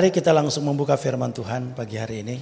Mari 0.00 0.16
kita 0.16 0.32
langsung 0.32 0.64
membuka 0.64 0.96
firman 0.96 1.28
Tuhan 1.28 1.76
pagi 1.76 2.00
hari 2.00 2.24
ini. 2.24 2.40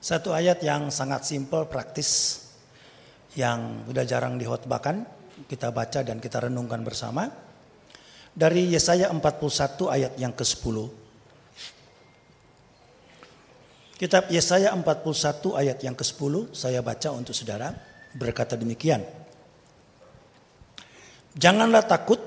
Satu 0.00 0.32
ayat 0.32 0.64
yang 0.64 0.88
sangat 0.88 1.28
simpel, 1.28 1.68
praktis, 1.68 2.40
yang 3.36 3.84
sudah 3.84 4.08
jarang 4.08 4.40
dihotbakan, 4.40 5.04
kita 5.44 5.76
baca 5.76 6.00
dan 6.00 6.24
kita 6.24 6.48
renungkan 6.48 6.80
bersama. 6.80 7.28
Dari 8.32 8.72
Yesaya 8.72 9.12
41 9.12 9.20
ayat 9.92 10.16
yang 10.16 10.32
ke-10. 10.32 10.76
Kitab 14.00 14.32
Yesaya 14.32 14.72
41 14.72 15.52
ayat 15.52 15.76
yang 15.84 15.92
ke-10 15.92 16.56
saya 16.56 16.80
baca 16.80 17.12
untuk 17.12 17.36
saudara 17.36 17.76
berkata 18.16 18.56
demikian. 18.56 19.17
Janganlah 21.38 21.86
takut 21.86 22.18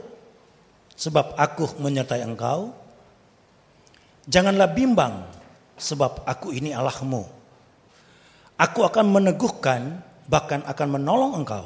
sebab 0.96 1.36
aku 1.36 1.84
menyertai 1.84 2.24
engkau. 2.24 2.72
Janganlah 4.32 4.72
bimbang 4.72 5.28
sebab 5.76 6.24
aku 6.24 6.56
ini 6.56 6.72
Allahmu. 6.72 7.20
Aku 8.56 8.88
akan 8.88 9.06
meneguhkan 9.12 10.00
bahkan 10.32 10.64
akan 10.64 10.88
menolong 10.96 11.44
engkau. 11.44 11.66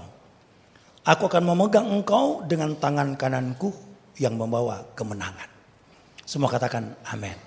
Aku 1.06 1.30
akan 1.30 1.54
memegang 1.54 1.86
engkau 1.86 2.42
dengan 2.50 2.74
tangan 2.82 3.14
kananku 3.14 3.70
yang 4.18 4.34
membawa 4.34 4.82
kemenangan. 4.98 5.46
Semua 6.26 6.50
katakan 6.50 6.98
amin. 7.14 7.38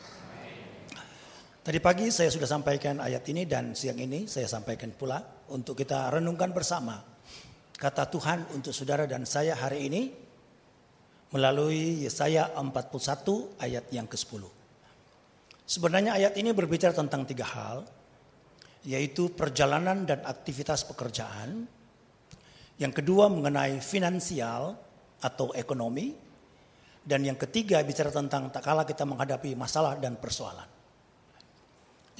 Tadi 1.67 1.83
pagi 1.83 2.07
saya 2.15 2.31
sudah 2.31 2.47
sampaikan 2.47 3.03
ayat 3.03 3.27
ini 3.27 3.51
dan 3.51 3.75
siang 3.75 3.99
ini 3.99 4.31
saya 4.31 4.47
sampaikan 4.47 4.95
pula 4.95 5.19
untuk 5.51 5.75
kita 5.75 6.15
renungkan 6.15 6.55
bersama 6.55 7.18
kata 7.79 8.11
Tuhan 8.11 8.59
untuk 8.59 8.75
saudara 8.75 9.07
dan 9.07 9.23
saya 9.23 9.55
hari 9.55 9.87
ini 9.87 10.03
melalui 11.31 12.03
Yesaya 12.03 12.51
41 12.59 13.63
ayat 13.63 13.87
yang 13.95 14.11
ke-10. 14.11 14.43
Sebenarnya 15.63 16.19
ayat 16.19 16.35
ini 16.41 16.51
berbicara 16.51 16.91
tentang 16.91 17.23
tiga 17.23 17.47
hal, 17.47 17.87
yaitu 18.83 19.31
perjalanan 19.31 20.03
dan 20.03 20.27
aktivitas 20.27 20.83
pekerjaan. 20.91 21.71
Yang 22.83 22.93
kedua 23.03 23.31
mengenai 23.31 23.79
finansial 23.79 24.75
atau 25.23 25.55
ekonomi. 25.55 26.27
Dan 27.09 27.25
yang 27.25 27.41
ketiga 27.41 27.81
bicara 27.81 28.13
tentang 28.13 28.53
tak 28.53 28.61
kala 28.61 28.85
kita 28.85 29.09
menghadapi 29.09 29.57
masalah 29.57 29.97
dan 29.97 30.21
persoalan. 30.21 30.69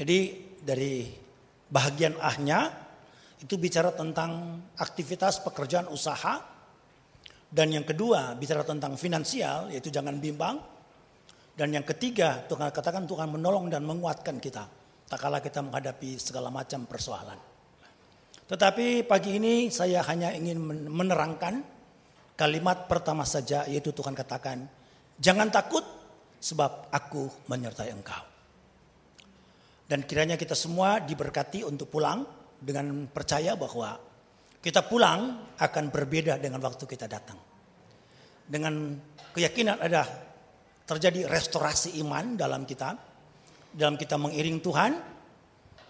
Jadi 0.01 0.19
dari 0.65 1.13
bahagian 1.69 2.17
ahnya 2.17 2.88
itu 3.39 3.55
bicara 3.55 3.95
tentang 3.95 4.63
aktivitas 4.79 5.43
pekerjaan 5.47 5.87
usaha. 5.91 6.43
Dan 7.49 7.73
yang 7.73 7.87
kedua 7.87 8.37
bicara 8.37 8.61
tentang 8.67 8.99
finansial 8.99 9.73
yaitu 9.73 9.89
jangan 9.89 10.19
bimbang. 10.19 10.59
Dan 11.59 11.75
yang 11.75 11.87
ketiga 11.87 12.45
Tuhan 12.47 12.71
katakan 12.71 13.07
Tuhan 13.07 13.31
menolong 13.31 13.71
dan 13.71 13.87
menguatkan 13.87 14.39
kita. 14.43 14.67
Tak 15.09 15.19
kala 15.19 15.41
kita 15.41 15.65
menghadapi 15.65 16.21
segala 16.21 16.53
macam 16.53 16.85
persoalan. 16.85 17.39
Tetapi 18.49 19.05
pagi 19.09 19.37
ini 19.41 19.69
saya 19.73 20.05
hanya 20.09 20.33
ingin 20.33 20.61
menerangkan 20.89 21.61
kalimat 22.37 22.87
pertama 22.87 23.25
saja 23.25 23.65
yaitu 23.67 23.91
Tuhan 23.91 24.13
katakan. 24.13 24.69
Jangan 25.19 25.49
takut 25.51 25.83
sebab 26.39 26.93
aku 26.95 27.49
menyertai 27.51 27.91
engkau. 27.91 28.23
Dan 29.89 30.05
kiranya 30.05 30.37
kita 30.37 30.53
semua 30.53 31.01
diberkati 31.01 31.65
untuk 31.65 31.89
pulang 31.89 32.38
dengan 32.59 33.07
percaya 33.07 33.55
bahwa 33.55 33.95
kita 34.59 34.83
pulang 34.91 35.55
akan 35.55 35.85
berbeda 35.95 36.37
dengan 36.43 36.59
waktu 36.59 36.85
kita 36.85 37.07
datang. 37.07 37.39
Dengan 38.49 38.99
keyakinan 39.33 39.79
ada 39.79 40.03
terjadi 40.89 41.31
restorasi 41.31 42.01
iman 42.03 42.35
dalam 42.35 42.67
kita, 42.67 42.97
dalam 43.71 43.95
kita 43.95 44.19
mengiring 44.19 44.59
Tuhan, 44.59 44.93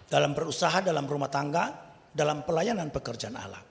dalam 0.05 0.31
berusaha 0.37 0.83
dalam 0.85 1.07
rumah 1.09 1.31
tangga, 1.31 1.71
dalam 2.13 2.45
pelayanan 2.45 2.93
pekerjaan 2.93 3.37
Allah. 3.39 3.63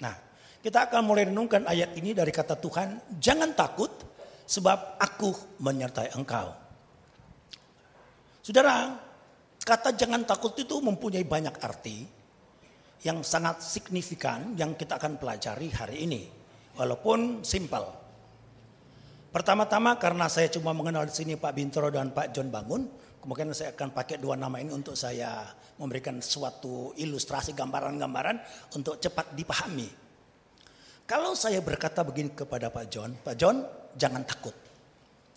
Nah, 0.00 0.14
kita 0.60 0.88
akan 0.88 1.02
mulai 1.04 1.28
renungkan 1.28 1.66
ayat 1.68 1.96
ini 1.96 2.16
dari 2.16 2.30
kata 2.30 2.56
Tuhan, 2.56 3.18
jangan 3.20 3.52
takut 3.56 3.90
sebab 4.44 5.00
aku 5.00 5.60
menyertai 5.60 6.16
engkau. 6.16 6.48
Saudara, 8.40 8.96
kata 9.60 9.92
jangan 9.96 10.24
takut 10.24 10.56
itu 10.56 10.80
mempunyai 10.80 11.24
banyak 11.24 11.60
arti 11.60 12.19
yang 13.00 13.24
sangat 13.24 13.64
signifikan 13.64 14.52
yang 14.60 14.76
kita 14.76 15.00
akan 15.00 15.16
pelajari 15.16 15.68
hari 15.72 16.04
ini. 16.04 16.22
Walaupun 16.76 17.40
simpel. 17.44 17.84
Pertama-tama 19.30 19.94
karena 19.96 20.26
saya 20.26 20.50
cuma 20.50 20.74
mengenal 20.74 21.06
di 21.06 21.14
sini 21.14 21.32
Pak 21.38 21.52
Bintro 21.54 21.86
dan 21.88 22.10
Pak 22.10 22.34
John 22.34 22.50
Bangun, 22.50 22.82
kemudian 23.22 23.54
saya 23.54 23.70
akan 23.72 23.94
pakai 23.94 24.18
dua 24.18 24.34
nama 24.34 24.58
ini 24.58 24.74
untuk 24.74 24.98
saya 24.98 25.46
memberikan 25.78 26.18
suatu 26.20 26.92
ilustrasi 26.98 27.54
gambaran-gambaran 27.54 28.36
untuk 28.74 28.98
cepat 28.98 29.32
dipahami. 29.32 29.88
Kalau 31.06 31.34
saya 31.34 31.58
berkata 31.62 32.06
begini 32.06 32.34
kepada 32.34 32.70
Pak 32.70 32.86
John, 32.90 33.10
Pak 33.18 33.34
John 33.34 33.62
jangan 33.98 34.22
takut. 34.22 34.54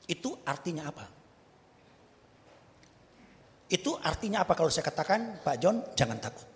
Itu 0.05 0.37
artinya 0.45 0.89
apa? 0.89 1.05
Itu 3.73 3.97
artinya 3.97 4.45
apa 4.45 4.53
kalau 4.53 4.69
saya 4.69 4.85
katakan 4.85 5.41
Pak 5.41 5.57
John 5.57 5.81
jangan 5.97 6.21
takut. 6.21 6.52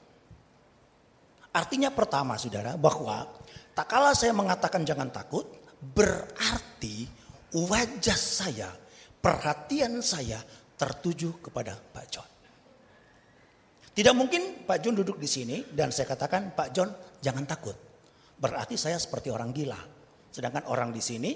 Artinya 1.53 1.89
pertama 1.93 2.35
saudara 2.35 2.75
bahwa 2.75 3.27
tak 3.73 3.87
kala 3.87 4.13
saya 4.17 4.33
mengatakan 4.33 4.83
jangan 4.83 5.09
takut 5.13 5.45
berarti 5.77 7.05
wajah 7.53 8.17
saya, 8.17 8.69
perhatian 9.21 10.01
saya 10.01 10.41
tertuju 10.77 11.41
kepada 11.41 11.73
Pak 11.77 12.05
John. 12.09 12.29
Tidak 13.97 14.13
mungkin 14.13 14.61
Pak 14.69 14.77
John 14.77 14.93
duduk 14.93 15.17
di 15.17 15.25
sini 15.25 15.65
dan 15.73 15.89
saya 15.89 16.05
katakan 16.13 16.53
Pak 16.53 16.69
John 16.69 16.89
jangan 17.17 17.49
takut. 17.49 17.73
Berarti 18.37 18.77
saya 18.77 19.01
seperti 19.01 19.33
orang 19.33 19.49
gila. 19.49 19.81
Sedangkan 20.29 20.69
orang 20.69 20.93
di 20.93 21.01
sini 21.01 21.33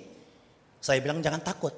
saya 0.77 1.01
bilang 1.01 1.25
jangan 1.25 1.41
takut. 1.41 1.74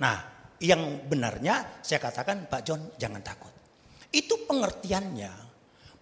Nah 0.00 0.16
yang 0.56 1.04
benarnya 1.04 1.84
saya 1.84 2.00
katakan 2.00 2.48
Pak 2.48 2.62
John 2.64 2.80
jangan 2.96 3.20
takut. 3.20 3.52
Itu 4.08 4.48
pengertiannya 4.48 5.51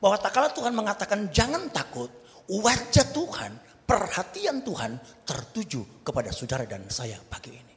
bahwa 0.00 0.16
tak 0.16 0.33
kala 0.33 0.49
Tuhan 0.50 0.73
mengatakan 0.73 1.28
jangan 1.28 1.69
takut, 1.69 2.09
wajah 2.49 3.07
Tuhan, 3.12 3.52
perhatian 3.85 4.64
Tuhan 4.64 4.97
tertuju 5.28 6.02
kepada 6.02 6.33
saudara 6.33 6.64
dan 6.64 6.88
saya 6.88 7.21
pagi 7.28 7.52
ini. 7.52 7.76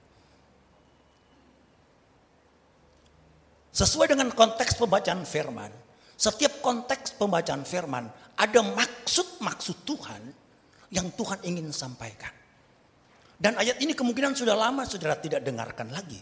Sesuai 3.74 4.16
dengan 4.16 4.32
konteks 4.32 4.80
pembacaan 4.80 5.28
firman, 5.28 5.70
setiap 6.16 6.64
konteks 6.64 7.20
pembacaan 7.20 7.68
firman 7.68 8.08
ada 8.40 8.62
maksud-maksud 8.64 9.84
Tuhan 9.84 10.22
yang 10.94 11.12
Tuhan 11.18 11.44
ingin 11.44 11.74
sampaikan. 11.74 12.32
Dan 13.36 13.60
ayat 13.60 13.82
ini 13.84 13.92
kemungkinan 13.92 14.38
sudah 14.38 14.56
lama 14.56 14.88
saudara 14.88 15.20
tidak 15.20 15.44
dengarkan 15.44 15.92
lagi. 15.92 16.22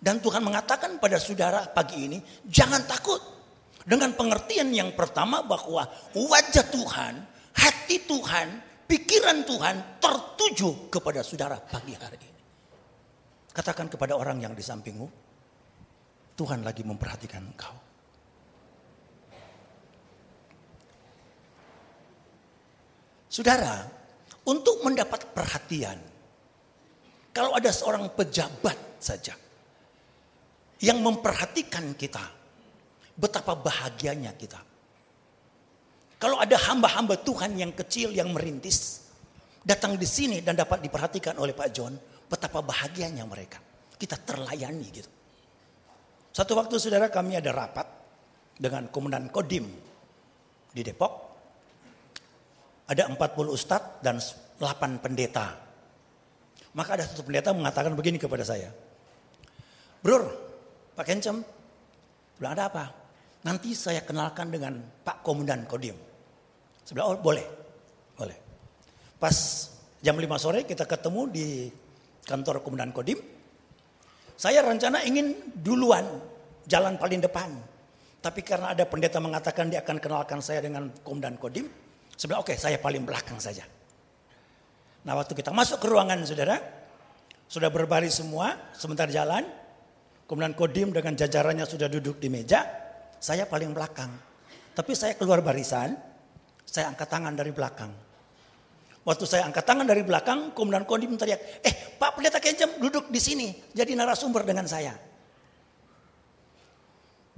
Dan 0.00 0.24
Tuhan 0.24 0.40
mengatakan 0.40 0.96
pada 0.96 1.20
saudara 1.20 1.68
pagi 1.68 2.08
ini, 2.08 2.18
jangan 2.48 2.80
takut. 2.88 3.35
Dengan 3.86 4.18
pengertian 4.18 4.74
yang 4.74 4.90
pertama 4.98 5.46
bahwa 5.46 5.86
wajah 6.10 6.66
Tuhan, 6.74 7.14
hati 7.54 8.02
Tuhan, 8.02 8.48
pikiran 8.90 9.46
Tuhan 9.46 10.02
tertuju 10.02 10.90
kepada 10.90 11.22
saudara 11.22 11.54
pagi 11.62 11.94
hari 11.94 12.18
ini. 12.18 12.42
Katakan 13.54 13.86
kepada 13.86 14.18
orang 14.18 14.42
yang 14.42 14.58
di 14.58 14.60
sampingmu, 14.60 15.06
Tuhan 16.34 16.66
lagi 16.66 16.82
memperhatikan 16.82 17.46
engkau. 17.46 17.74
Saudara, 23.30 23.86
untuk 24.50 24.82
mendapat 24.82 25.30
perhatian, 25.30 25.98
kalau 27.30 27.54
ada 27.54 27.70
seorang 27.70 28.10
pejabat 28.18 28.98
saja 28.98 29.36
yang 30.82 30.98
memperhatikan 31.04 31.92
kita, 31.94 32.45
Betapa 33.16 33.56
bahagianya 33.56 34.36
kita. 34.36 34.60
Kalau 36.16 36.40
ada 36.40 36.56
hamba-hamba 36.56 37.20
Tuhan 37.20 37.56
yang 37.60 37.72
kecil 37.76 38.12
yang 38.12 38.32
merintis, 38.32 39.04
datang 39.60 40.00
di 40.00 40.08
sini 40.08 40.40
dan 40.40 40.56
dapat 40.56 40.80
diperhatikan 40.80 41.36
oleh 41.36 41.52
Pak 41.52 41.68
John, 41.74 41.92
betapa 42.28 42.64
bahagianya 42.64 43.26
mereka. 43.28 43.60
Kita 43.96 44.16
terlayani 44.16 44.86
gitu. 44.92 45.10
Satu 46.32 46.52
waktu 46.56 46.76
saudara 46.76 47.08
kami 47.08 47.36
ada 47.40 47.52
rapat 47.52 47.88
dengan 48.56 48.88
Komandan 48.88 49.28
Kodim 49.28 49.68
di 50.72 50.80
Depok. 50.84 51.12
Ada 52.86 53.08
40 53.12 53.18
ustadz 53.50 54.00
dan 54.00 54.20
8 54.20 55.02
pendeta. 55.02 55.56
Maka 56.76 57.00
ada 57.00 57.04
satu 57.08 57.24
pendeta 57.24 57.56
mengatakan 57.56 57.96
begini 57.96 58.20
kepada 58.20 58.44
saya. 58.44 58.68
Brur, 60.04 60.28
Pak 60.92 61.04
Kencem, 61.08 61.40
bilang 62.36 62.52
ada 62.52 62.68
apa? 62.68 62.84
Nanti 63.46 63.78
saya 63.78 64.02
kenalkan 64.02 64.50
dengan 64.50 64.74
Pak 65.06 65.22
Komandan 65.22 65.70
Kodim. 65.70 65.94
Sebelah 66.82 67.14
oh 67.14 67.22
boleh, 67.22 67.46
boleh. 68.18 68.38
Pas 69.22 69.36
jam 70.02 70.18
5 70.18 70.26
sore 70.42 70.66
kita 70.66 70.82
ketemu 70.82 71.30
di 71.30 71.46
kantor 72.26 72.66
Komandan 72.66 72.90
Kodim. 72.90 73.22
Saya 74.34 74.66
rencana 74.66 75.06
ingin 75.06 75.54
duluan 75.62 76.02
jalan 76.66 76.98
paling 76.98 77.22
depan. 77.22 77.54
Tapi 78.18 78.42
karena 78.42 78.74
ada 78.74 78.82
pendeta 78.82 79.22
mengatakan 79.22 79.70
dia 79.70 79.78
akan 79.86 80.02
kenalkan 80.02 80.42
saya 80.42 80.66
dengan 80.66 80.90
Komandan 81.06 81.38
Kodim. 81.38 81.70
Sebelah 82.18 82.42
oke 82.42 82.50
okay, 82.50 82.58
saya 82.58 82.82
paling 82.82 83.06
belakang 83.06 83.38
saja. 83.38 83.62
Nah 85.06 85.14
waktu 85.14 85.38
kita 85.38 85.54
masuk 85.54 85.78
ke 85.78 85.86
ruangan 85.86 86.18
saudara. 86.26 86.58
Sudah 87.46 87.70
berbaris 87.70 88.18
semua 88.18 88.58
sebentar 88.74 89.06
jalan. 89.06 89.46
Komandan 90.26 90.58
Kodim 90.58 90.90
dengan 90.90 91.14
jajarannya 91.14 91.62
sudah 91.62 91.86
duduk 91.86 92.18
di 92.18 92.26
meja. 92.26 92.85
Saya 93.20 93.48
paling 93.48 93.72
belakang. 93.72 94.12
Tapi 94.76 94.92
saya 94.92 95.16
keluar 95.16 95.40
barisan. 95.40 95.96
Saya 96.66 96.90
angkat 96.92 97.08
tangan 97.08 97.32
dari 97.32 97.54
belakang. 97.54 98.06
Waktu 99.06 99.22
saya 99.22 99.46
angkat 99.46 99.62
tangan 99.62 99.86
dari 99.86 100.02
belakang, 100.02 100.50
Komandan 100.50 100.82
Kodim 100.82 101.14
teriak, 101.14 101.62
eh 101.62 101.94
Pak 101.94 102.18
Pendeta 102.18 102.42
Kenjem 102.42 102.82
duduk 102.82 103.06
di 103.06 103.22
sini, 103.22 103.54
jadi 103.70 103.94
narasumber 103.94 104.42
dengan 104.42 104.66
saya. 104.66 104.98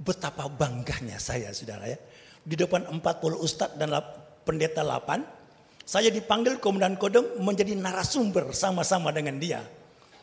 Betapa 0.01 0.49
bangganya 0.49 1.21
saya 1.21 1.53
saudara 1.53 1.85
ya. 1.85 2.01
Di 2.41 2.57
depan 2.57 2.89
40 2.89 3.05
ustadz 3.37 3.77
dan 3.77 3.93
pendeta 4.41 4.81
8, 4.81 5.85
saya 5.85 6.09
dipanggil 6.09 6.57
Komandan 6.57 6.97
Kodem 6.97 7.37
menjadi 7.37 7.77
narasumber 7.77 8.49
sama-sama 8.49 9.13
dengan 9.13 9.37
dia. 9.37 9.61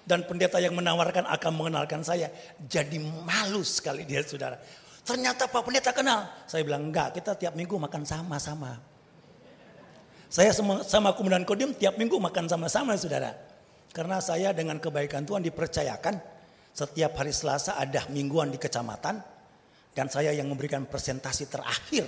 Dan 0.03 0.27
pendeta 0.27 0.59
yang 0.59 0.75
menawarkan 0.75 1.31
akan 1.31 1.53
mengenalkan 1.55 2.03
saya. 2.03 2.27
Jadi 2.59 2.99
malu 3.23 3.63
sekali 3.63 4.03
dia 4.03 4.23
saudara. 4.27 4.59
Ternyata 5.07 5.47
Pak 5.47 5.63
Pendeta 5.63 5.95
kenal. 5.95 6.27
Saya 6.51 6.67
bilang 6.67 6.91
enggak, 6.91 7.15
kita 7.15 7.39
tiap 7.39 7.55
minggu 7.55 7.79
makan 7.79 8.03
sama-sama. 8.03 8.75
Saya 10.27 10.51
sama, 10.51 10.83
sama 10.83 11.15
Komandan 11.15 11.47
Kodim 11.47 11.71
tiap 11.79 11.95
minggu 11.95 12.19
makan 12.19 12.51
sama-sama 12.51 12.99
saudara. 12.99 13.31
Karena 13.95 14.19
saya 14.19 14.51
dengan 14.51 14.83
kebaikan 14.83 15.23
Tuhan 15.23 15.47
dipercayakan 15.47 16.19
setiap 16.75 17.23
hari 17.23 17.31
Selasa 17.31 17.79
ada 17.79 18.03
mingguan 18.11 18.51
di 18.51 18.59
kecamatan. 18.59 19.23
Dan 19.95 20.11
saya 20.11 20.35
yang 20.35 20.51
memberikan 20.51 20.85
presentasi 20.85 21.49
terakhir 21.49 22.05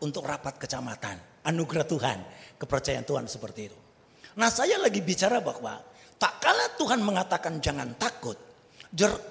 untuk 0.00 0.24
rapat 0.24 0.56
kecamatan. 0.58 1.46
Anugerah 1.46 1.86
Tuhan, 1.86 2.18
kepercayaan 2.58 3.06
Tuhan 3.06 3.28
seperti 3.28 3.60
itu. 3.70 3.78
Nah 4.40 4.48
saya 4.48 4.80
lagi 4.80 5.04
bicara 5.04 5.38
bahwa 5.44 5.78
tak 6.16 6.40
kala 6.40 6.74
Tuhan 6.80 7.04
mengatakan 7.04 7.60
jangan 7.60 7.92
takut. 8.00 8.40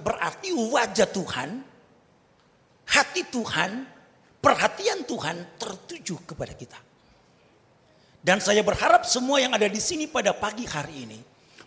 Berarti 0.06 0.54
wajah 0.54 1.10
Tuhan, 1.10 1.50
hati 2.92 3.24
Tuhan, 3.32 3.88
perhatian 4.44 5.08
Tuhan 5.08 5.56
tertuju 5.56 6.28
kepada 6.28 6.54
kita. 6.54 6.80
Dan 8.22 8.38
saya 8.38 8.62
berharap 8.62 9.08
semua 9.08 9.42
yang 9.42 9.56
ada 9.56 9.66
di 9.66 9.82
sini 9.82 10.06
pada 10.06 10.36
pagi 10.38 10.68
hari 10.68 11.10
ini 11.10 11.20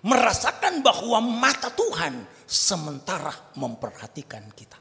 merasakan 0.05 0.85
bahwa 0.85 1.19
mata 1.19 1.73
Tuhan 1.73 2.45
sementara 2.47 3.33
memperhatikan 3.59 4.45
kita. 4.55 4.79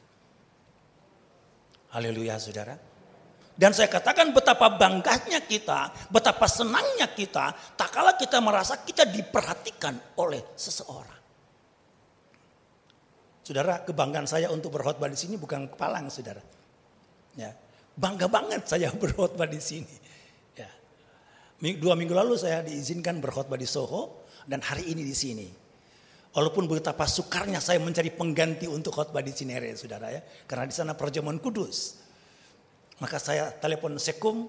Haleluya 1.95 2.37
saudara. 2.37 2.75
Dan 3.53 3.69
saya 3.69 3.85
katakan 3.85 4.33
betapa 4.33 4.65
bangganya 4.77 5.45
kita, 5.45 6.09
betapa 6.09 6.49
senangnya 6.49 7.09
kita, 7.13 7.53
tak 7.77 7.89
kala 7.93 8.17
kita 8.17 8.41
merasa 8.41 8.81
kita 8.81 9.05
diperhatikan 9.05 10.17
oleh 10.17 10.41
seseorang. 10.57 11.22
Saudara, 13.43 13.83
kebanggaan 13.83 14.23
saya 14.23 14.47
untuk 14.49 14.71
berkhotbah 14.71 15.11
di 15.11 15.19
sini 15.19 15.35
bukan 15.35 15.67
kepalang, 15.67 16.07
saudara. 16.07 16.39
Ya, 17.35 17.51
bangga 17.99 18.31
banget 18.31 18.65
saya 18.65 18.87
berkhotbah 19.01 19.45
di 19.45 19.59
sini. 19.59 19.95
Dua 21.63 21.95
minggu 21.95 22.11
lalu 22.11 22.35
saya 22.35 22.59
diizinkan 22.59 23.23
berkhotbah 23.23 23.55
di 23.55 23.63
Soho 23.63 24.27
dan 24.43 24.59
hari 24.59 24.91
ini 24.91 25.07
di 25.07 25.15
sini. 25.15 25.47
Walaupun 26.35 26.67
betapa 26.67 27.07
sukarnya 27.07 27.63
saya 27.63 27.79
mencari 27.79 28.11
pengganti 28.11 28.67
untuk 28.67 28.91
khotbah 28.91 29.23
di 29.23 29.31
Cinere, 29.31 29.71
saudara 29.79 30.11
ya. 30.11 30.19
Karena 30.43 30.67
di 30.67 30.75
sana 30.75 30.91
perjamuan 30.91 31.39
kudus. 31.39 32.03
Maka 32.99 33.15
saya 33.15 33.47
telepon 33.55 33.95
Sekum, 33.95 34.43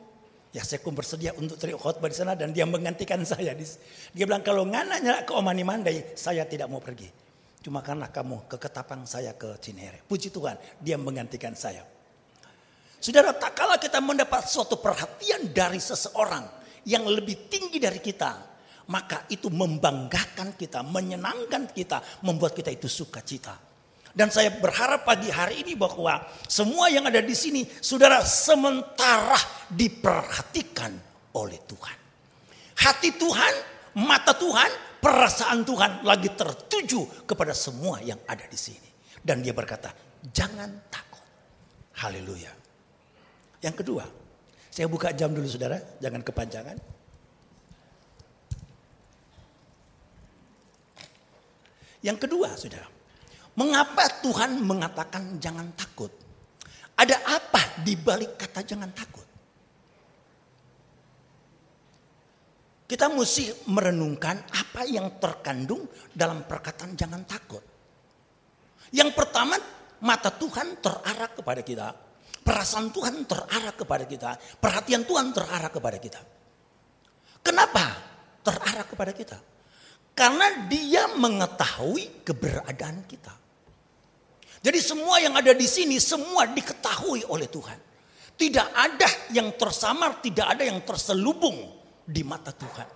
ya 0.51 0.67
Sekum 0.67 0.91
bersedia 0.91 1.31
untuk 1.39 1.55
teriak 1.55 1.79
khotbah 1.79 2.11
di 2.11 2.19
sana 2.19 2.35
dan 2.35 2.51
dia 2.51 2.67
menggantikan 2.67 3.23
saya. 3.31 3.55
Dia 3.55 4.25
bilang 4.27 4.43
kalau 4.43 4.67
ngananya 4.67 5.23
ke 5.23 5.31
Omani 5.39 5.63
Mandai, 5.63 6.19
saya 6.19 6.43
tidak 6.51 6.67
mau 6.67 6.83
pergi. 6.83 7.24
Cuma 7.65 7.81
karena 7.81 8.13
kamu 8.13 8.45
ke 8.45 8.61
Ketapang, 8.61 9.09
saya 9.09 9.33
ke 9.33 9.57
Cinere. 9.57 10.05
Puji 10.05 10.29
Tuhan, 10.29 10.61
dia 10.85 11.01
menggantikan 11.01 11.57
saya. 11.57 11.81
Saudara, 13.01 13.33
tak 13.33 13.57
kala 13.57 13.81
kita 13.81 14.05
mendapat 14.05 14.45
suatu 14.45 14.77
perhatian 14.77 15.49
dari 15.49 15.81
seseorang, 15.81 16.45
yang 16.85 17.09
lebih 17.09 17.49
tinggi 17.49 17.81
dari 17.81 18.05
kita, 18.05 18.37
maka 18.93 19.25
itu 19.33 19.49
membanggakan 19.49 20.53
kita, 20.61 20.85
menyenangkan 20.85 21.73
kita, 21.73 22.05
membuat 22.21 22.53
kita 22.53 22.69
itu 22.69 22.85
sukacita. 22.85 23.57
Dan 24.15 24.29
saya 24.29 24.53
berharap 24.53 25.09
pagi 25.09 25.33
hari 25.33 25.65
ini 25.67 25.73
bahwa 25.75 26.21
semua 26.47 26.93
yang 26.93 27.09
ada 27.09 27.25
di 27.25 27.33
sini, 27.33 27.65
saudara 27.81 28.21
sementara 28.23 29.41
diperhatikan 29.73 30.93
oleh 31.35 31.59
Tuhan. 31.65 31.99
Hati 32.79 33.11
Tuhan, 33.17 33.55
mata 33.99 34.37
Tuhan, 34.37 34.94
perasaan 35.05 35.69
Tuhan 35.69 36.01
lagi 36.01 36.33
tertuju 36.33 37.29
kepada 37.29 37.53
semua 37.53 38.01
yang 38.01 38.17
ada 38.25 38.49
di 38.49 38.57
sini. 38.57 38.89
Dan 39.21 39.45
dia 39.45 39.53
berkata, 39.53 39.93
jangan 40.33 40.89
takut. 40.89 41.21
Haleluya. 42.01 42.49
Yang 43.61 43.85
kedua, 43.85 44.05
saya 44.73 44.89
buka 44.89 45.13
jam 45.13 45.37
dulu 45.37 45.45
saudara, 45.45 45.77
jangan 46.01 46.25
kepanjangan. 46.25 46.77
Yang 52.05 52.19
kedua 52.25 52.49
saudara, 52.57 52.89
mengapa 53.57 54.09
Tuhan 54.25 54.61
mengatakan 54.61 55.41
jangan 55.41 55.73
takut? 55.73 56.13
Ada 56.97 57.17
apa 57.29 57.81
di 57.81 57.97
balik 57.97 58.37
kata 58.37 58.61
jangan 58.61 58.93
takut? 58.93 59.24
Kita 62.85 63.09
mesti 63.09 63.65
merenungkan 63.73 64.45
apa 64.53 64.85
yang 64.85 65.17
terkandung 65.17 65.89
dalam 66.13 66.45
perkataan 66.45 66.93
jangan 66.93 67.25
takut. 67.25 67.65
Yang 68.93 69.17
pertama, 69.17 69.57
mata 70.05 70.29
Tuhan 70.29 70.85
terarah 70.85 71.33
kepada 71.33 71.65
kita. 71.65 71.97
Perasaan 72.45 72.93
Tuhan 72.93 73.25
terarah 73.25 73.73
kepada 73.73 74.05
kita. 74.05 74.37
Perhatian 74.37 75.09
Tuhan 75.09 75.33
terarah 75.33 75.73
kepada 75.73 75.97
kita. 75.97 76.21
Kenapa 77.41 77.85
terarah 78.45 78.85
kepada 78.85 79.13
kita? 79.17 79.41
Karena 80.13 80.69
dia 80.69 81.09
mengetahui 81.17 82.21
keberadaan 82.21 83.09
kita. 83.09 83.33
Jadi 84.61 84.81
semua 84.81 85.25
yang 85.25 85.33
ada 85.41 85.57
di 85.57 85.65
sini 85.65 85.97
semua 85.97 86.45
diketahui 86.53 87.25
oleh 87.33 87.49
Tuhan. 87.49 87.81
Tidak 88.37 88.69
ada 88.77 89.09
yang 89.33 89.57
tersamar, 89.57 90.21
tidak 90.21 90.53
ada 90.53 90.69
yang 90.69 90.85
terselubung 90.85 91.84
di 92.05 92.23
mata 92.23 92.53
Tuhan. 92.53 92.89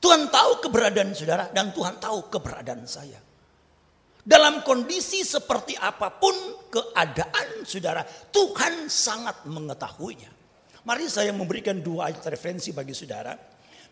Tuhan 0.00 0.28
tahu 0.28 0.68
keberadaan 0.68 1.16
saudara 1.16 1.48
dan 1.48 1.72
Tuhan 1.72 1.96
tahu 1.96 2.28
keberadaan 2.28 2.84
saya. 2.84 3.16
Dalam 4.24 4.64
kondisi 4.64 5.20
seperti 5.20 5.76
apa 5.76 6.08
pun 6.16 6.32
keadaan 6.72 7.60
saudara, 7.64 8.04
Tuhan 8.32 8.88
sangat 8.88 9.44
mengetahuinya. 9.44 10.32
Mari 10.84 11.08
saya 11.08 11.32
memberikan 11.32 11.80
dua 11.80 12.12
ayat 12.12 12.24
referensi 12.28 12.72
bagi 12.72 12.94
saudara. 12.96 13.36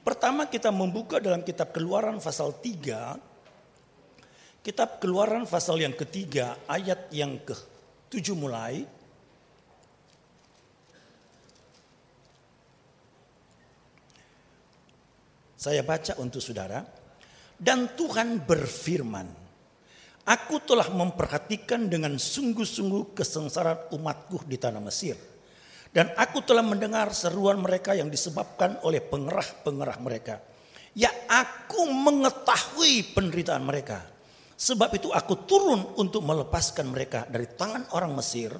Pertama 0.02 0.48
kita 0.48 0.72
membuka 0.72 1.20
dalam 1.20 1.42
kitab 1.44 1.72
keluaran 1.72 2.20
pasal 2.20 2.52
3. 2.60 4.64
Kitab 4.64 5.00
keluaran 5.00 5.46
pasal 5.48 5.80
yang 5.80 5.92
ketiga 5.96 6.56
ayat 6.68 7.08
yang 7.12 7.38
ke 7.40 7.54
tujuh 8.12 8.36
mulai. 8.36 8.84
Saya 15.62 15.86
baca 15.86 16.18
untuk 16.18 16.42
saudara. 16.42 16.82
Dan 17.54 17.94
Tuhan 17.94 18.42
berfirman, 18.42 19.30
Aku 20.26 20.58
telah 20.62 20.90
memperhatikan 20.90 21.86
dengan 21.86 22.18
sungguh-sungguh 22.18 23.14
kesengsaraan 23.14 23.94
umatku 23.94 24.42
di 24.46 24.58
tanah 24.58 24.82
Mesir. 24.82 25.14
Dan 25.94 26.10
aku 26.18 26.42
telah 26.42 26.66
mendengar 26.66 27.14
seruan 27.14 27.62
mereka 27.62 27.94
yang 27.94 28.10
disebabkan 28.10 28.82
oleh 28.82 28.98
pengerah-pengerah 29.02 29.98
mereka. 30.02 30.42
Ya 30.98 31.14
aku 31.30 31.86
mengetahui 31.90 33.14
penderitaan 33.14 33.62
mereka. 33.62 34.02
Sebab 34.58 34.94
itu 34.98 35.14
aku 35.14 35.46
turun 35.46 35.94
untuk 35.98 36.26
melepaskan 36.26 36.90
mereka 36.90 37.26
dari 37.30 37.46
tangan 37.46 37.90
orang 37.94 38.18
Mesir. 38.18 38.50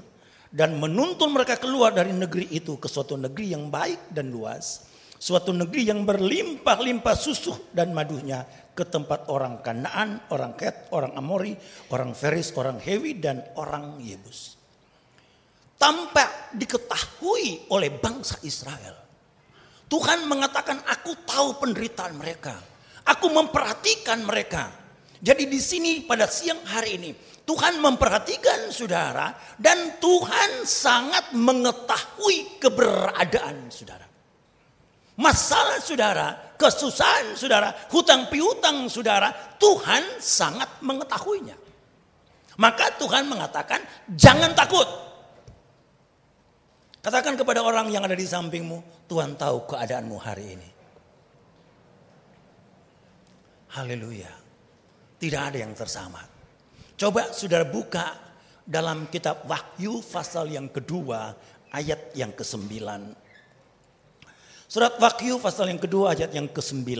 Dan 0.53 0.79
menuntun 0.79 1.35
mereka 1.35 1.59
keluar 1.59 1.91
dari 1.91 2.15
negeri 2.15 2.47
itu 2.55 2.79
ke 2.79 2.87
suatu 2.87 3.19
negeri 3.19 3.55
yang 3.59 3.73
baik 3.73 4.13
dan 4.15 4.29
luas. 4.29 4.92
Suatu 5.23 5.55
negeri 5.55 5.87
yang 5.87 6.03
berlimpah-limpah 6.03 7.15
susu 7.15 7.71
dan 7.71 7.95
madunya 7.95 8.43
ke 8.75 8.83
tempat 8.83 9.31
orang 9.31 9.63
Kanaan, 9.63 10.27
orang 10.35 10.59
Ket, 10.59 10.91
orang 10.91 11.15
Amori, 11.15 11.55
orang 11.95 12.11
Feris, 12.11 12.51
orang 12.59 12.83
Hewi 12.83 13.23
dan 13.23 13.39
orang 13.55 14.03
Yebus. 14.03 14.59
Tanpa 15.79 16.51
diketahui 16.51 17.71
oleh 17.71 17.95
bangsa 18.03 18.43
Israel. 18.43 18.99
Tuhan 19.87 20.27
mengatakan 20.27 20.83
aku 20.91 21.15
tahu 21.23 21.55
penderitaan 21.63 22.19
mereka. 22.19 22.59
Aku 23.07 23.31
memperhatikan 23.31 24.27
mereka. 24.27 24.75
Jadi 25.23 25.47
di 25.47 25.63
sini 25.63 26.03
pada 26.03 26.27
siang 26.27 26.67
hari 26.67 26.99
ini 26.99 27.15
Tuhan 27.47 27.79
memperhatikan 27.79 28.75
saudara 28.75 29.39
dan 29.55 30.03
Tuhan 30.03 30.67
sangat 30.67 31.31
mengetahui 31.31 32.59
keberadaan 32.59 33.71
saudara. 33.71 34.12
Masalah 35.13 35.77
saudara, 35.77 36.57
kesusahan 36.57 37.37
saudara, 37.37 37.69
hutang 37.93 38.33
piutang 38.33 38.89
saudara, 38.89 39.29
Tuhan 39.61 40.17
sangat 40.17 40.81
mengetahuinya. 40.81 41.57
Maka 42.57 42.97
Tuhan 42.97 43.29
mengatakan 43.29 43.81
jangan 44.13 44.57
takut. 44.57 44.89
Katakan 47.03 47.35
kepada 47.35 47.61
orang 47.61 47.91
yang 47.91 48.07
ada 48.07 48.15
di 48.17 48.25
sampingmu, 48.25 49.09
Tuhan 49.11 49.37
tahu 49.37 49.69
keadaanmu 49.69 50.17
hari 50.17 50.47
ini. 50.57 50.69
Haleluya. 53.73 54.33
Tidak 55.19 55.43
ada 55.43 55.59
yang 55.59 55.73
tersama. 55.73 56.21
Coba 56.97 57.33
saudara 57.35 57.67
buka 57.67 58.17
dalam 58.63 59.11
kitab 59.11 59.49
Wahyu 59.49 60.05
pasal 60.05 60.53
yang 60.53 60.71
kedua 60.71 61.35
ayat 61.73 62.15
yang 62.15 62.31
ke-9. 62.37 62.69
Surat 64.73 64.97
Wahyu 64.97 65.37
pasal 65.37 65.69
yang 65.69 65.77
kedua 65.77 66.17
ayat 66.17 66.33
yang 66.33 66.49
ke-9. 66.49 66.97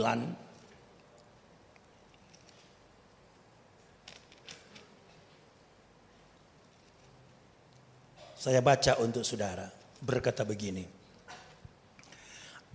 Saya 8.37 8.61
baca 8.61 8.93
untuk 9.01 9.25
saudara 9.25 9.73
berkata 10.05 10.45
begini. 10.45 10.85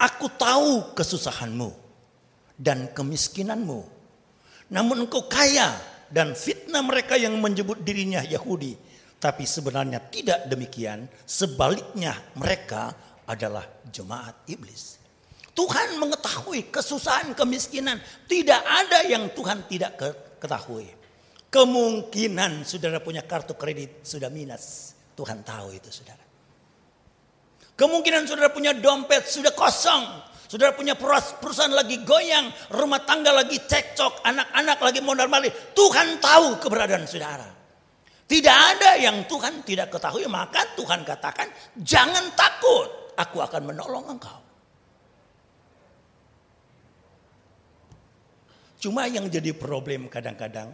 Aku 0.02 0.34
tahu 0.34 0.98
kesusahanmu 0.98 1.70
dan 2.58 2.90
kemiskinanmu. 2.90 3.86
Namun 4.74 5.06
engkau 5.06 5.30
kaya 5.30 5.78
dan 6.10 6.34
fitnah 6.34 6.82
mereka 6.82 7.22
yang 7.22 7.38
menyebut 7.38 7.86
dirinya 7.86 8.26
Yahudi. 8.26 8.74
Tapi 9.22 9.46
sebenarnya 9.46 10.02
tidak 10.10 10.50
demikian. 10.50 11.06
Sebaliknya 11.22 12.18
mereka 12.34 12.98
adalah 13.28 13.68
jemaat 13.92 14.48
iblis. 14.48 14.98
Tuhan 15.52 15.98
mengetahui 15.98 16.70
kesusahan, 16.70 17.34
kemiskinan. 17.34 17.98
Tidak 18.30 18.62
ada 18.62 19.04
yang 19.10 19.34
Tuhan 19.34 19.66
tidak 19.66 19.98
ketahui. 20.38 20.86
Kemungkinan 21.50 22.62
saudara 22.62 23.02
punya 23.02 23.26
kartu 23.26 23.58
kredit 23.58 24.06
sudah 24.06 24.30
minus. 24.30 24.94
Tuhan 25.18 25.42
tahu 25.42 25.74
itu 25.74 25.90
saudara. 25.90 26.22
Kemungkinan 27.74 28.30
saudara 28.30 28.54
punya 28.54 28.78
dompet 28.78 29.26
sudah 29.26 29.50
kosong. 29.58 30.30
Saudara 30.48 30.72
punya 30.78 30.96
perusahaan 30.96 31.74
lagi 31.74 32.06
goyang, 32.08 32.48
rumah 32.72 33.04
tangga 33.04 33.36
lagi 33.36 33.60
cekcok, 33.60 34.24
anak-anak 34.24 34.80
lagi 34.80 35.00
mondar 35.04 35.28
mandir. 35.28 35.52
Tuhan 35.76 36.24
tahu 36.24 36.62
keberadaan 36.62 37.04
saudara. 37.04 37.50
Tidak 38.28 38.58
ada 38.76 38.96
yang 39.00 39.28
Tuhan 39.28 39.64
tidak 39.64 39.92
ketahui, 39.92 40.24
maka 40.28 40.64
Tuhan 40.76 41.04
katakan, 41.04 41.48
"Jangan 41.80 42.32
takut, 42.36 43.07
aku 43.18 43.42
akan 43.42 43.74
menolong 43.74 44.06
engkau." 44.14 44.40
Cuma 48.78 49.10
yang 49.10 49.26
jadi 49.26 49.58
problem 49.58 50.06
kadang-kadang, 50.06 50.70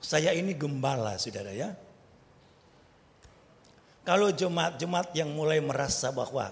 saya 0.00 0.32
ini 0.32 0.56
gembala, 0.56 1.20
saudara 1.20 1.52
ya. 1.52 1.68
Kalau 4.00 4.32
jemaat-jemaat 4.32 5.12
yang 5.12 5.28
mulai 5.36 5.60
merasa 5.60 6.08
bahwa 6.08 6.48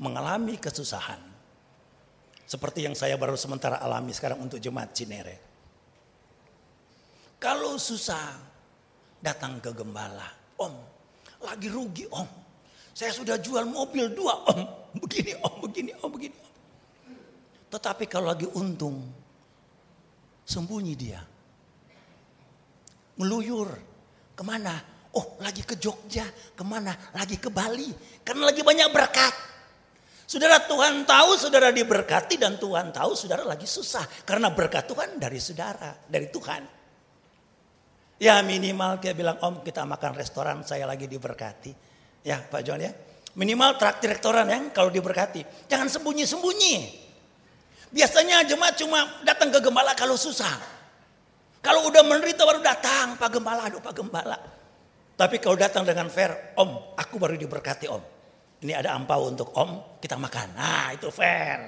mengalami 0.00 0.56
kesusahan. 0.56 1.20
Seperti 2.48 2.88
yang 2.88 2.96
saya 2.96 3.20
baru 3.20 3.36
sementara 3.36 3.78
alami 3.78 4.16
sekarang 4.16 4.40
untuk 4.40 4.56
jemaat 4.56 4.90
Cinere. 4.96 5.36
Kalau 7.36 7.76
susah 7.76 8.40
datang 9.20 9.60
ke 9.60 9.70
gembala. 9.76 10.26
Om, 10.56 10.74
lagi 11.44 11.68
rugi 11.68 12.08
om. 12.08 12.39
Saya 13.00 13.16
sudah 13.16 13.40
jual 13.40 13.64
mobil 13.64 14.12
dua 14.12 14.36
om. 14.52 14.60
Begini 15.00 15.32
om, 15.40 15.64
begini 15.64 15.96
om, 16.04 16.12
begini 16.12 16.36
om. 16.36 16.52
Tetapi 17.72 18.04
kalau 18.04 18.28
lagi 18.28 18.44
untung, 18.44 19.00
sembunyi 20.44 20.92
dia. 20.92 21.24
Meluyur. 23.16 23.72
Ke 24.36 24.44
mana? 24.44 24.76
Oh 25.16 25.40
lagi 25.40 25.64
ke 25.64 25.80
Jogja, 25.80 26.28
ke 26.28 26.60
mana? 26.60 26.92
Lagi 27.16 27.40
ke 27.40 27.48
Bali. 27.48 27.88
Karena 28.20 28.52
lagi 28.52 28.60
banyak 28.60 28.88
berkat. 28.92 29.34
Saudara 30.28 30.62
Tuhan 30.62 31.02
tahu 31.08 31.30
saudara 31.40 31.74
diberkati 31.74 32.36
dan 32.38 32.60
Tuhan 32.60 32.92
tahu 32.92 33.16
saudara 33.16 33.48
lagi 33.48 33.64
susah. 33.64 34.04
Karena 34.28 34.52
berkat 34.52 34.86
Tuhan 34.86 35.16
dari 35.16 35.40
saudara, 35.40 35.96
dari 36.04 36.28
Tuhan. 36.28 36.62
Ya 38.20 38.38
minimal 38.44 39.00
dia 39.00 39.16
bilang 39.16 39.40
om 39.40 39.64
kita 39.64 39.88
makan 39.88 40.12
restoran 40.12 40.60
saya 40.62 40.84
lagi 40.84 41.08
diberkati. 41.08 41.89
Ya 42.26 42.40
Pak 42.40 42.60
John 42.64 42.80
ya. 42.80 42.92
Minimal 43.38 43.78
traktir 43.78 44.10
restoran 44.10 44.50
ya 44.50 44.58
kalau 44.74 44.90
diberkati. 44.90 45.70
Jangan 45.70 45.86
sembunyi-sembunyi. 45.86 46.74
Biasanya 47.90 48.46
jemaat 48.46 48.78
cuma 48.78 49.22
datang 49.26 49.50
ke 49.50 49.58
gembala 49.58 49.94
kalau 49.98 50.14
susah. 50.14 50.80
Kalau 51.60 51.92
udah 51.92 52.00
menderita 52.00 52.48
baru 52.48 52.64
datang 52.64 53.20
Pak 53.20 53.28
Gembala, 53.36 53.68
aduh 53.68 53.84
Pak 53.84 53.92
Gembala. 53.92 54.38
Tapi 55.12 55.36
kalau 55.36 55.60
datang 55.60 55.84
dengan 55.84 56.08
fair, 56.08 56.56
om, 56.56 56.96
aku 56.96 57.20
baru 57.20 57.36
diberkati 57.36 57.84
om. 57.92 58.00
Ini 58.64 58.72
ada 58.80 58.96
ampau 58.96 59.28
untuk 59.28 59.52
om, 59.52 60.00
kita 60.00 60.16
makan. 60.16 60.56
Nah 60.56 60.88
itu 60.96 61.12
fair. 61.12 61.60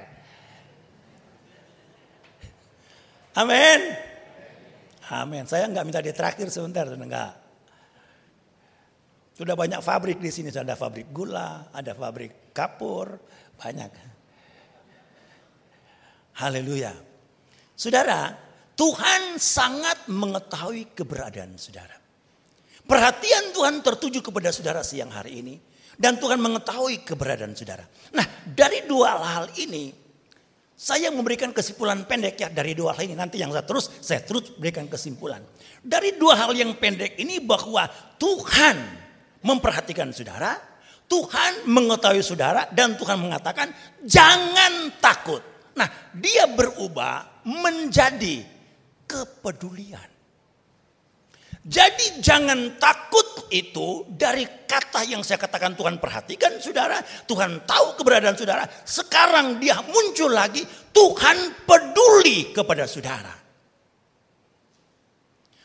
Amin. 3.36 3.80
Amin. 5.12 5.44
Saya 5.44 5.68
nggak 5.68 5.84
minta 5.84 6.00
ditraktir 6.00 6.48
sebentar, 6.48 6.88
enggak. 6.88 7.41
Sudah 9.32 9.56
banyak 9.56 9.80
pabrik 9.80 10.20
di 10.20 10.28
sini, 10.28 10.52
ada 10.52 10.76
pabrik 10.76 11.08
gula, 11.08 11.72
ada 11.72 11.96
pabrik 11.96 12.52
kapur, 12.52 13.16
banyak. 13.56 13.90
Haleluya. 16.36 16.92
Saudara, 17.72 18.32
Tuhan 18.76 19.40
sangat 19.40 20.08
mengetahui 20.08 20.92
keberadaan 20.96 21.56
saudara. 21.56 21.96
Perhatian 22.82 23.54
Tuhan 23.54 23.80
tertuju 23.80 24.20
kepada 24.20 24.50
saudara 24.50 24.82
siang 24.84 25.12
hari 25.12 25.40
ini. 25.40 25.54
Dan 25.92 26.16
Tuhan 26.16 26.40
mengetahui 26.40 27.04
keberadaan 27.04 27.52
saudara. 27.52 27.84
Nah 28.16 28.24
dari 28.48 28.84
dua 28.88 29.16
hal 29.20 29.52
ini. 29.60 29.92
Saya 30.72 31.14
memberikan 31.14 31.54
kesimpulan 31.54 32.02
pendek 32.08 32.42
ya 32.42 32.48
dari 32.50 32.74
dua 32.74 32.96
hal 32.96 33.06
ini. 33.06 33.14
Nanti 33.14 33.38
yang 33.38 33.54
saya 33.54 33.62
terus, 33.62 33.86
saya 34.02 34.24
terus 34.24 34.50
berikan 34.58 34.90
kesimpulan. 34.90 35.44
Dari 35.78 36.18
dua 36.18 36.34
hal 36.34 36.56
yang 36.58 36.74
pendek 36.74 37.14
ini 37.22 37.38
bahwa 37.38 37.86
Tuhan 38.18 39.01
memperhatikan 39.42 40.10
saudara. 40.10 40.58
Tuhan 41.06 41.68
mengetahui 41.68 42.24
saudara 42.24 42.64
dan 42.72 42.96
Tuhan 42.96 43.20
mengatakan 43.20 43.68
jangan 44.00 44.96
takut. 44.96 45.44
Nah 45.76 45.88
dia 46.16 46.48
berubah 46.48 47.44
menjadi 47.44 48.40
kepedulian. 49.04 50.08
Jadi 51.62 52.18
jangan 52.18 52.74
takut 52.74 53.46
itu 53.54 54.02
dari 54.10 54.42
kata 54.66 55.06
yang 55.06 55.22
saya 55.22 55.38
katakan 55.38 55.78
Tuhan 55.78 56.02
perhatikan 56.02 56.58
saudara. 56.58 56.98
Tuhan 57.28 57.62
tahu 57.62 57.94
keberadaan 58.02 58.34
saudara. 58.34 58.66
Sekarang 58.82 59.62
dia 59.62 59.78
muncul 59.86 60.34
lagi. 60.34 60.66
Tuhan 60.90 61.62
peduli 61.62 62.50
kepada 62.50 62.88
saudara. 62.90 63.30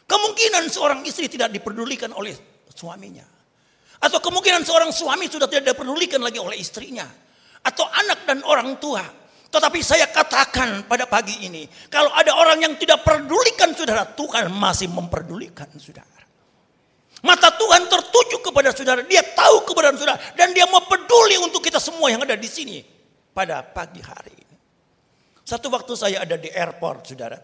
Kemungkinan 0.05 0.69
seorang 0.69 1.01
istri 1.03 1.25
tidak 1.27 1.49
diperdulikan 1.49 2.13
oleh 2.13 2.37
suaminya. 2.69 3.36
Atau 3.97 4.21
kemungkinan 4.21 4.61
seorang 4.61 4.93
suami 4.93 5.25
sudah 5.25 5.49
tidak 5.49 5.73
diperdulikan 5.73 6.21
lagi 6.21 6.37
oleh 6.37 6.57
istrinya. 6.57 7.05
Atau 7.65 7.83
anak 7.83 8.29
dan 8.29 8.45
orang 8.45 8.77
tua. 8.77 9.01
Tetapi 9.47 9.79
saya 9.79 10.11
katakan 10.11 10.85
pada 10.85 11.07
pagi 11.07 11.47
ini, 11.47 11.63
kalau 11.87 12.11
ada 12.11 12.35
orang 12.35 12.61
yang 12.67 12.73
tidak 12.75 13.01
pedulikan 13.07 13.71
saudara, 13.71 14.03
Tuhan 14.03 14.51
masih 14.51 14.91
memperdulikan 14.91 15.71
saudara. 15.79 16.19
Mata 17.23 17.49
Tuhan 17.49 17.89
tertuju 17.89 18.43
kepada 18.43 18.69
saudara, 18.75 19.01
dia 19.07 19.23
tahu 19.23 19.65
keberadaan 19.65 19.97
saudara 19.97 20.19
dan 20.37 20.53
dia 20.53 20.69
mau 20.69 20.83
peduli 20.85 21.39
untuk 21.41 21.63
kita 21.63 21.81
semua 21.81 22.13
yang 22.13 22.21
ada 22.21 22.37
di 22.37 22.45
sini 22.45 22.83
pada 23.33 23.65
pagi 23.65 24.03
hari 24.03 24.35
ini. 24.35 24.55
Satu 25.47 25.71
waktu 25.71 25.95
saya 25.95 26.27
ada 26.27 26.35
di 26.35 26.51
airport, 26.51 27.07
saudara. 27.07 27.39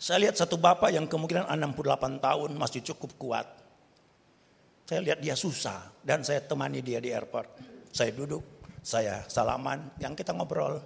Saya 0.00 0.24
lihat 0.24 0.40
satu 0.40 0.56
bapak 0.56 0.96
yang 0.96 1.04
kemungkinan 1.04 1.44
68 1.44 2.24
tahun 2.24 2.50
masih 2.56 2.80
cukup 2.88 3.20
kuat. 3.20 3.44
Saya 4.90 5.06
lihat 5.06 5.22
dia 5.22 5.38
susah 5.38 6.02
dan 6.02 6.26
saya 6.26 6.42
temani 6.42 6.82
dia 6.82 6.98
di 6.98 7.14
airport. 7.14 7.62
Saya 7.94 8.10
duduk, 8.10 8.66
saya 8.82 9.22
salaman, 9.30 9.94
yang 10.02 10.18
kita 10.18 10.34
ngobrol. 10.34 10.82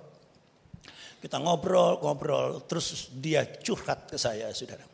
Kita 1.25 1.41
ngobrol, 1.41 2.05
ngobrol, 2.05 2.69
terus 2.69 3.09
dia 3.17 3.49
curhat 3.65 4.13
ke 4.13 4.21
saya, 4.21 4.53
saudara. 4.53 4.85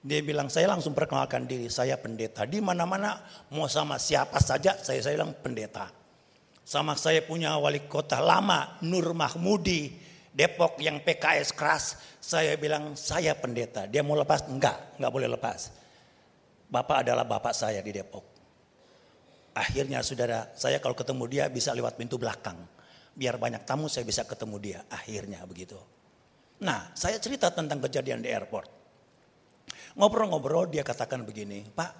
Dia 0.00 0.24
bilang, 0.24 0.48
saya 0.48 0.72
langsung 0.72 0.96
perkenalkan 0.96 1.44
diri, 1.44 1.68
saya 1.68 2.00
pendeta. 2.00 2.48
Di 2.48 2.64
mana-mana 2.64 3.20
mau 3.52 3.68
sama 3.68 4.00
siapa 4.00 4.40
saja, 4.40 4.72
saya 4.80 5.04
saya 5.04 5.20
bilang 5.20 5.36
pendeta. 5.44 5.92
Sama 6.64 6.96
saya 6.96 7.20
punya 7.28 7.60
wali 7.60 7.84
kota 7.84 8.24
lama, 8.24 8.80
Nur 8.88 9.12
Mahmudi, 9.12 10.00
Depok 10.32 10.80
yang 10.80 11.04
PKS 11.04 11.52
keras. 11.52 12.00
Saya 12.24 12.56
bilang, 12.56 12.96
saya 12.96 13.36
pendeta. 13.36 13.84
Dia 13.84 14.00
mau 14.00 14.16
lepas? 14.16 14.48
Enggak, 14.48 14.96
enggak 14.96 15.12
boleh 15.12 15.28
lepas. 15.28 15.83
Bapak 16.68 17.06
adalah 17.06 17.24
bapak 17.28 17.54
saya 17.54 17.80
di 17.84 17.92
Depok. 17.94 18.24
Akhirnya 19.54 20.02
saudara, 20.02 20.50
saya 20.58 20.82
kalau 20.82 20.98
ketemu 20.98 21.24
dia 21.30 21.44
bisa 21.46 21.70
lewat 21.70 21.94
pintu 21.94 22.18
belakang. 22.18 22.58
Biar 23.14 23.38
banyak 23.38 23.62
tamu 23.62 23.86
saya 23.86 24.02
bisa 24.02 24.26
ketemu 24.26 24.56
dia. 24.58 24.80
Akhirnya 24.90 25.38
begitu. 25.46 25.78
Nah, 26.66 26.90
saya 26.98 27.22
cerita 27.22 27.54
tentang 27.54 27.78
kejadian 27.78 28.18
di 28.18 28.34
airport. 28.34 28.66
Ngobrol-ngobrol 29.94 30.66
dia 30.74 30.82
katakan 30.82 31.22
begini, 31.22 31.62
Pak, 31.70 31.90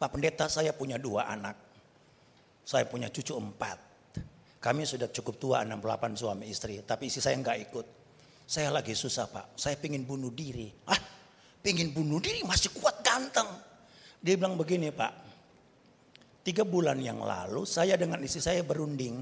Pak 0.00 0.08
Pendeta 0.08 0.48
saya 0.48 0.72
punya 0.72 0.96
dua 0.96 1.28
anak. 1.28 1.56
Saya 2.64 2.88
punya 2.88 3.12
cucu 3.12 3.36
empat. 3.36 3.76
Kami 4.64 4.88
sudah 4.88 5.12
cukup 5.12 5.36
tua 5.36 5.60
68 5.60 6.16
suami 6.16 6.48
istri. 6.48 6.80
Tapi 6.80 7.12
istri 7.12 7.20
saya 7.20 7.36
nggak 7.36 7.58
ikut. 7.68 7.86
Saya 8.48 8.72
lagi 8.72 8.96
susah 8.96 9.28
pak. 9.28 9.60
Saya 9.60 9.76
pingin 9.76 10.08
bunuh 10.08 10.32
diri. 10.32 10.72
Ah 10.88 10.96
pingin 11.64 11.92
bunuh 11.92 12.20
diri 12.20 12.40
masih 12.44 12.72
kuat 12.76 13.04
ganteng. 13.04 13.48
Dia 14.24 14.40
bilang 14.40 14.56
begini 14.56 14.88
pak. 14.88 15.12
Tiga 16.40 16.64
bulan 16.64 16.96
yang 16.96 17.20
lalu 17.20 17.68
saya 17.68 18.00
dengan 18.00 18.24
istri 18.24 18.40
saya 18.40 18.64
berunding. 18.64 19.20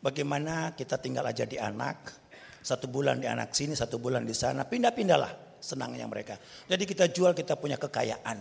Bagaimana 0.00 0.72
kita 0.72 0.96
tinggal 0.96 1.28
aja 1.28 1.44
di 1.44 1.60
anak. 1.60 2.16
Satu 2.60 2.88
bulan 2.88 3.20
di 3.20 3.28
anak 3.28 3.52
sini, 3.52 3.76
satu 3.76 4.00
bulan 4.00 4.24
di 4.24 4.32
sana. 4.32 4.64
Pindah-pindahlah 4.64 5.60
senangnya 5.60 6.08
mereka. 6.08 6.40
Jadi 6.64 6.84
kita 6.88 7.12
jual 7.12 7.36
kita 7.36 7.60
punya 7.60 7.76
kekayaan. 7.76 8.40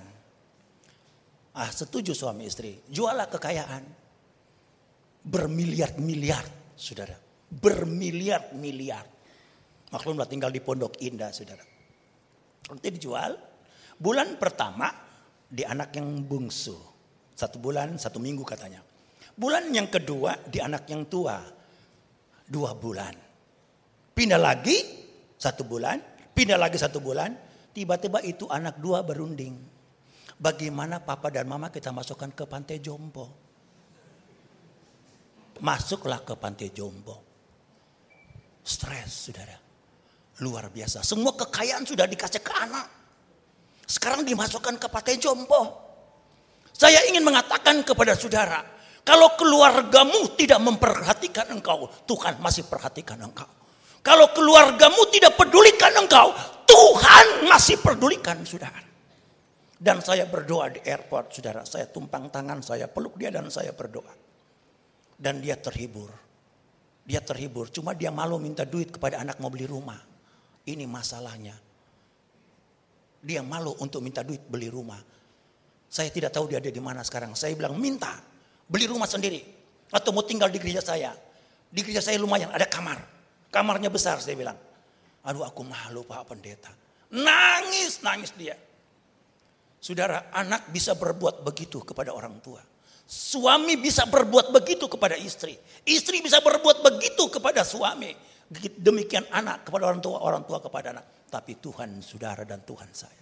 Ah 1.60 1.72
setuju 1.72 2.16
suami 2.16 2.48
istri. 2.48 2.80
Jualah 2.88 3.28
kekayaan 3.28 3.84
bermiliar-miliar, 5.28 6.76
saudara. 6.80 7.16
Bermiliar-miliar. 7.52 9.04
Maklumlah 9.92 10.28
tinggal 10.28 10.56
di 10.56 10.64
Pondok 10.64 11.00
Indah, 11.04 11.36
saudara. 11.36 11.64
Nanti 12.72 12.88
dijual. 12.96 13.36
Bulan 14.00 14.40
pertama 14.40 15.09
di 15.50 15.66
anak 15.66 15.98
yang 15.98 16.22
bungsu. 16.24 16.78
Satu 17.34 17.58
bulan, 17.58 17.98
satu 17.98 18.22
minggu 18.22 18.46
katanya. 18.46 18.86
Bulan 19.34 19.74
yang 19.74 19.90
kedua 19.90 20.38
di 20.46 20.62
anak 20.62 20.86
yang 20.88 21.10
tua. 21.10 21.42
Dua 22.46 22.72
bulan. 22.78 23.14
Pindah 24.14 24.40
lagi 24.40 24.78
satu 25.36 25.66
bulan. 25.66 25.98
Pindah 26.34 26.56
lagi 26.62 26.78
satu 26.78 27.02
bulan. 27.02 27.34
Tiba-tiba 27.74 28.22
itu 28.22 28.46
anak 28.48 28.78
dua 28.78 29.02
berunding. 29.02 29.58
Bagaimana 30.40 31.02
papa 31.04 31.34
dan 31.34 31.48
mama 31.48 31.68
kita 31.68 31.92
masukkan 31.92 32.32
ke 32.32 32.44
pantai 32.48 32.80
jompo 32.80 33.50
masuklah 35.60 36.24
ke 36.24 36.34
pantai 36.36 36.72
jompo. 36.72 37.16
Stres, 38.64 39.30
saudara. 39.30 39.56
Luar 40.40 40.72
biasa. 40.72 41.04
Semua 41.04 41.36
kekayaan 41.36 41.84
sudah 41.84 42.08
dikasih 42.08 42.40
ke 42.40 42.54
anak. 42.56 42.88
Sekarang 43.90 44.22
dimasukkan 44.22 44.78
ke 44.78 44.86
pantai 44.86 45.18
jompo. 45.18 45.90
Saya 46.70 47.02
ingin 47.10 47.26
mengatakan 47.26 47.82
kepada 47.82 48.14
saudara. 48.14 48.62
Kalau 49.02 49.34
keluargamu 49.34 50.38
tidak 50.38 50.62
memperhatikan 50.62 51.50
engkau, 51.50 51.90
Tuhan 52.06 52.38
masih 52.38 52.70
perhatikan 52.70 53.18
engkau. 53.18 53.50
Kalau 54.06 54.30
keluargamu 54.30 55.10
tidak 55.10 55.34
pedulikan 55.34 55.90
engkau, 55.98 56.30
Tuhan 56.70 57.50
masih 57.50 57.82
pedulikan 57.82 58.38
saudara. 58.46 58.78
Dan 59.80 60.06
saya 60.06 60.30
berdoa 60.30 60.70
di 60.70 60.80
airport, 60.86 61.34
saudara. 61.34 61.66
Saya 61.66 61.90
tumpang 61.90 62.30
tangan, 62.30 62.62
saya 62.62 62.86
peluk 62.86 63.18
dia 63.18 63.34
dan 63.34 63.50
saya 63.50 63.74
berdoa. 63.74 64.14
Dan 65.18 65.42
dia 65.42 65.58
terhibur. 65.58 66.14
Dia 67.10 67.26
terhibur. 67.26 67.74
Cuma 67.74 67.98
dia 67.98 68.14
malu 68.14 68.38
minta 68.38 68.70
duit 68.70 68.94
kepada 68.94 69.18
anak 69.18 69.42
mau 69.42 69.50
beli 69.50 69.66
rumah. 69.66 69.98
Ini 70.70 70.86
masalahnya. 70.86 71.69
Dia 73.20 73.44
malu 73.44 73.76
untuk 73.84 74.00
minta 74.00 74.24
duit 74.24 74.40
beli 74.48 74.72
rumah. 74.72 75.00
Saya 75.90 76.14
tidak 76.14 76.32
tahu 76.32 76.48
dia 76.48 76.62
ada 76.62 76.72
di 76.72 76.80
mana 76.80 77.02
sekarang. 77.02 77.34
Saya 77.34 77.58
bilang 77.58 77.76
minta 77.76 78.16
beli 78.70 78.86
rumah 78.86 79.10
sendiri. 79.10 79.42
Atau 79.90 80.14
mau 80.14 80.22
tinggal 80.22 80.54
di 80.54 80.62
gereja 80.62 80.86
saya. 80.86 81.12
Di 81.70 81.82
gereja 81.82 82.00
saya 82.00 82.22
lumayan 82.22 82.54
ada 82.54 82.70
kamar. 82.70 83.02
Kamarnya 83.50 83.90
besar 83.90 84.22
saya 84.22 84.38
bilang. 84.38 84.56
Aduh 85.26 85.44
aku 85.44 85.66
malu 85.66 86.06
Pak 86.06 86.30
Pendeta. 86.30 86.72
Nangis, 87.10 88.06
nangis 88.06 88.32
dia. 88.38 88.54
Saudara, 89.80 90.30
anak 90.36 90.70
bisa 90.70 90.94
berbuat 90.94 91.42
begitu 91.42 91.82
kepada 91.82 92.14
orang 92.14 92.38
tua. 92.44 92.62
Suami 93.10 93.74
bisa 93.82 94.06
berbuat 94.06 94.54
begitu 94.54 94.86
kepada 94.86 95.18
istri. 95.18 95.58
Istri 95.82 96.22
bisa 96.22 96.38
berbuat 96.46 96.86
begitu 96.86 97.26
kepada 97.34 97.66
suami. 97.66 98.14
Demikian 98.78 99.26
anak 99.34 99.66
kepada 99.66 99.90
orang 99.90 100.02
tua, 100.04 100.22
orang 100.22 100.46
tua 100.46 100.62
kepada 100.62 100.94
anak. 100.94 101.06
Tapi 101.30 101.62
Tuhan 101.62 102.02
saudara 102.02 102.42
dan 102.44 102.66
Tuhan 102.66 102.90
saya. 102.90 103.22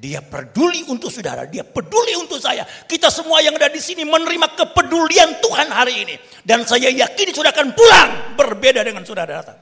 Dia 0.00 0.24
peduli 0.24 0.80
untuk 0.88 1.12
saudara, 1.12 1.44
dia 1.44 1.60
peduli 1.60 2.16
untuk 2.16 2.40
saya. 2.40 2.64
Kita 2.64 3.12
semua 3.12 3.44
yang 3.44 3.52
ada 3.60 3.68
di 3.68 3.76
sini 3.76 4.08
menerima 4.08 4.56
kepedulian 4.56 5.44
Tuhan 5.44 5.68
hari 5.68 6.08
ini. 6.08 6.14
Dan 6.40 6.64
saya 6.64 6.88
yakin 6.88 7.36
sudah 7.36 7.52
akan 7.52 7.76
pulang 7.76 8.10
berbeda 8.32 8.80
dengan 8.80 9.04
saudara 9.04 9.44
datang. 9.44 9.60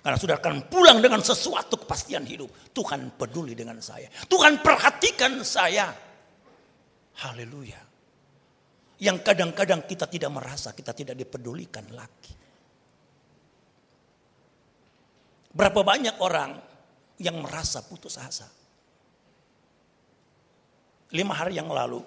Karena 0.00 0.16
sudah 0.16 0.40
akan 0.40 0.64
pulang 0.72 1.04
dengan 1.04 1.20
sesuatu 1.20 1.76
kepastian 1.76 2.24
hidup. 2.24 2.48
Tuhan 2.72 3.20
peduli 3.20 3.52
dengan 3.52 3.76
saya. 3.84 4.08
Tuhan 4.08 4.64
perhatikan 4.64 5.44
saya. 5.44 5.92
Haleluya 7.20 7.90
yang 9.00 9.24
kadang-kadang 9.24 9.88
kita 9.88 10.04
tidak 10.06 10.30
merasa, 10.30 10.76
kita 10.76 10.92
tidak 10.92 11.16
dipedulikan 11.16 11.88
lagi. 11.96 12.36
Berapa 15.50 15.82
banyak 15.82 16.16
orang 16.22 16.56
yang 17.18 17.42
merasa 17.42 17.82
putus 17.82 18.16
asa. 18.16 18.46
Lima 21.10 21.34
hari 21.34 21.58
yang 21.58 21.66
lalu, 21.66 22.00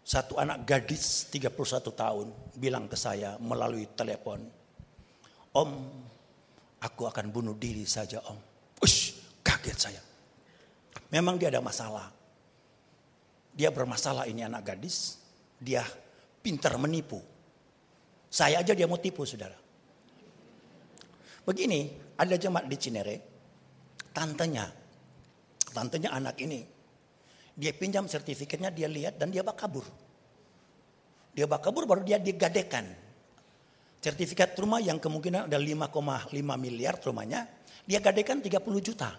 satu 0.00 0.40
anak 0.40 0.64
gadis 0.64 1.28
31 1.28 1.52
tahun 1.92 2.26
bilang 2.56 2.88
ke 2.88 2.96
saya 2.96 3.36
melalui 3.36 3.84
telepon, 3.92 4.40
Om, 5.54 5.70
aku 6.82 7.02
akan 7.06 7.30
bunuh 7.30 7.54
diri 7.54 7.86
saja 7.86 8.18
om. 8.26 8.34
Ush, 8.82 9.14
kaget 9.46 9.78
saya. 9.78 10.02
Memang 11.14 11.38
dia 11.38 11.46
ada 11.46 11.62
masalah. 11.62 12.10
Dia 13.54 13.70
bermasalah 13.70 14.26
ini 14.26 14.42
anak 14.42 14.74
gadis 14.74 15.22
dia 15.62 15.86
pintar 16.42 16.74
menipu. 16.74 17.22
Saya 18.26 18.66
aja 18.66 18.74
dia 18.74 18.90
mau 18.90 18.98
tipu 18.98 19.22
saudara. 19.22 19.54
Begini, 21.44 21.92
ada 22.16 22.34
jemaat 22.40 22.64
di 22.64 22.76
Cinere, 22.80 23.16
tantenya, 24.16 24.64
tantenya 25.76 26.16
anak 26.16 26.40
ini, 26.40 26.64
dia 27.52 27.70
pinjam 27.76 28.08
sertifikatnya, 28.08 28.72
dia 28.72 28.88
lihat 28.88 29.20
dan 29.20 29.28
dia 29.28 29.44
bak 29.44 29.60
kabur. 29.60 29.84
Dia 31.36 31.44
bak 31.44 31.60
kabur 31.68 31.84
baru 31.84 32.02
dia 32.02 32.16
digadekan. 32.16 32.88
Sertifikat 34.00 34.56
rumah 34.56 34.80
yang 34.80 34.96
kemungkinan 34.96 35.48
ada 35.48 35.58
5,5 35.60 36.32
miliar 36.56 36.96
rumahnya, 37.00 37.44
dia 37.84 38.00
gadekan 38.00 38.40
30 38.40 38.64
juta. 38.80 39.10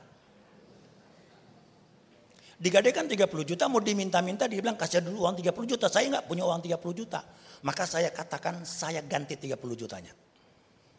Digadekan 2.55 3.03
30 3.03 3.27
juta 3.43 3.67
mau 3.67 3.83
diminta-minta 3.83 4.47
dia 4.47 4.63
bilang 4.63 4.79
kasih 4.79 5.03
dulu 5.03 5.27
uang 5.27 5.35
30 5.43 5.71
juta. 5.75 5.85
Saya 5.91 6.07
nggak 6.07 6.25
punya 6.25 6.47
uang 6.47 6.63
30 6.63 6.79
juta. 6.95 7.19
Maka 7.67 7.83
saya 7.83 8.15
katakan 8.15 8.63
saya 8.63 9.03
ganti 9.03 9.35
30 9.35 9.59
jutanya. 9.75 10.15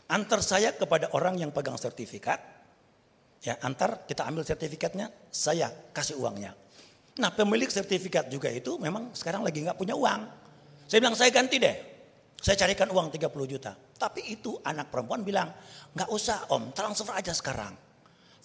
Antar 0.07 0.41
saya 0.43 0.71
kepada 0.75 1.11
orang 1.15 1.39
yang 1.39 1.51
pegang 1.51 1.75
sertifikat. 1.75 2.39
Ya, 3.43 3.59
antar 3.63 4.07
kita 4.07 4.27
ambil 4.27 4.43
sertifikatnya, 4.47 5.11
saya 5.31 5.71
kasih 5.93 6.19
uangnya. 6.19 6.55
Nah 7.17 7.31
pemilik 7.33 7.71
sertifikat 7.71 8.29
juga 8.29 8.51
itu 8.53 8.77
memang 8.77 9.15
sekarang 9.17 9.43
lagi 9.43 9.63
nggak 9.63 9.79
punya 9.79 9.95
uang. 9.97 10.21
Saya 10.87 10.99
bilang 11.03 11.17
saya 11.19 11.31
ganti 11.33 11.57
deh. 11.59 11.77
Saya 12.37 12.55
carikan 12.55 12.93
uang 12.93 13.09
30 13.11 13.33
juta. 13.49 13.73
Tapi 13.75 14.29
itu 14.31 14.61
anak 14.61 14.93
perempuan 14.93 15.25
bilang, 15.25 15.49
nggak 15.97 16.11
usah 16.13 16.53
om, 16.53 16.71
transfer 16.77 17.17
aja 17.17 17.33
sekarang 17.33 17.87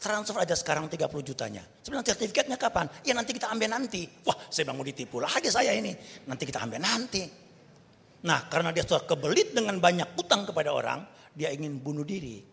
transfer 0.01 0.33
aja 0.41 0.57
sekarang 0.57 0.89
30 0.89 0.97
jutanya. 1.21 1.61
Saya 1.61 1.93
bilang 1.93 2.01
sertifikatnya 2.01 2.57
kapan? 2.57 2.89
Ya 3.05 3.13
nanti 3.13 3.37
kita 3.37 3.53
ambil 3.53 3.69
nanti. 3.69 4.09
Wah 4.25 4.33
saya 4.49 4.65
bilang 4.65 4.81
mau 4.81 4.87
ditipu 4.89 5.21
aja 5.21 5.49
saya 5.53 5.77
ini. 5.77 5.93
Nanti 6.25 6.43
kita 6.49 6.65
ambil 6.65 6.81
nanti. 6.81 7.21
Nah 8.25 8.49
karena 8.49 8.73
dia 8.73 8.81
sudah 8.81 9.05
kebelit 9.05 9.53
dengan 9.53 9.77
banyak 9.77 10.17
utang 10.17 10.49
kepada 10.49 10.73
orang. 10.73 11.05
Dia 11.35 11.51
ingin 11.53 11.79
bunuh 11.79 12.03
diri. 12.03 12.43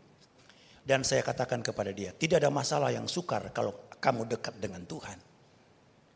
Dan 0.82 1.04
saya 1.04 1.20
katakan 1.20 1.60
kepada 1.60 1.92
dia. 1.92 2.16
Tidak 2.16 2.40
ada 2.40 2.48
masalah 2.48 2.88
yang 2.88 3.04
sukar 3.04 3.52
kalau 3.52 3.92
kamu 4.00 4.24
dekat 4.30 4.56
dengan 4.56 4.86
Tuhan. 4.88 5.18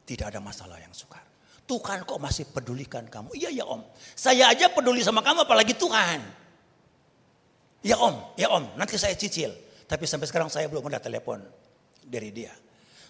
Tidak 0.03 0.27
ada 0.33 0.41
masalah 0.41 0.81
yang 0.81 0.95
sukar. 0.97 1.23
Tuhan 1.63 2.03
kok 2.03 2.19
masih 2.19 2.51
pedulikan 2.51 3.07
kamu? 3.07 3.33
Iya 3.39 3.63
ya 3.63 3.65
om. 3.69 3.83
Saya 4.17 4.51
aja 4.51 4.67
peduli 4.73 5.05
sama 5.05 5.23
kamu 5.23 5.47
apalagi 5.47 5.79
Tuhan. 5.79 6.21
Ya 7.83 7.99
om, 7.99 8.35
ya 8.39 8.51
om 8.51 8.65
nanti 8.79 8.99
saya 8.99 9.15
cicil. 9.15 9.51
Tapi 9.87 10.05
sampai 10.09 10.27
sekarang 10.27 10.49
saya 10.49 10.67
belum 10.67 10.89
ada 10.89 10.99
telepon 10.99 11.43
dari 12.03 12.33
dia. 12.35 12.51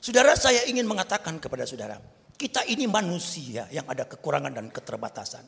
Saudara 0.02 0.34
saya 0.34 0.66
ingin 0.66 0.84
mengatakan 0.84 1.38
kepada 1.38 1.62
saudara. 1.62 1.96
Kita 2.34 2.66
ini 2.66 2.90
manusia 2.90 3.70
yang 3.70 3.86
ada 3.86 4.02
kekurangan 4.02 4.50
dan 4.50 4.66
keterbatasan. 4.66 5.46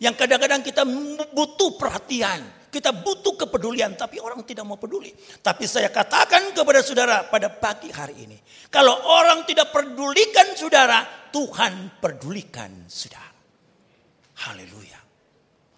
Yang 0.00 0.14
kadang-kadang 0.16 0.64
kita 0.64 0.82
butuh 1.30 1.78
perhatian, 1.78 2.40
kita 2.70 2.94
butuh 2.94 3.34
kepedulian, 3.34 3.98
tapi 3.98 4.22
orang 4.22 4.46
tidak 4.46 4.62
mau 4.62 4.78
peduli. 4.78 5.10
Tapi 5.42 5.66
saya 5.66 5.90
katakan 5.90 6.54
kepada 6.54 6.80
saudara 6.86 7.26
pada 7.26 7.50
pagi 7.50 7.90
hari 7.90 8.30
ini, 8.30 8.38
kalau 8.70 8.94
orang 9.10 9.42
tidak 9.42 9.74
pedulikan 9.74 10.54
saudara, 10.54 11.02
Tuhan 11.34 11.98
pedulikan 11.98 12.86
saudara. 12.86 13.34
Haleluya. 14.46 15.02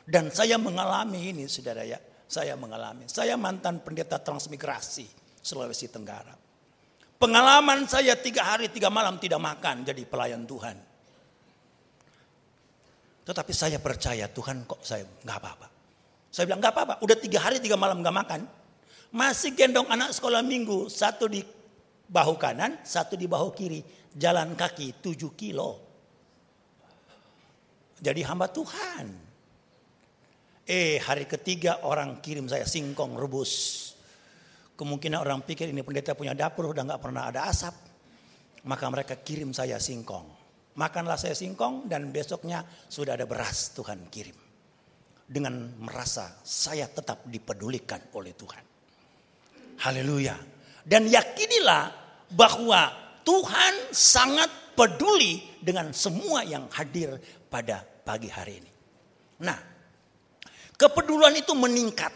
Dan 0.04 0.28
saya 0.28 0.60
mengalami 0.60 1.32
ini 1.32 1.48
saudara 1.48 1.80
ya, 1.82 1.96
saya 2.28 2.52
mengalami. 2.60 3.08
Saya 3.08 3.40
mantan 3.40 3.80
pendeta 3.80 4.20
transmigrasi 4.20 5.08
Sulawesi 5.40 5.88
Tenggara. 5.88 6.36
Pengalaman 7.16 7.88
saya 7.88 8.18
tiga 8.20 8.44
hari 8.44 8.68
tiga 8.68 8.92
malam 8.92 9.16
tidak 9.16 9.40
makan 9.40 9.86
jadi 9.88 10.02
pelayan 10.04 10.44
Tuhan. 10.44 10.76
Tetapi 13.22 13.52
saya 13.54 13.78
percaya 13.78 14.26
Tuhan 14.26 14.66
kok 14.66 14.82
saya 14.82 15.06
nggak 15.06 15.38
apa-apa. 15.38 15.71
Saya 16.32 16.48
bilang 16.48 16.64
nggak 16.64 16.72
apa-apa. 16.72 16.94
Udah 17.04 17.16
tiga 17.20 17.44
hari 17.44 17.60
tiga 17.60 17.76
malam 17.76 18.00
nggak 18.00 18.16
makan. 18.16 18.40
Masih 19.12 19.52
gendong 19.52 19.84
anak 19.92 20.16
sekolah 20.16 20.40
minggu. 20.40 20.88
Satu 20.88 21.28
di 21.28 21.44
bahu 22.08 22.40
kanan, 22.40 22.80
satu 22.80 23.20
di 23.20 23.28
bahu 23.28 23.52
kiri. 23.52 23.84
Jalan 24.16 24.56
kaki 24.56 25.04
tujuh 25.04 25.36
kilo. 25.36 25.92
Jadi 28.00 28.24
hamba 28.24 28.48
Tuhan. 28.48 29.06
Eh 30.64 30.96
hari 31.04 31.28
ketiga 31.28 31.84
orang 31.84 32.24
kirim 32.24 32.48
saya 32.48 32.64
singkong 32.64 33.12
rebus. 33.20 33.52
Kemungkinan 34.72 35.20
orang 35.20 35.44
pikir 35.44 35.68
ini 35.68 35.84
pendeta 35.84 36.16
punya 36.16 36.32
dapur 36.32 36.72
udah 36.72 36.80
nggak 36.88 37.02
pernah 37.02 37.28
ada 37.28 37.44
asap. 37.44 37.76
Maka 38.64 38.84
mereka 38.88 39.20
kirim 39.20 39.52
saya 39.52 39.76
singkong. 39.76 40.24
Makanlah 40.80 41.20
saya 41.20 41.36
singkong 41.36 41.92
dan 41.92 42.08
besoknya 42.08 42.64
sudah 42.88 43.20
ada 43.20 43.28
beras 43.28 43.76
Tuhan 43.76 44.08
kirim. 44.08 44.51
Dengan 45.32 45.80
merasa 45.80 46.28
saya 46.44 46.84
tetap 46.92 47.24
dipedulikan 47.24 48.12
oleh 48.12 48.36
Tuhan. 48.36 48.64
Haleluya. 49.80 50.36
Dan 50.84 51.08
yakinilah 51.08 51.88
bahwa 52.36 52.92
Tuhan 53.24 53.94
sangat 53.94 54.76
peduli 54.76 55.40
dengan 55.62 55.88
semua 55.96 56.44
yang 56.44 56.68
hadir 56.68 57.16
pada 57.48 57.80
pagi 57.80 58.28
hari 58.28 58.60
ini. 58.60 58.70
Nah, 59.40 59.58
kepedulian 60.76 61.32
itu 61.32 61.56
meningkat. 61.56 62.12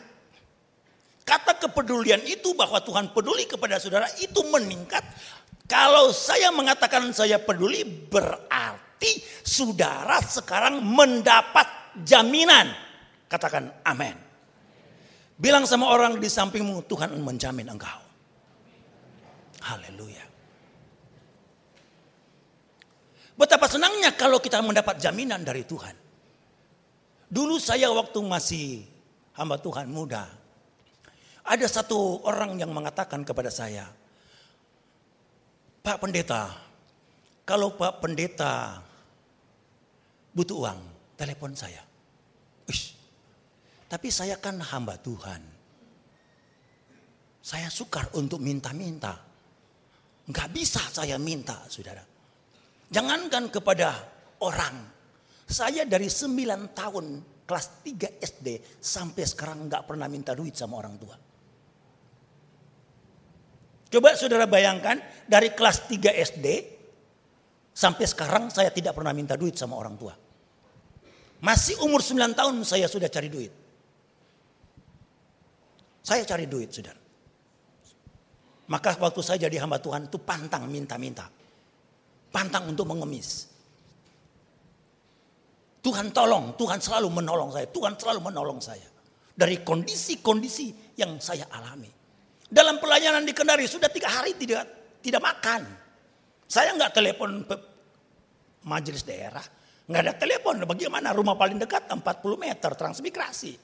Kata 1.27 1.59
kepedulian 1.59 2.23
itu 2.23 2.55
bahwa 2.55 2.79
Tuhan 2.85 3.11
peduli 3.11 3.51
kepada 3.51 3.83
saudara 3.83 4.07
itu 4.23 4.47
meningkat 4.47 5.03
kalau 5.67 6.15
saya 6.15 6.55
mengatakan 6.55 7.11
saya 7.11 7.43
peduli 7.43 7.83
berarti 7.83 9.19
saudara 9.43 10.23
sekarang 10.23 10.79
mendapat 10.79 11.67
jaminan. 12.07 12.86
Katakan 13.27 13.83
amin. 13.83 14.17
Bilang 15.37 15.69
sama 15.69 15.93
orang 15.93 16.17
di 16.17 16.31
sampingmu 16.31 16.87
Tuhan 16.89 17.13
menjamin 17.21 17.69
engkau. 17.69 18.01
Haleluya. 19.61 20.25
Betapa 23.37 23.69
senangnya 23.69 24.17
kalau 24.17 24.41
kita 24.41 24.65
mendapat 24.65 24.97
jaminan 24.97 25.45
dari 25.45 25.67
Tuhan. 25.69 25.93
Dulu 27.29 27.61
saya 27.61 27.93
waktu 27.93 28.17
masih 28.25 28.87
hamba 29.37 29.61
Tuhan 29.61 29.93
muda. 29.93 30.25
Ada 31.47 31.69
satu 31.69 32.25
orang 32.25 32.57
yang 32.57 32.73
mengatakan 32.73 33.23
kepada 33.23 33.53
saya, 33.53 33.87
Pak 35.85 36.03
Pendeta, 36.03 36.51
kalau 37.47 37.77
Pak 37.77 38.03
Pendeta 38.03 38.83
butuh 40.35 40.67
uang, 40.67 40.81
telepon 41.15 41.55
saya. 41.55 41.85
Uish, 42.67 42.96
tapi 43.87 44.11
saya 44.11 44.39
kan 44.43 44.59
hamba 44.59 44.99
Tuhan. 44.99 45.43
Saya 47.47 47.71
sukar 47.71 48.11
untuk 48.19 48.43
minta-minta. 48.43 49.15
Enggak 50.27 50.51
bisa 50.51 50.83
saya 50.91 51.15
minta, 51.23 51.63
saudara. 51.71 52.03
Jangankan 52.91 53.47
kepada 53.55 53.95
orang. 54.43 54.91
Saya 55.47 55.87
dari 55.87 56.11
9 56.11 56.75
tahun 56.75 57.07
kelas 57.47 57.67
3 57.87 58.19
SD 58.19 58.49
sampai 58.83 59.23
sekarang 59.23 59.71
enggak 59.71 59.87
pernah 59.87 60.11
minta 60.11 60.35
duit 60.35 60.59
sama 60.59 60.83
orang 60.83 60.99
tua. 60.99 61.15
Coba 63.87 64.19
saudara 64.19 64.51
bayangkan 64.51 64.99
dari 65.31 65.55
kelas 65.55 65.87
3 65.87 66.11
SD 66.35 66.47
sampai 67.71 68.05
sekarang 68.11 68.51
saya 68.51 68.75
tidak 68.75 68.99
pernah 68.99 69.15
minta 69.15 69.39
duit 69.39 69.55
sama 69.55 69.79
orang 69.79 69.95
tua. 69.95 70.19
Masih 71.47 71.79
umur 71.87 72.03
9 72.03 72.35
tahun 72.35 72.55
saya 72.67 72.91
sudah 72.91 73.07
cari 73.07 73.31
duit. 73.31 73.66
Saya 76.07 76.23
cari 76.23 76.47
duit 76.47 76.71
saudara. 76.71 77.03
Maka 78.71 78.95
waktu 78.95 79.21
saya 79.27 79.51
jadi 79.51 79.59
hamba 79.59 79.83
Tuhan 79.83 80.07
itu 80.07 80.23
pantang 80.23 80.71
minta-minta. 80.71 81.27
Pantang 82.31 82.71
untuk 82.71 82.87
mengemis. 82.87 83.51
Tuhan 85.83 86.15
tolong, 86.15 86.55
Tuhan 86.55 86.79
selalu 86.79 87.11
menolong 87.11 87.51
saya. 87.51 87.67
Tuhan 87.67 87.99
selalu 87.99 88.21
menolong 88.23 88.63
saya. 88.63 88.87
Dari 89.35 89.67
kondisi-kondisi 89.67 90.95
yang 90.95 91.19
saya 91.19 91.51
alami. 91.51 91.91
Dalam 92.47 92.79
pelayanan 92.79 93.27
di 93.27 93.35
Kendari 93.35 93.67
sudah 93.67 93.91
tiga 93.91 94.07
hari 94.07 94.39
tidak 94.39 94.63
tidak 95.03 95.19
makan. 95.19 95.67
Saya 96.47 96.71
nggak 96.79 96.95
telepon 96.95 97.43
majelis 98.63 99.03
daerah, 99.03 99.43
nggak 99.91 100.03
ada 100.07 100.15
telepon. 100.15 100.63
Bagaimana 100.63 101.11
rumah 101.11 101.35
paling 101.35 101.59
dekat 101.59 101.91
40 101.91 101.99
meter 102.39 102.71
transmigrasi. 102.79 103.59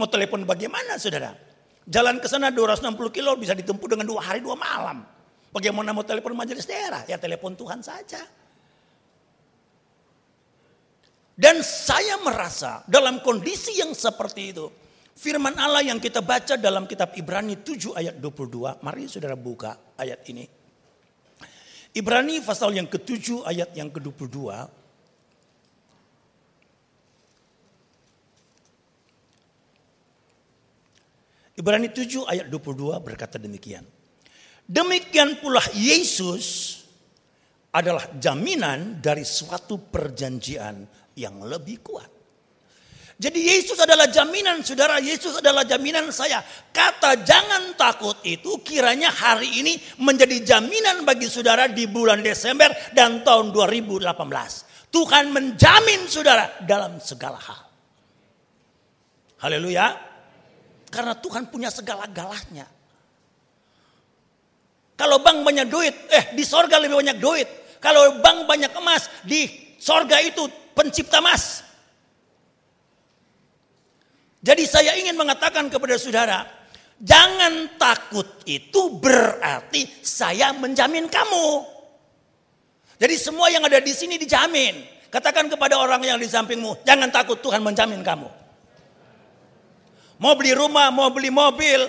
Mau 0.00 0.08
telepon 0.08 0.48
bagaimana 0.48 0.96
saudara? 0.96 1.51
Jalan 1.86 2.22
ke 2.22 2.30
sana 2.30 2.54
260 2.54 2.94
kilo 3.10 3.34
bisa 3.34 3.58
ditempuh 3.58 3.88
dengan 3.90 4.06
dua 4.06 4.22
hari 4.22 4.38
dua 4.38 4.54
malam. 4.54 5.02
Bagaimana 5.50 5.90
mau 5.90 6.06
telepon 6.06 6.32
majelis 6.32 6.64
daerah? 6.64 7.02
Ya 7.04 7.18
telepon 7.18 7.58
Tuhan 7.58 7.82
saja. 7.82 8.22
Dan 11.32 11.64
saya 11.64 12.20
merasa 12.22 12.86
dalam 12.86 13.18
kondisi 13.24 13.76
yang 13.80 13.96
seperti 13.96 14.54
itu, 14.54 14.68
Firman 15.12 15.52
Allah 15.60 15.84
yang 15.84 16.00
kita 16.00 16.24
baca 16.24 16.56
dalam 16.56 16.88
kitab 16.88 17.12
Ibrani 17.12 17.60
7 17.60 17.92
ayat 17.92 18.16
22. 18.16 18.80
Mari 18.80 19.04
saudara 19.06 19.36
buka 19.36 19.76
ayat 20.00 20.24
ini. 20.32 20.48
Ibrani 21.92 22.40
pasal 22.40 22.72
yang 22.72 22.88
ke-7 22.88 23.44
ayat 23.44 23.76
yang 23.76 23.92
ke-22. 23.92 24.48
Ibrani 31.52 31.92
7 31.92 32.24
ayat 32.24 32.46
22 32.48 32.96
berkata 33.04 33.36
demikian. 33.36 33.84
Demikian 34.64 35.36
pula 35.36 35.60
Yesus 35.76 36.80
adalah 37.72 38.08
jaminan 38.16 39.00
dari 39.04 39.24
suatu 39.24 39.76
perjanjian 39.80 40.84
yang 41.16 41.44
lebih 41.44 41.80
kuat. 41.84 42.10
Jadi 43.22 43.38
Yesus 43.38 43.78
adalah 43.78 44.10
jaminan 44.10 44.64
saudara, 44.66 44.98
Yesus 44.98 45.38
adalah 45.38 45.62
jaminan 45.62 46.10
saya. 46.10 46.42
Kata 46.74 47.22
jangan 47.22 47.76
takut 47.78 48.18
itu 48.26 48.58
kiranya 48.66 49.12
hari 49.14 49.62
ini 49.62 49.78
menjadi 50.02 50.42
jaminan 50.42 51.06
bagi 51.06 51.30
saudara 51.30 51.70
di 51.70 51.86
bulan 51.86 52.18
Desember 52.24 52.72
dan 52.90 53.22
tahun 53.22 53.54
2018. 53.54 54.10
Tuhan 54.90 55.24
menjamin 55.30 56.10
saudara 56.10 56.50
dalam 56.66 56.98
segala 56.98 57.38
hal. 57.38 57.62
Haleluya. 59.38 60.11
Karena 60.92 61.16
Tuhan 61.16 61.48
punya 61.48 61.72
segala-galanya. 61.72 62.68
Kalau 64.92 65.24
bang 65.24 65.40
banyak 65.40 65.66
duit, 65.72 65.94
eh 66.12 66.36
di 66.36 66.44
sorga 66.44 66.76
lebih 66.76 67.00
banyak 67.00 67.16
duit. 67.16 67.48
Kalau 67.80 68.20
bang 68.20 68.44
banyak 68.44 68.70
emas, 68.76 69.08
di 69.24 69.48
sorga 69.80 70.20
itu 70.20 70.44
pencipta 70.76 71.24
emas. 71.24 71.64
Jadi 74.44 74.68
saya 74.68 74.92
ingin 75.00 75.16
mengatakan 75.16 75.72
kepada 75.72 75.96
saudara, 75.96 76.44
jangan 77.00 77.72
takut 77.80 78.44
itu 78.44 78.92
berarti 79.00 80.04
saya 80.04 80.52
menjamin 80.52 81.08
kamu. 81.08 81.64
Jadi 83.00 83.14
semua 83.16 83.48
yang 83.48 83.64
ada 83.64 83.80
di 83.80 83.90
sini 83.96 84.20
dijamin. 84.20 84.86
Katakan 85.08 85.48
kepada 85.48 85.80
orang 85.80 86.04
yang 86.04 86.20
di 86.20 86.28
sampingmu, 86.28 86.84
jangan 86.84 87.08
takut 87.08 87.40
Tuhan 87.40 87.64
menjamin 87.64 88.04
kamu. 88.04 88.41
Mau 90.22 90.38
beli 90.38 90.54
rumah, 90.54 90.94
mau 90.94 91.10
beli 91.10 91.34
mobil, 91.34 91.82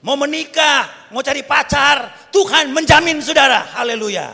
mau 0.00 0.16
menikah, 0.16 1.12
mau 1.12 1.20
cari 1.20 1.44
pacar, 1.44 2.32
Tuhan 2.32 2.72
menjamin 2.72 3.20
saudara. 3.20 3.60
Haleluya. 3.76 4.32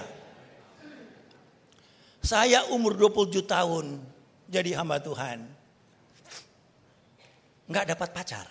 Saya 2.23 2.63
umur 2.71 2.95
27 2.95 3.43
tahun 3.43 3.99
jadi 4.47 4.79
hamba 4.79 5.03
Tuhan 5.03 5.43
nggak 7.67 7.87
dapat 7.91 8.09
pacar. 8.15 8.47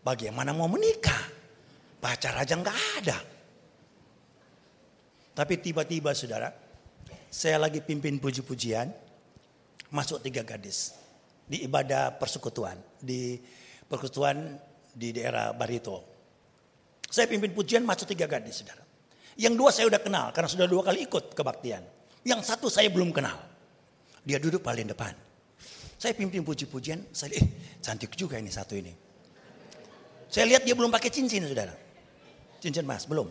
Bagaimana 0.00 0.56
mau 0.56 0.64
menikah? 0.64 1.28
Pacar 2.00 2.32
aja 2.40 2.56
nggak 2.56 2.78
ada. 3.04 3.18
Tapi 5.36 5.54
tiba-tiba 5.60 6.16
saudara, 6.16 6.48
saya 7.28 7.60
lagi 7.60 7.84
pimpin 7.84 8.16
puji-pujian. 8.16 8.88
Masuk 9.92 10.24
tiga 10.24 10.40
gadis. 10.40 10.99
Di 11.50 11.66
ibadah 11.66 12.14
persekutuan. 12.14 12.78
Di 13.02 13.34
persekutuan 13.90 14.54
di 14.94 15.10
daerah 15.10 15.50
Barito. 15.50 16.06
Saya 17.10 17.26
pimpin 17.26 17.50
pujian 17.50 17.82
masuk 17.82 18.06
tiga 18.14 18.30
gadis 18.30 18.62
saudara. 18.62 18.86
Yang 19.34 19.54
dua 19.58 19.70
saya 19.74 19.90
udah 19.90 19.98
kenal 19.98 20.26
karena 20.30 20.46
sudah 20.46 20.66
dua 20.70 20.86
kali 20.86 21.10
ikut 21.10 21.34
kebaktian. 21.34 21.82
Yang 22.22 22.40
satu 22.54 22.70
saya 22.70 22.86
belum 22.86 23.10
kenal. 23.10 23.34
Dia 24.22 24.38
duduk 24.38 24.62
paling 24.62 24.86
depan. 24.86 25.10
Saya 26.00 26.14
pimpin 26.16 26.46
puji-pujian, 26.46 27.12
saya 27.12 27.34
eh 27.36 27.46
cantik 27.82 28.14
juga 28.14 28.38
ini 28.38 28.48
satu 28.48 28.78
ini. 28.78 28.92
Saya 30.30 30.46
lihat 30.46 30.62
dia 30.62 30.78
belum 30.78 30.88
pakai 30.88 31.10
cincin 31.10 31.44
saudara. 31.44 31.74
Cincin 32.62 32.86
mas, 32.86 33.04
belum. 33.10 33.26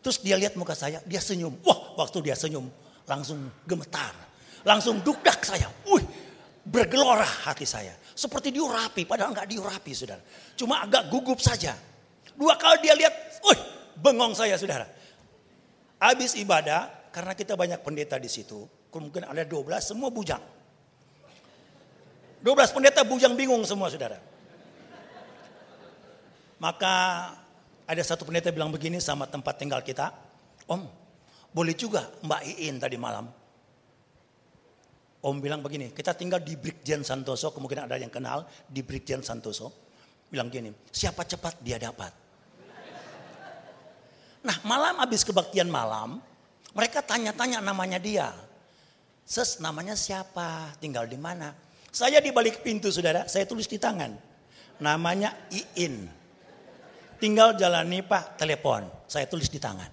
Terus 0.00 0.22
dia 0.22 0.38
lihat 0.38 0.54
muka 0.54 0.78
saya, 0.78 1.02
dia 1.02 1.18
senyum. 1.18 1.58
Wah 1.66 1.98
waktu 1.98 2.30
dia 2.30 2.38
senyum 2.38 2.70
langsung 3.04 3.50
gemetar. 3.66 4.14
Langsung 4.64 5.02
dukdak 5.02 5.44
saya. 5.44 5.68
Wih 5.88 6.04
bergelora 6.64 7.28
hati 7.46 7.68
saya. 7.68 7.92
Seperti 8.16 8.48
diurapi, 8.50 9.04
padahal 9.04 9.36
nggak 9.36 9.48
diurapi 9.48 9.92
saudara. 9.92 10.22
Cuma 10.56 10.80
agak 10.82 11.12
gugup 11.12 11.38
saja. 11.38 11.76
Dua 12.34 12.56
kali 12.56 12.82
dia 12.82 12.96
lihat, 12.96 13.14
wih 13.44 13.60
bengong 14.00 14.32
saya 14.34 14.56
saudara. 14.56 14.88
Habis 16.00 16.34
ibadah, 16.40 17.12
karena 17.14 17.32
kita 17.36 17.54
banyak 17.54 17.78
pendeta 17.84 18.18
di 18.18 18.26
situ, 18.26 18.66
mungkin 18.90 19.28
ada 19.28 19.44
12 19.46 19.94
semua 19.94 20.10
bujang. 20.10 20.42
12 22.42 22.74
pendeta 22.76 23.00
bujang 23.06 23.32
bingung 23.38 23.62
semua 23.64 23.88
saudara. 23.88 24.20
Maka 26.60 26.94
ada 27.84 28.02
satu 28.04 28.24
pendeta 28.24 28.48
bilang 28.52 28.72
begini 28.72 29.00
sama 29.00 29.28
tempat 29.28 29.60
tinggal 29.60 29.80
kita. 29.84 30.12
Om, 30.64 30.82
boleh 31.52 31.76
juga 31.76 32.08
Mbak 32.24 32.42
Iin 32.56 32.76
tadi 32.80 32.96
malam. 32.96 33.43
Om 35.24 35.40
bilang 35.40 35.64
begini, 35.64 35.88
kita 35.88 36.12
tinggal 36.12 36.44
di 36.44 36.52
Brigjen 36.52 37.00
Santoso, 37.00 37.48
kemungkinan 37.48 37.88
ada 37.88 37.96
yang 37.96 38.12
kenal 38.12 38.44
di 38.68 38.84
Brigjen 38.84 39.24
Santoso. 39.24 39.72
Bilang 40.28 40.52
gini, 40.52 40.68
siapa 40.92 41.24
cepat 41.24 41.64
dia 41.64 41.80
dapat. 41.80 42.12
Nah 44.44 44.60
malam 44.68 45.00
habis 45.00 45.24
kebaktian 45.24 45.72
malam, 45.72 46.20
mereka 46.76 47.00
tanya-tanya 47.00 47.64
namanya 47.64 47.96
dia. 47.96 48.36
Ses 49.24 49.64
namanya 49.64 49.96
siapa, 49.96 50.76
tinggal 50.76 51.08
di 51.08 51.16
mana. 51.16 51.56
Saya 51.88 52.20
di 52.20 52.28
balik 52.28 52.60
pintu 52.60 52.92
saudara, 52.92 53.24
saya 53.24 53.48
tulis 53.48 53.64
di 53.64 53.80
tangan. 53.80 54.12
Namanya 54.84 55.48
Iin. 55.48 56.04
Tinggal 57.16 57.56
jalani 57.56 58.04
pak 58.04 58.36
telepon, 58.36 58.84
saya 59.08 59.24
tulis 59.24 59.48
di 59.48 59.56
tangan. 59.56 59.88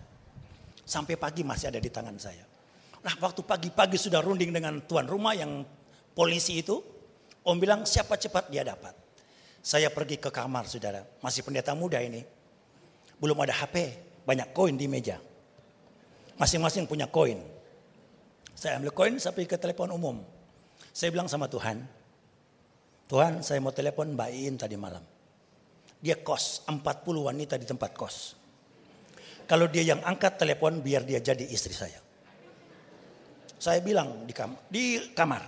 Sampai 0.84 1.16
pagi 1.16 1.48
masih 1.48 1.72
ada 1.72 1.80
di 1.80 1.88
tangan 1.88 2.20
saya. 2.20 2.51
Nah 3.02 3.14
waktu 3.18 3.42
pagi-pagi 3.42 3.98
sudah 3.98 4.22
runding 4.22 4.54
dengan 4.54 4.78
tuan 4.86 5.10
rumah 5.10 5.34
yang 5.34 5.66
polisi 6.14 6.62
itu. 6.62 6.78
Om 7.42 7.58
bilang 7.58 7.82
siapa 7.90 8.22
cepat 8.22 8.54
dia 8.54 8.62
dapat. 8.62 8.94
Saya 9.62 9.90
pergi 9.90 10.22
ke 10.22 10.30
kamar 10.30 10.70
saudara, 10.70 11.02
masih 11.22 11.42
pendeta 11.42 11.74
muda 11.74 11.98
ini. 11.98 12.22
Belum 13.18 13.38
ada 13.42 13.54
HP, 13.54 13.98
banyak 14.26 14.54
koin 14.54 14.78
di 14.78 14.86
meja. 14.86 15.18
Masing-masing 16.38 16.86
punya 16.86 17.10
koin. 17.10 17.42
Saya 18.54 18.78
ambil 18.78 18.94
koin, 18.94 19.18
saya 19.18 19.34
pergi 19.34 19.50
ke 19.50 19.58
telepon 19.58 19.90
umum. 19.90 20.18
Saya 20.94 21.10
bilang 21.14 21.30
sama 21.30 21.50
Tuhan, 21.50 21.82
Tuhan 23.10 23.42
saya 23.42 23.58
mau 23.60 23.74
telepon 23.74 24.14
Mbak 24.14 24.30
Iin 24.32 24.56
tadi 24.58 24.78
malam. 24.78 25.04
Dia 26.02 26.18
kos, 26.22 26.66
40 26.66 26.82
wanita 27.06 27.58
di 27.58 27.66
tempat 27.66 27.92
kos. 27.94 28.38
Kalau 29.46 29.70
dia 29.70 29.86
yang 29.86 30.02
angkat 30.02 30.42
telepon 30.42 30.82
biar 30.82 31.06
dia 31.06 31.22
jadi 31.22 31.46
istri 31.46 31.74
saya. 31.74 32.11
Saya 33.62 33.78
bilang 33.78 34.26
di, 34.26 34.34
kam 34.34 34.58
di 34.74 34.98
kamar. 35.14 35.46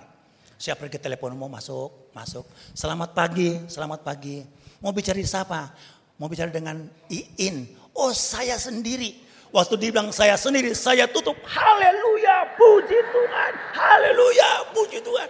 Saya 0.61 0.77
pergi 0.77 1.01
telepon 1.01 1.33
mau 1.33 1.49
masuk, 1.49 2.13
masuk. 2.13 2.45
Selamat 2.77 3.09
pagi, 3.09 3.57
selamat 3.65 4.05
pagi. 4.05 4.45
Mau 4.85 4.93
bicara 4.93 5.17
di 5.17 5.25
siapa? 5.25 5.73
Mau 6.21 6.29
bicara 6.29 6.53
dengan 6.53 6.77
Iin. 7.09 7.73
Oh 7.97 8.13
saya 8.13 8.61
sendiri. 8.61 9.17
Waktu 9.49 9.81
dia 9.81 9.89
bilang 9.89 10.13
saya 10.13 10.37
sendiri, 10.37 10.77
saya 10.77 11.09
tutup. 11.09 11.33
Haleluya, 11.41 12.53
puji 12.53 13.01
Tuhan. 13.01 13.53
Haleluya, 13.81 14.49
puji 14.77 14.99
Tuhan. 15.01 15.29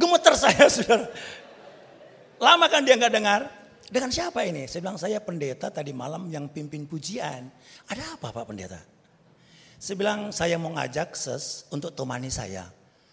Gemeter 0.00 0.32
saya, 0.32 0.64
saudara. 0.72 1.12
Lama 2.40 2.72
kan 2.72 2.80
dia 2.88 2.96
nggak 2.96 3.12
dengar. 3.12 3.40
Dengan 3.92 4.08
siapa 4.08 4.48
ini? 4.48 4.64
Saya 4.64 4.80
bilang 4.80 4.96
saya 4.96 5.20
pendeta 5.20 5.68
tadi 5.68 5.92
malam 5.92 6.32
yang 6.32 6.48
pimpin 6.48 6.88
pujian. 6.88 7.52
Ada 7.84 8.16
apa 8.16 8.32
Pak 8.32 8.48
Pendeta? 8.48 8.95
Saya 9.86 10.02
bilang 10.02 10.34
saya 10.34 10.58
mau 10.58 10.74
ngajak 10.74 11.14
ses 11.14 11.62
untuk 11.70 11.94
temani 11.94 12.26
saya. 12.26 12.66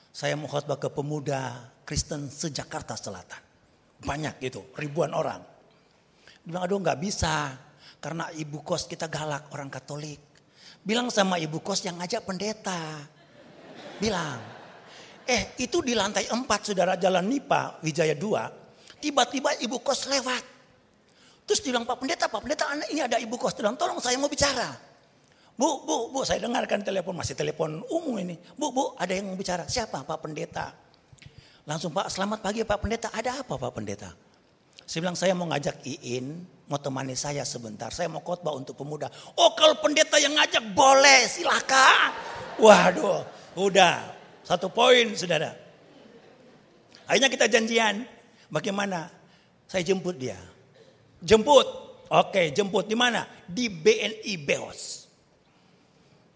Saya 0.10 0.34
mau 0.34 0.50
khotbah 0.50 0.82
ke 0.82 0.90
pemuda 0.90 1.70
Kristen 1.86 2.34
sejakarta 2.34 2.98
Selatan. 2.98 3.38
Banyak 4.02 4.42
gitu, 4.42 4.66
ribuan 4.74 5.14
orang. 5.14 5.38
Dia 6.26 6.42
bilang 6.50 6.66
aduh 6.66 6.82
nggak 6.82 6.98
bisa 6.98 7.54
karena 8.02 8.26
ibu 8.34 8.66
kos 8.66 8.90
kita 8.90 9.06
galak 9.06 9.54
orang 9.54 9.70
Katolik. 9.70 10.18
Bilang 10.82 11.14
sama 11.14 11.38
ibu 11.38 11.62
kos 11.62 11.86
yang 11.86 12.02
ngajak 12.02 12.26
pendeta. 12.26 13.06
Bilang, 14.02 14.42
eh 15.30 15.54
itu 15.62 15.78
di 15.86 15.94
lantai 15.94 16.26
4 16.26 16.42
saudara 16.42 16.98
jalan 16.98 17.30
Nipa 17.30 17.78
Wijaya 17.86 18.18
2. 18.18 18.98
Tiba-tiba 18.98 19.62
ibu 19.62 19.78
kos 19.78 20.10
lewat. 20.10 20.42
Terus 21.46 21.62
bilang 21.62 21.86
Pak 21.86 22.02
Pendeta, 22.02 22.26
Pak 22.34 22.42
Pendeta 22.42 22.66
ini 22.90 23.06
ada 23.06 23.22
ibu 23.22 23.38
kos. 23.38 23.54
Bilang 23.54 23.78
tolong 23.78 24.02
saya 24.02 24.18
mau 24.18 24.26
bicara. 24.26 24.93
Bu, 25.54 25.86
bu, 25.86 26.10
bu, 26.10 26.26
saya 26.26 26.42
dengarkan 26.42 26.82
telepon, 26.82 27.14
masih 27.14 27.38
telepon 27.38 27.86
umum 27.94 28.18
ini. 28.18 28.34
Bu, 28.58 28.74
bu, 28.74 28.98
ada 28.98 29.14
yang 29.14 29.38
bicara. 29.38 29.70
Siapa 29.70 30.02
Pak 30.02 30.26
Pendeta? 30.26 30.74
Langsung 31.70 31.94
Pak, 31.94 32.10
selamat 32.10 32.42
pagi 32.42 32.66
Pak 32.66 32.80
Pendeta. 32.82 33.14
Ada 33.14 33.46
apa 33.46 33.62
Pak 33.62 33.72
Pendeta? 33.78 34.10
Saya 34.84 35.00
bilang 35.06 35.16
saya 35.16 35.38
mau 35.38 35.46
ngajak 35.48 35.86
Iin, 35.86 36.42
mau 36.66 36.82
temani 36.82 37.14
saya 37.14 37.46
sebentar. 37.46 37.94
Saya 37.94 38.10
mau 38.10 38.26
khotbah 38.26 38.52
untuk 38.58 38.76
pemuda. 38.76 39.08
Oh 39.38 39.54
kalau 39.54 39.78
pendeta 39.80 40.20
yang 40.20 40.36
ngajak 40.36 40.74
boleh, 40.76 41.24
silakan. 41.30 42.12
Waduh, 42.60 43.24
udah 43.56 44.12
satu 44.44 44.68
poin 44.68 45.14
saudara. 45.16 45.56
Akhirnya 47.08 47.30
kita 47.32 47.46
janjian, 47.48 48.04
bagaimana? 48.52 49.08
Saya 49.70 49.88
jemput 49.88 50.20
dia. 50.20 50.38
Jemput, 51.24 51.64
oke 52.12 52.52
jemput 52.52 52.84
di 52.90 52.98
mana? 52.98 53.24
Di 53.48 53.72
BNI 53.72 54.34
Beos 54.44 55.03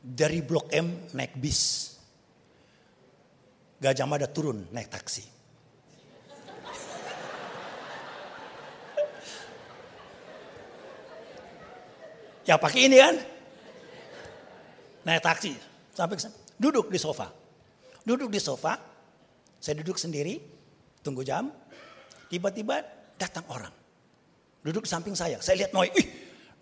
dari 0.07 0.39
Blok 0.39 0.71
M 0.71 1.11
naik 1.11 1.35
bis. 1.35 1.91
Gajah 3.77 4.07
Mada 4.07 4.31
turun 4.31 4.71
naik 4.71 4.87
taksi. 4.87 5.35
ya 12.47 12.55
pakai 12.55 12.87
ini 12.87 12.97
kan. 13.03 13.15
Naik 15.03 15.19
taksi 15.19 15.51
sampai 15.91 16.15
ke 16.15 16.31
Duduk 16.57 16.89
di 16.89 16.97
sofa. 16.97 17.27
Duduk 18.01 18.31
di 18.31 18.39
sofa. 18.39 18.79
Saya 19.59 19.83
duduk 19.83 19.99
sendiri. 19.99 20.39
Tunggu 21.03 21.21
jam. 21.21 21.51
Tiba-tiba 22.31 22.81
datang 23.19 23.45
orang. 23.51 23.75
Duduk 24.63 24.87
di 24.87 24.89
samping 24.89 25.13
saya. 25.13 25.37
Saya 25.37 25.63
lihat 25.63 25.71
Noy. 25.75 25.91
Ih, 25.93 26.07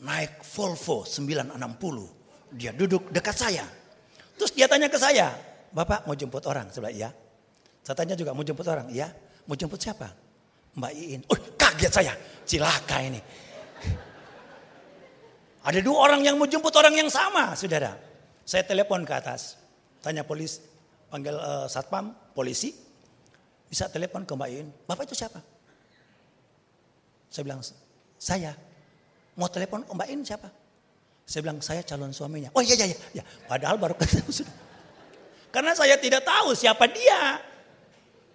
naik 0.04 0.44
Volvo 0.44 1.08
960 1.08 2.25
dia 2.56 2.72
duduk 2.72 3.12
dekat 3.12 3.36
saya. 3.36 3.68
Terus 4.36 4.52
dia 4.56 4.68
tanya 4.68 4.88
ke 4.88 5.00
saya, 5.00 5.32
Bapak 5.76 6.08
mau 6.08 6.16
jemput 6.16 6.44
orang? 6.48 6.72
Saya 6.72 6.92
iya. 6.92 7.10
Saya 7.84 7.96
tanya 8.00 8.16
juga, 8.16 8.32
mau 8.32 8.48
jemput 8.48 8.66
orang? 8.66 8.88
Iya. 8.90 9.12
Mau 9.46 9.60
jemput 9.60 9.78
siapa? 9.78 10.08
Mbak 10.76 10.92
Iin. 10.96 11.22
Oh 11.28 11.38
kaget 11.60 11.92
saya, 11.92 12.14
cilaka 12.48 12.98
ini. 13.04 13.20
Ada 15.68 15.80
dua 15.84 16.10
orang 16.10 16.24
yang 16.24 16.40
mau 16.40 16.48
jemput 16.48 16.72
orang 16.80 16.96
yang 16.96 17.12
sama, 17.12 17.54
saudara. 17.60 18.00
Saya 18.48 18.64
telepon 18.64 19.04
ke 19.04 19.14
atas, 19.14 19.60
tanya 20.00 20.24
polis, 20.24 20.64
panggil 21.12 21.36
uh, 21.36 21.68
satpam, 21.68 22.16
polisi, 22.36 22.72
bisa 23.68 23.92
telepon 23.92 24.24
ke 24.24 24.34
Mbak 24.36 24.50
Iin. 24.52 24.68
Bapak 24.88 25.04
itu 25.08 25.16
siapa? 25.18 25.40
Saya 27.28 27.44
bilang, 27.44 27.60
saya. 28.16 28.56
Mau 29.36 29.52
telepon 29.52 29.84
Mbak 29.92 30.08
Iin 30.08 30.24
siapa? 30.24 30.48
Saya 31.26 31.42
bilang 31.42 31.60
saya 31.60 31.82
calon 31.82 32.14
suaminya. 32.14 32.54
Oh 32.54 32.62
iya 32.62 32.78
iya 32.78 32.86
iya. 32.94 32.98
Ya, 33.20 33.24
padahal 33.50 33.82
baru 33.82 33.98
ketemu 33.98 34.30
sudah. 34.46 34.56
Karena 35.50 35.74
saya 35.74 35.98
tidak 35.98 36.22
tahu 36.22 36.54
siapa 36.54 36.86
dia. 36.86 37.42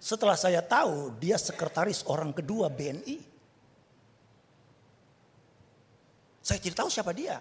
Setelah 0.01 0.35
saya 0.35 0.59
tahu 0.59 1.15
dia 1.15 1.39
sekretaris 1.39 2.03
orang 2.11 2.35
kedua 2.35 2.67
BNI. 2.67 3.17
Saya 6.43 6.59
tidak 6.59 6.83
tahu 6.83 6.89
siapa 6.91 7.15
dia. 7.15 7.39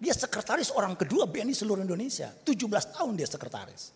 Dia 0.00 0.10
sekretaris 0.10 0.74
orang 0.74 0.98
kedua 0.98 1.30
BNI 1.30 1.54
seluruh 1.54 1.86
Indonesia. 1.86 2.34
17 2.42 2.96
tahun 2.98 3.12
dia 3.14 3.28
sekretaris. 3.30 3.94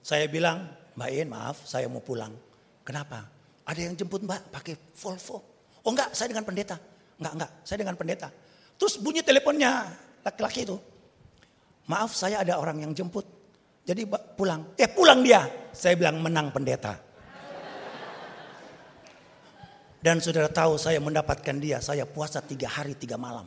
Saya 0.00 0.30
bilang, 0.30 0.68
Mbak 0.94 1.10
In 1.10 1.28
maaf 1.28 1.66
saya 1.66 1.90
mau 1.90 2.04
pulang. 2.04 2.32
Kenapa? 2.86 3.26
Ada 3.66 3.80
yang 3.90 3.98
jemput 3.98 4.22
Mbak 4.22 4.52
pakai 4.54 4.74
Volvo. 4.94 5.38
Oh 5.82 5.90
enggak, 5.90 6.12
saya 6.14 6.30
dengan 6.30 6.44
pendeta. 6.44 6.76
Enggak, 7.20 7.32
enggak, 7.36 7.50
saya 7.64 7.78
dengan 7.80 7.96
pendeta. 7.96 8.28
Terus 8.80 8.96
bunyi 8.96 9.20
teleponnya 9.20 9.92
laki-laki 10.24 10.64
itu. 10.64 10.80
Maaf 11.92 12.16
saya 12.16 12.40
ada 12.40 12.56
orang 12.56 12.80
yang 12.80 12.96
jemput. 12.96 13.28
Jadi 13.84 14.08
pulang, 14.08 14.72
eh 14.80 14.88
pulang 14.88 15.20
dia. 15.20 15.44
Saya 15.76 16.00
bilang 16.00 16.24
menang 16.24 16.48
pendeta. 16.48 16.96
Dan 20.00 20.16
saudara 20.24 20.48
tahu 20.48 20.80
saya 20.80 20.96
mendapatkan 20.96 21.60
dia, 21.60 21.76
saya 21.84 22.08
puasa 22.08 22.40
tiga 22.40 22.72
hari 22.72 22.96
tiga 22.96 23.20
malam. 23.20 23.44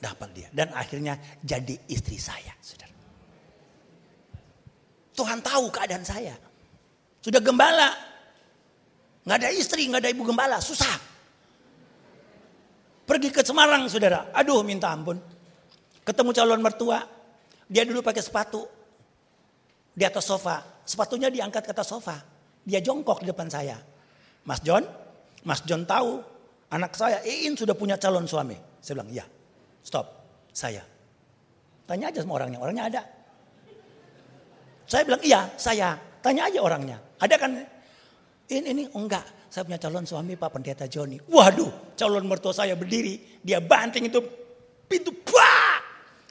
Dapat 0.00 0.28
dia. 0.32 0.48
Dan 0.48 0.72
akhirnya 0.72 1.20
jadi 1.44 1.76
istri 1.92 2.16
saya, 2.16 2.56
saudara. 2.64 2.96
Tuhan 5.12 5.44
tahu 5.44 5.68
keadaan 5.68 6.08
saya. 6.08 6.32
Sudah 7.20 7.42
gembala. 7.44 7.92
Nggak 9.28 9.38
ada 9.44 9.50
istri, 9.52 9.84
nggak 9.92 10.08
ada 10.08 10.10
ibu 10.14 10.24
gembala, 10.24 10.56
susah. 10.56 11.17
Pergi 13.08 13.32
ke 13.32 13.40
Semarang 13.40 13.88
saudara, 13.88 14.28
aduh 14.36 14.60
minta 14.60 14.92
ampun. 14.92 15.16
Ketemu 16.04 16.30
calon 16.36 16.60
mertua, 16.60 17.00
dia 17.64 17.88
dulu 17.88 18.04
pakai 18.04 18.20
sepatu. 18.20 18.68
Di 19.96 20.04
atas 20.04 20.28
sofa, 20.28 20.84
sepatunya 20.84 21.32
diangkat 21.32 21.64
ke 21.64 21.72
atas 21.72 21.88
sofa. 21.88 22.20
Dia 22.68 22.84
jongkok 22.84 23.24
di 23.24 23.32
depan 23.32 23.48
saya. 23.48 23.80
Mas 24.44 24.60
John, 24.60 24.84
Mas 25.48 25.64
John 25.64 25.88
tahu 25.88 26.20
anak 26.68 26.92
saya 26.92 27.24
Iin 27.24 27.56
sudah 27.56 27.72
punya 27.72 27.96
calon 27.96 28.28
suami. 28.28 28.60
Saya 28.84 29.00
bilang, 29.00 29.10
iya. 29.10 29.24
Stop, 29.80 30.06
saya. 30.52 30.84
Tanya 31.88 32.12
aja 32.12 32.20
sama 32.20 32.36
orangnya, 32.36 32.60
orangnya 32.60 32.84
ada. 32.92 33.02
Saya 34.84 35.02
bilang, 35.08 35.22
iya 35.24 35.48
saya. 35.56 35.96
Tanya 36.20 36.44
aja 36.44 36.60
orangnya. 36.60 37.00
Ada 37.16 37.34
kan? 37.40 37.56
Ini, 38.52 38.68
ini 38.68 38.82
oh, 38.92 39.00
enggak. 39.00 39.24
Saya 39.48 39.64
punya 39.64 39.80
calon 39.80 40.04
suami 40.04 40.36
Pak 40.36 40.50
Pendeta 40.52 40.84
Joni. 40.84 41.16
Waduh, 41.24 41.96
calon 41.96 42.24
mertua 42.28 42.52
saya 42.52 42.76
berdiri. 42.76 43.40
Dia 43.40 43.64
banting 43.64 44.12
itu 44.12 44.20
pintu. 44.84 45.12
Bah! 45.24 45.80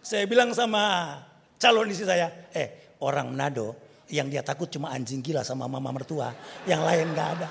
Saya 0.06 0.30
bilang 0.30 0.54
sama 0.54 1.18
calon 1.58 1.90
istri 1.90 2.06
saya. 2.06 2.30
Eh, 2.54 2.98
orang 3.02 3.34
Manado 3.34 3.74
yang 4.14 4.30
dia 4.30 4.46
takut 4.46 4.70
cuma 4.70 4.94
anjing 4.94 5.26
gila 5.26 5.42
sama 5.42 5.66
mama 5.66 5.90
mertua. 5.90 6.30
Yang 6.70 6.82
lain 6.86 7.06
enggak 7.12 7.30
ada. 7.42 7.50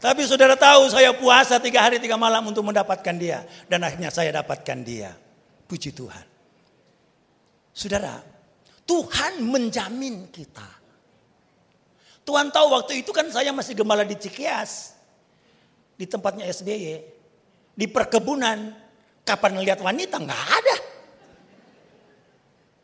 Tapi 0.00 0.24
saudara 0.24 0.56
tahu 0.56 0.88
saya 0.88 1.12
puasa 1.12 1.60
tiga 1.60 1.84
hari 1.84 2.00
tiga 2.00 2.16
malam 2.16 2.48
untuk 2.48 2.64
mendapatkan 2.64 3.16
dia. 3.20 3.44
Dan 3.68 3.84
akhirnya 3.84 4.08
saya 4.08 4.32
dapatkan 4.32 4.78
dia. 4.80 5.12
Puji 5.68 5.92
Tuhan. 5.92 6.24
Saudara, 7.72 8.20
Tuhan 8.88 9.44
menjamin 9.44 10.32
kita. 10.32 10.79
Tuhan 12.24 12.52
tahu 12.52 12.66
waktu 12.76 13.02
itu 13.02 13.10
kan 13.10 13.26
saya 13.32 13.50
masih 13.50 13.74
gembala 13.74 14.04
di 14.06 14.14
Cikias. 14.14 14.94
Di 15.96 16.04
tempatnya 16.06 16.46
SBY. 16.48 17.00
Di 17.74 17.86
perkebunan. 17.88 18.76
Kapan 19.24 19.60
ngelihat 19.60 19.80
wanita? 19.84 20.16
Nggak 20.18 20.44
ada. 20.62 20.76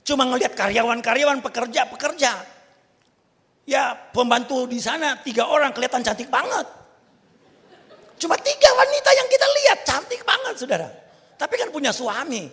Cuma 0.07 0.23
ngelihat 0.31 0.55
karyawan-karyawan, 0.55 1.43
pekerja-pekerja. 1.43 2.33
Ya 3.67 3.99
pembantu 4.15 4.71
di 4.71 4.79
sana 4.79 5.19
tiga 5.19 5.51
orang 5.51 5.75
kelihatan 5.75 6.07
cantik 6.07 6.31
banget. 6.31 6.67
Cuma 8.17 8.39
tiga 8.39 8.71
wanita 8.73 9.11
yang 9.11 9.29
kita 9.29 9.47
lihat 9.51 9.79
cantik 9.83 10.23
banget 10.23 10.55
saudara. 10.55 10.89
Tapi 11.35 11.55
kan 11.59 11.69
punya 11.75 11.91
suami. 11.91 12.47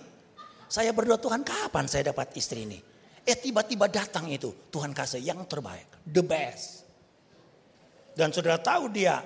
Saya 0.66 0.90
berdoa 0.90 1.22
Tuhan 1.22 1.46
kapan 1.46 1.86
saya 1.86 2.10
dapat 2.10 2.34
istri 2.34 2.66
ini? 2.66 2.93
Eh 3.24 3.40
tiba-tiba 3.40 3.88
datang 3.88 4.28
itu 4.28 4.52
Tuhan 4.68 4.92
kasih 4.92 5.24
yang 5.24 5.48
terbaik. 5.48 6.04
The 6.04 6.24
best. 6.24 6.84
Dan 8.14 8.36
saudara 8.36 8.60
tahu 8.60 8.92
dia 8.92 9.24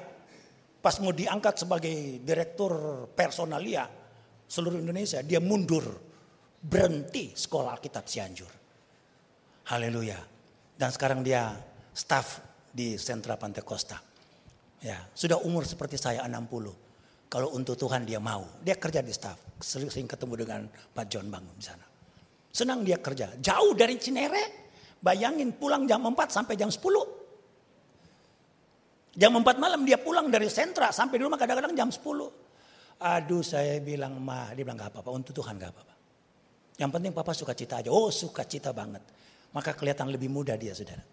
pas 0.80 0.96
mau 1.02 1.12
diangkat 1.12 1.66
sebagai 1.66 2.22
direktur 2.22 2.72
personalia 3.18 3.90
seluruh 4.46 4.80
Indonesia. 4.80 5.26
Dia 5.26 5.42
mundur. 5.42 6.06
Berhenti 6.58 7.38
sekolah 7.38 7.78
Alkitab 7.78 8.06
Cianjur. 8.10 8.52
Haleluya. 9.70 10.18
Dan 10.74 10.90
sekarang 10.90 11.22
dia 11.22 11.54
staff 11.94 12.42
di 12.74 12.98
Sentra 12.98 13.38
Pantai 13.38 13.62
Costa. 13.66 13.98
Ya, 14.82 15.02
sudah 15.14 15.42
umur 15.42 15.66
seperti 15.66 15.98
saya 15.98 16.26
60. 16.26 17.30
Kalau 17.30 17.50
untuk 17.54 17.78
Tuhan 17.78 18.06
dia 18.06 18.22
mau. 18.22 18.46
Dia 18.62 18.78
kerja 18.78 19.02
di 19.02 19.14
staff. 19.14 19.58
Sering 19.62 20.10
ketemu 20.10 20.34
dengan 20.38 20.62
Pak 20.70 21.06
John 21.10 21.28
Bangun 21.30 21.56
di 21.58 21.66
sana. 21.66 21.87
Senang 22.58 22.82
dia 22.82 22.98
kerja. 22.98 23.38
Jauh 23.38 23.78
dari 23.78 24.02
Cinere. 24.02 24.66
Bayangin 24.98 25.54
pulang 25.54 25.86
jam 25.86 26.02
4 26.02 26.18
sampai 26.26 26.58
jam 26.58 26.74
10. 26.74 26.82
Jam 29.14 29.30
4 29.30 29.62
malam 29.62 29.86
dia 29.86 30.02
pulang 30.02 30.26
dari 30.34 30.50
sentra. 30.50 30.90
Sampai 30.90 31.22
di 31.22 31.30
rumah 31.30 31.38
kadang-kadang 31.38 31.78
jam 31.78 31.94
10. 31.94 32.02
Aduh 32.98 33.46
saya 33.46 33.78
bilang, 33.78 34.18
ma, 34.18 34.50
dia 34.58 34.66
bilang 34.66 34.82
gak 34.82 34.90
apa-apa. 34.90 35.14
Untuk 35.14 35.38
Tuhan 35.38 35.62
gak 35.62 35.70
apa-apa. 35.70 35.94
Yang 36.82 36.92
penting 36.98 37.14
papa 37.14 37.38
suka 37.38 37.54
cita 37.54 37.78
aja. 37.78 37.94
Oh 37.94 38.10
suka 38.10 38.42
cita 38.50 38.74
banget. 38.74 39.06
Maka 39.54 39.78
kelihatan 39.78 40.10
lebih 40.10 40.34
muda 40.34 40.58
dia 40.58 40.74
saudara. 40.74 41.06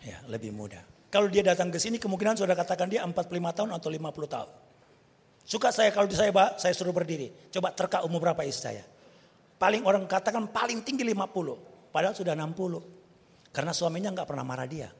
Ya 0.00 0.24
lebih 0.24 0.56
muda. 0.56 0.80
Kalau 1.12 1.28
dia 1.28 1.44
datang 1.44 1.68
ke 1.68 1.76
sini 1.76 2.00
kemungkinan 2.00 2.40
sudah 2.40 2.56
katakan 2.56 2.88
dia 2.88 3.04
45 3.04 3.28
tahun 3.28 3.70
atau 3.76 3.88
50 3.92 4.08
tahun. 4.24 4.50
Suka 5.44 5.68
saya 5.68 5.92
kalau 5.92 6.08
saya 6.08 6.32
saya 6.56 6.72
suruh 6.72 6.96
berdiri. 6.96 7.28
Coba 7.52 7.76
terka 7.76 8.00
umur 8.08 8.24
berapa 8.24 8.40
istri 8.48 8.72
saya. 8.72 8.84
Paling 9.62 9.86
orang 9.86 10.10
katakan 10.10 10.50
paling 10.50 10.82
tinggi 10.82 11.06
50. 11.06 11.94
Padahal 11.94 12.18
sudah 12.18 12.34
60. 12.34 13.54
Karena 13.54 13.70
suaminya 13.70 14.10
nggak 14.10 14.26
pernah 14.26 14.42
marah 14.42 14.66
dia. 14.66 14.90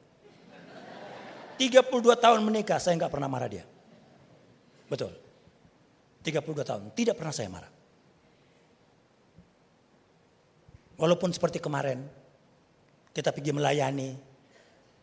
32 1.59 1.83
tahun 2.23 2.39
menikah 2.47 2.79
saya 2.79 2.95
nggak 2.95 3.11
pernah 3.11 3.27
marah 3.27 3.51
dia. 3.51 3.67
Betul. 4.87 5.19
32 6.23 6.63
tahun 6.63 6.95
tidak 6.95 7.19
pernah 7.19 7.35
saya 7.35 7.51
marah. 7.51 7.73
Walaupun 10.95 11.35
seperti 11.35 11.59
kemarin 11.59 12.07
kita 13.11 13.35
pergi 13.35 13.51
melayani 13.51 14.15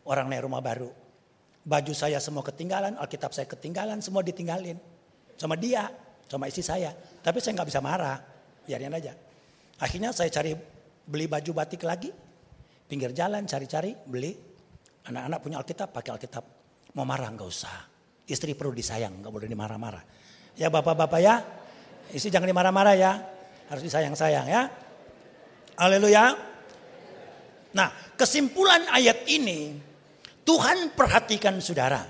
orang 0.08 0.32
naik 0.32 0.48
rumah 0.48 0.64
baru. 0.64 0.88
Baju 1.60 1.92
saya 1.92 2.16
semua 2.16 2.40
ketinggalan, 2.40 2.96
Alkitab 2.96 3.36
saya 3.36 3.44
ketinggalan, 3.44 4.00
semua 4.00 4.24
ditinggalin 4.24 4.80
sama 5.36 5.52
dia, 5.60 5.92
sama 6.24 6.48
istri 6.48 6.64
saya. 6.64 6.96
Tapi 6.96 7.44
saya 7.44 7.60
nggak 7.60 7.68
bisa 7.68 7.84
marah, 7.84 8.16
biarin 8.64 8.96
aja. 8.96 9.12
Akhirnya 9.80 10.12
saya 10.12 10.28
cari 10.28 10.52
beli 11.04 11.24
baju 11.24 11.50
batik 11.56 11.82
lagi, 11.88 12.12
pinggir 12.84 13.16
jalan 13.16 13.48
cari-cari 13.48 13.96
beli. 13.96 14.32
Anak-anak 15.08 15.38
punya 15.40 15.56
Alkitab, 15.56 15.88
pakai 15.96 16.10
Alkitab. 16.12 16.44
Mau 16.92 17.08
marah 17.08 17.32
nggak 17.32 17.48
usah. 17.48 17.88
Istri 18.28 18.52
perlu 18.52 18.76
disayang, 18.76 19.24
nggak 19.24 19.32
boleh 19.32 19.48
dimarah-marah. 19.48 20.04
Ya 20.60 20.68
bapak-bapak 20.68 21.20
ya, 21.24 21.40
istri 22.12 22.28
jangan 22.28 22.52
dimarah-marah 22.52 22.94
ya, 22.94 23.12
harus 23.72 23.82
disayang-sayang 23.86 24.46
ya. 24.50 24.62
Haleluya. 25.80 26.36
Nah 27.72 27.88
kesimpulan 28.18 28.84
ayat 28.92 29.24
ini, 29.32 29.78
Tuhan 30.44 30.92
perhatikan 30.92 31.56
saudara. 31.62 32.04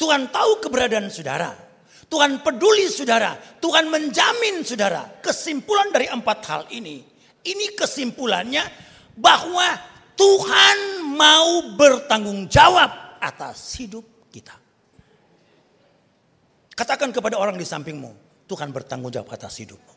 Tuhan 0.00 0.32
tahu 0.32 0.64
keberadaan 0.64 1.12
saudara. 1.12 1.65
Tuhan 2.06 2.44
peduli 2.44 2.86
saudara. 2.92 3.34
Tuhan 3.58 3.88
menjamin 3.88 4.62
saudara. 4.62 5.18
Kesimpulan 5.18 5.90
dari 5.90 6.06
empat 6.06 6.38
hal 6.46 6.62
ini. 6.70 7.02
Ini 7.46 7.66
kesimpulannya 7.74 8.64
bahwa 9.16 9.66
Tuhan 10.16 11.06
mau 11.16 11.76
bertanggung 11.76 12.46
jawab 12.46 13.20
atas 13.20 13.80
hidup 13.80 14.04
kita. 14.28 14.54
Katakan 16.76 17.10
kepada 17.10 17.40
orang 17.40 17.56
di 17.56 17.64
sampingmu. 17.64 18.26
Tuhan 18.46 18.70
bertanggung 18.70 19.10
jawab 19.10 19.34
atas 19.34 19.58
hidupmu. 19.58 19.94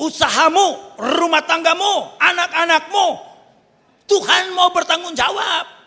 Usahamu, 0.00 0.96
rumah 1.00 1.44
tanggamu, 1.44 2.16
anak-anakmu. 2.20 3.06
Tuhan 4.08 4.52
mau 4.52 4.68
bertanggung 4.72 5.16
jawab. 5.16 5.79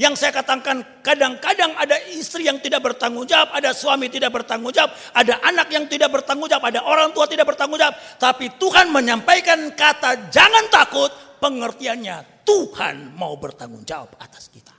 Yang 0.00 0.16
saya 0.16 0.32
katakan 0.32 1.04
kadang-kadang 1.04 1.76
ada 1.76 1.92
istri 2.08 2.48
yang 2.48 2.56
tidak 2.56 2.80
bertanggung 2.80 3.28
jawab, 3.28 3.52
ada 3.52 3.76
suami 3.76 4.08
tidak 4.08 4.32
bertanggung 4.32 4.72
jawab, 4.72 4.96
ada 5.12 5.44
anak 5.44 5.68
yang 5.68 5.84
tidak 5.92 6.08
bertanggung 6.08 6.48
jawab, 6.48 6.72
ada 6.72 6.80
orang 6.88 7.12
tua 7.12 7.28
tidak 7.28 7.52
bertanggung 7.52 7.76
jawab. 7.76 8.00
Tapi 8.16 8.56
Tuhan 8.56 8.88
menyampaikan 8.88 9.76
kata 9.76 10.32
jangan 10.32 10.72
takut, 10.72 11.12
pengertiannya 11.36 12.48
Tuhan 12.48 13.12
mau 13.12 13.36
bertanggung 13.36 13.84
jawab 13.84 14.16
atas 14.16 14.48
kita. 14.48 14.72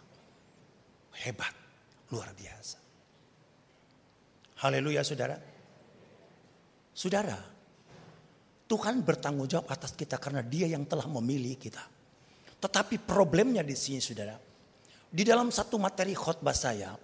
Hebat, 1.22 1.54
luar 2.10 2.34
biasa. 2.34 2.82
Haleluya 4.66 5.06
saudara. 5.06 5.38
Saudara, 6.98 7.38
Tuhan 8.66 9.06
bertanggung 9.06 9.46
jawab 9.46 9.70
atas 9.70 9.94
kita 9.94 10.18
karena 10.18 10.42
dia 10.42 10.66
yang 10.66 10.90
telah 10.90 11.06
memilih 11.06 11.62
kita. 11.62 11.86
Tetapi 12.58 13.06
problemnya 13.06 13.62
di 13.62 13.78
sini 13.78 14.02
saudara, 14.02 14.50
di 15.12 15.28
dalam 15.28 15.52
satu 15.52 15.76
materi 15.76 16.16
khotbah 16.16 16.56
saya, 16.56 16.96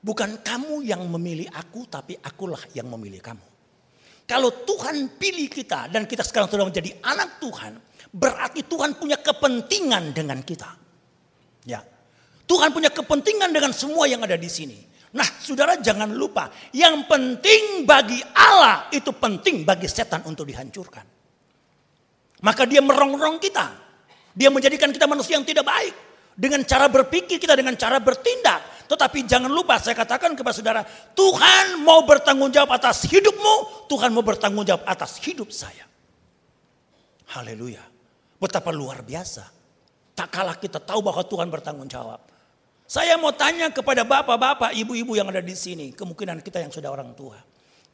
bukan 0.00 0.40
kamu 0.40 0.80
yang 0.80 1.04
memilih 1.04 1.52
aku, 1.52 1.84
tapi 1.84 2.16
akulah 2.16 2.64
yang 2.72 2.88
memilih 2.88 3.20
kamu. 3.20 3.46
Kalau 4.24 4.64
Tuhan 4.64 5.20
pilih 5.20 5.52
kita 5.52 5.92
dan 5.92 6.08
kita 6.08 6.24
sekarang 6.24 6.48
sudah 6.48 6.64
menjadi 6.64 6.96
anak 7.04 7.36
Tuhan, 7.36 7.76
berarti 8.08 8.64
Tuhan 8.64 8.96
punya 8.96 9.20
kepentingan 9.20 10.16
dengan 10.16 10.40
kita. 10.40 10.70
Ya. 11.68 11.84
Tuhan 12.48 12.72
punya 12.72 12.88
kepentingan 12.88 13.52
dengan 13.52 13.76
semua 13.76 14.08
yang 14.08 14.24
ada 14.24 14.40
di 14.40 14.48
sini. 14.48 14.78
Nah 15.10 15.26
saudara 15.42 15.74
jangan 15.78 16.14
lupa, 16.14 16.48
yang 16.70 17.04
penting 17.10 17.82
bagi 17.82 18.22
Allah 18.30 18.86
itu 18.94 19.10
penting 19.10 19.66
bagi 19.66 19.90
setan 19.90 20.22
untuk 20.24 20.46
dihancurkan. 20.46 21.06
Maka 22.40 22.62
dia 22.64 22.80
merongrong 22.80 23.36
kita. 23.42 23.66
Dia 24.30 24.48
menjadikan 24.48 24.94
kita 24.94 25.10
manusia 25.10 25.36
yang 25.36 25.44
tidak 25.44 25.66
baik. 25.66 26.09
Dengan 26.36 26.62
cara 26.64 26.86
berpikir 26.86 27.36
kita, 27.36 27.54
dengan 27.54 27.74
cara 27.74 27.98
bertindak. 27.98 28.86
Tetapi 28.90 29.22
jangan 29.22 29.50
lupa 29.50 29.78
saya 29.78 29.94
katakan 29.94 30.34
kepada 30.34 30.54
saudara, 30.56 30.82
Tuhan 31.14 31.78
mau 31.86 32.02
bertanggung 32.02 32.50
jawab 32.50 32.74
atas 32.74 33.06
hidupmu, 33.06 33.86
Tuhan 33.86 34.10
mau 34.10 34.26
bertanggung 34.26 34.66
jawab 34.66 34.82
atas 34.82 35.22
hidup 35.22 35.54
saya. 35.54 35.86
Haleluya. 37.30 37.86
Betapa 38.42 38.74
luar 38.74 39.06
biasa. 39.06 39.46
Tak 40.18 40.28
kalah 40.32 40.58
kita 40.58 40.82
tahu 40.82 41.06
bahwa 41.06 41.22
Tuhan 41.22 41.46
bertanggung 41.46 41.86
jawab. 41.86 42.18
Saya 42.90 43.14
mau 43.14 43.30
tanya 43.30 43.70
kepada 43.70 44.02
bapak-bapak, 44.02 44.74
ibu-ibu 44.74 45.14
yang 45.14 45.30
ada 45.30 45.38
di 45.38 45.54
sini. 45.54 45.94
Kemungkinan 45.94 46.42
kita 46.42 46.58
yang 46.58 46.74
sudah 46.74 46.90
orang 46.90 47.14
tua. 47.14 47.38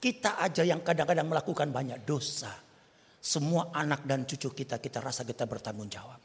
Kita 0.01 0.41
aja 0.41 0.65
yang 0.65 0.81
kadang-kadang 0.81 1.29
melakukan 1.29 1.69
banyak 1.69 2.09
dosa. 2.09 2.49
Semua 3.21 3.69
anak 3.77 4.09
dan 4.09 4.25
cucu 4.25 4.65
kita, 4.65 4.81
kita 4.81 5.05
rasa 5.05 5.29
kita 5.29 5.45
bertanggung 5.45 5.93
jawab. 5.93 6.17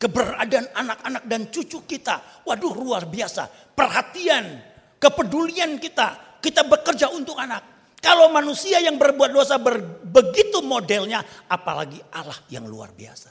Keberadaan 0.00 0.72
anak-anak 0.72 1.28
dan 1.28 1.52
cucu 1.52 1.84
kita, 1.84 2.40
waduh 2.48 2.72
luar 2.72 3.04
biasa. 3.04 3.44
Perhatian, 3.76 4.56
kepedulian 4.96 5.76
kita, 5.76 6.40
kita 6.40 6.64
bekerja 6.64 7.12
untuk 7.12 7.36
anak. 7.36 7.92
Kalau 8.00 8.32
manusia 8.32 8.80
yang 8.80 8.96
berbuat 8.96 9.28
dosa 9.28 9.60
ber, 9.60 9.76
begitu 10.00 10.64
modelnya, 10.64 11.20
apalagi 11.52 12.00
Allah 12.16 12.40
yang 12.48 12.64
luar 12.64 12.96
biasa. 12.96 13.28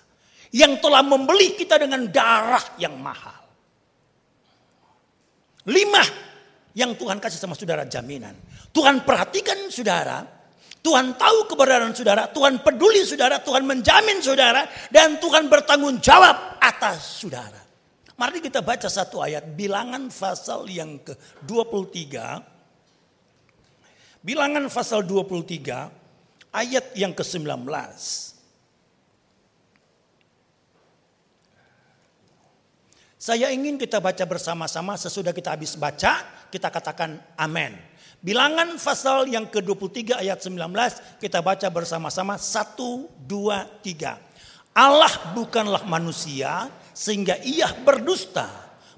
Yang 0.54 0.78
telah 0.86 1.02
membeli 1.02 1.58
kita 1.58 1.82
dengan 1.82 2.06
darah 2.06 2.78
yang 2.78 2.94
mahal. 3.02 3.50
Lima 5.74 6.06
yang 6.78 6.94
Tuhan 6.94 7.18
kasih 7.18 7.42
sama 7.42 7.58
saudara 7.58 7.86
jaminan. 7.90 8.38
Tuhan 8.70 9.02
perhatikan 9.02 9.74
saudara. 9.74 10.39
Tuhan 10.80 11.20
tahu 11.20 11.52
keberadaan 11.52 11.92
saudara. 11.92 12.32
Tuhan 12.32 12.64
peduli 12.64 13.04
saudara. 13.04 13.44
Tuhan 13.44 13.68
menjamin 13.68 14.24
saudara. 14.24 14.64
Dan 14.88 15.20
Tuhan 15.20 15.52
bertanggung 15.52 16.00
jawab 16.00 16.60
atas 16.64 17.24
saudara. 17.24 17.60
Mari 18.20 18.44
kita 18.44 18.64
baca 18.64 18.88
satu 18.88 19.24
ayat. 19.24 19.44
Bilangan 19.56 20.12
pasal 20.12 20.68
yang 20.72 21.00
ke-23. 21.04 22.16
Bilangan 24.20 24.68
pasal 24.68 25.08
23 25.08 26.52
ayat 26.52 26.86
yang 26.96 27.16
ke-19. 27.16 27.48
Saya 33.20 33.52
ingin 33.52 33.76
kita 33.76 34.00
baca 34.00 34.24
bersama-sama 34.24 34.96
sesudah 34.96 35.36
kita 35.36 35.52
habis 35.52 35.76
baca, 35.76 36.24
kita 36.48 36.72
katakan 36.72 37.20
amin. 37.36 37.89
Bilangan 38.20 38.76
pasal 38.76 39.32
yang 39.32 39.48
ke-23 39.48 40.20
ayat 40.20 40.44
19 40.44 40.60
kita 41.24 41.40
baca 41.40 41.68
bersama-sama 41.72 42.36
1, 42.36 42.76
2, 42.76 43.26
3. 43.80 44.76
Allah 44.76 45.14
bukanlah 45.32 45.88
manusia 45.88 46.68
sehingga 46.92 47.40
ia 47.40 47.72
berdusta. 47.72 48.48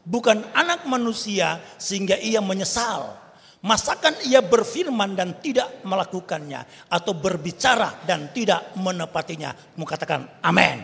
Bukan 0.01 0.41
anak 0.57 0.89
manusia 0.89 1.61
sehingga 1.77 2.17
ia 2.17 2.41
menyesal. 2.41 3.13
Masakan 3.61 4.25
ia 4.25 4.41
berfirman 4.41 5.13
dan 5.13 5.37
tidak 5.37 5.85
melakukannya. 5.85 6.89
Atau 6.89 7.13
berbicara 7.13 8.01
dan 8.09 8.33
tidak 8.33 8.73
menepatinya. 8.73 9.53
Mau 9.77 9.85
katakan 9.85 10.41
amin. 10.41 10.81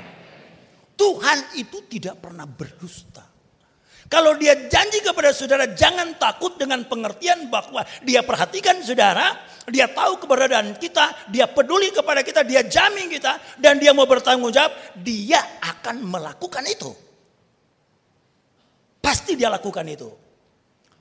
Tuhan 0.94 1.58
itu 1.58 1.86
tidak 1.90 2.22
pernah 2.22 2.46
berdusta. 2.46 3.27
Kalau 4.08 4.40
dia 4.40 4.56
janji 4.72 5.04
kepada 5.04 5.36
saudara 5.36 5.68
jangan 5.76 6.16
takut 6.16 6.56
dengan 6.56 6.88
pengertian 6.88 7.52
bahwa 7.52 7.84
dia 8.08 8.24
perhatikan 8.24 8.80
saudara, 8.80 9.36
dia 9.68 9.92
tahu 9.92 10.24
keberadaan 10.24 10.80
kita, 10.80 11.28
dia 11.28 11.52
peduli 11.52 11.92
kepada 11.92 12.24
kita, 12.24 12.48
dia 12.48 12.64
jamin 12.64 13.12
kita 13.12 13.60
dan 13.60 13.76
dia 13.76 13.92
mau 13.92 14.08
bertanggung 14.08 14.52
jawab, 14.56 14.72
dia 15.04 15.60
akan 15.60 16.08
melakukan 16.08 16.64
itu. 16.72 16.92
Pasti 19.04 19.36
dia 19.36 19.52
lakukan 19.52 19.84
itu. 19.92 20.08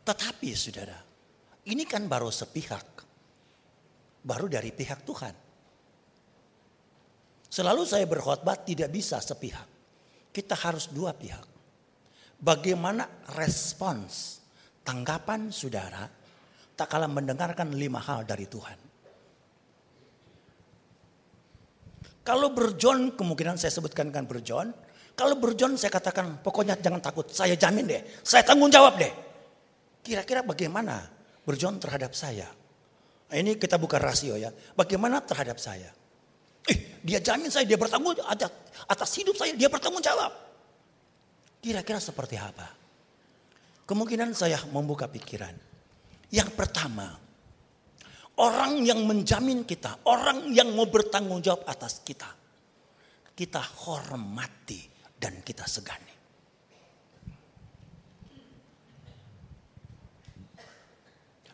Tetapi 0.03 0.49
saudara, 0.59 0.99
ini 1.71 1.87
kan 1.87 2.11
baru 2.11 2.31
sepihak. 2.31 3.07
Baru 4.27 4.51
dari 4.51 4.75
pihak 4.75 5.07
Tuhan. 5.07 5.35
Selalu 7.47 7.83
saya 7.87 8.03
berkhotbah 8.11 8.59
tidak 8.67 8.91
bisa 8.91 9.23
sepihak 9.23 9.77
kita 10.37 10.53
harus 10.53 10.93
dua 10.93 11.17
pihak. 11.17 11.56
Bagaimana 12.37 13.09
respons 13.33 14.45
tanggapan 14.85 15.49
saudara 15.49 16.05
tak 16.77 16.93
kalah 16.93 17.09
mendengarkan 17.09 17.73
lima 17.73 17.99
hal 18.05 18.29
dari 18.29 18.45
Tuhan. 18.45 18.79
Kalau 22.21 22.53
berjon 22.53 23.17
kemungkinan 23.17 23.57
saya 23.57 23.73
sebutkan 23.73 24.13
kan 24.13 24.29
berjon. 24.29 24.71
Kalau 25.17 25.41
berjon 25.41 25.81
saya 25.81 25.89
katakan 25.89 26.45
pokoknya 26.45 26.77
jangan 26.77 27.01
takut. 27.01 27.33
Saya 27.33 27.57
jamin 27.57 27.89
deh. 27.89 28.03
Saya 28.21 28.45
tanggung 28.45 28.69
jawab 28.69 29.01
deh. 29.01 29.09
Kira-kira 30.05 30.45
bagaimana 30.45 31.09
berjon 31.49 31.81
terhadap 31.81 32.13
saya? 32.13 32.51
Ini 33.33 33.59
kita 33.59 33.81
buka 33.81 33.97
rasio 33.97 34.37
ya. 34.37 34.53
Bagaimana 34.77 35.25
terhadap 35.25 35.57
saya? 35.59 35.91
Eh, 36.67 36.99
dia 37.03 37.23
jamin 37.23 37.51
saya, 37.51 37.63
dia 37.63 37.79
bertanggung 37.79 38.19
atas, 38.27 38.51
atas 38.87 39.11
hidup 39.19 39.39
saya, 39.39 39.55
dia 39.55 39.71
bertanggung 39.71 40.03
jawab. 40.03 40.46
Kira-kira 41.61 41.99
seperti 41.99 42.37
apa? 42.39 42.69
Kemungkinan 43.87 44.35
saya 44.35 44.59
membuka 44.71 45.07
pikiran. 45.07 45.55
Yang 46.31 46.51
pertama, 46.59 47.07
orang 48.43 48.83
yang 48.83 49.07
menjamin 49.07 49.63
kita, 49.63 50.03
orang 50.11 50.51
yang 50.51 50.75
mau 50.75 50.91
bertanggung 50.91 51.39
jawab 51.39 51.63
atas 51.71 52.03
kita, 52.03 52.27
kita 53.33 53.63
hormati 53.87 54.83
dan 55.15 55.39
kita 55.41 55.65
segani. 55.71 56.17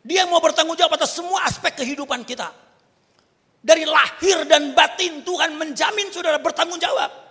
Dia 0.03 0.27
mau 0.27 0.43
bertanggung 0.43 0.75
jawab 0.75 0.99
atas 0.99 1.15
semua 1.15 1.47
aspek 1.47 1.79
kehidupan 1.79 2.27
kita. 2.27 2.51
Dari 3.63 3.87
lahir 3.87 4.43
dan 4.51 4.75
batin 4.75 5.23
Tuhan 5.23 5.55
menjamin 5.55 6.11
saudara 6.11 6.43
bertanggung 6.43 6.83
jawab. 6.83 7.22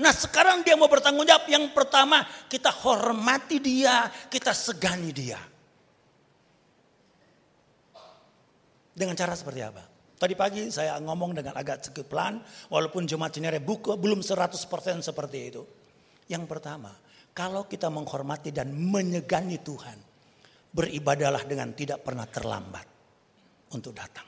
Nah 0.00 0.16
sekarang 0.16 0.64
dia 0.64 0.80
mau 0.80 0.88
bertanggung 0.88 1.28
jawab. 1.28 1.44
Yang 1.46 1.76
pertama 1.76 2.24
kita 2.48 2.72
hormati 2.72 3.60
dia, 3.60 4.08
kita 4.32 4.56
segani 4.56 5.12
dia. 5.12 5.40
Dengan 8.96 9.14
cara 9.16 9.36
seperti 9.36 9.60
apa? 9.60 9.84
Tadi 10.20 10.36
pagi 10.36 10.68
saya 10.68 10.96
ngomong 11.00 11.36
dengan 11.36 11.54
agak 11.56 11.84
sedikit 11.84 12.08
pelan. 12.08 12.40
Walaupun 12.72 13.04
jemaat 13.04 13.36
Cinere 13.36 13.60
buku 13.60 13.96
belum 14.00 14.24
100% 14.24 14.56
seperti 15.04 15.38
itu. 15.52 15.62
Yang 16.32 16.44
pertama, 16.48 16.92
kalau 17.36 17.68
kita 17.68 17.92
menghormati 17.92 18.52
dan 18.52 18.72
menyegani 18.72 19.60
Tuhan. 19.60 19.98
Beribadalah 20.70 21.42
dengan 21.50 21.74
tidak 21.74 22.06
pernah 22.06 22.30
terlambat 22.30 22.86
untuk 23.74 23.90
datang. 23.90 24.22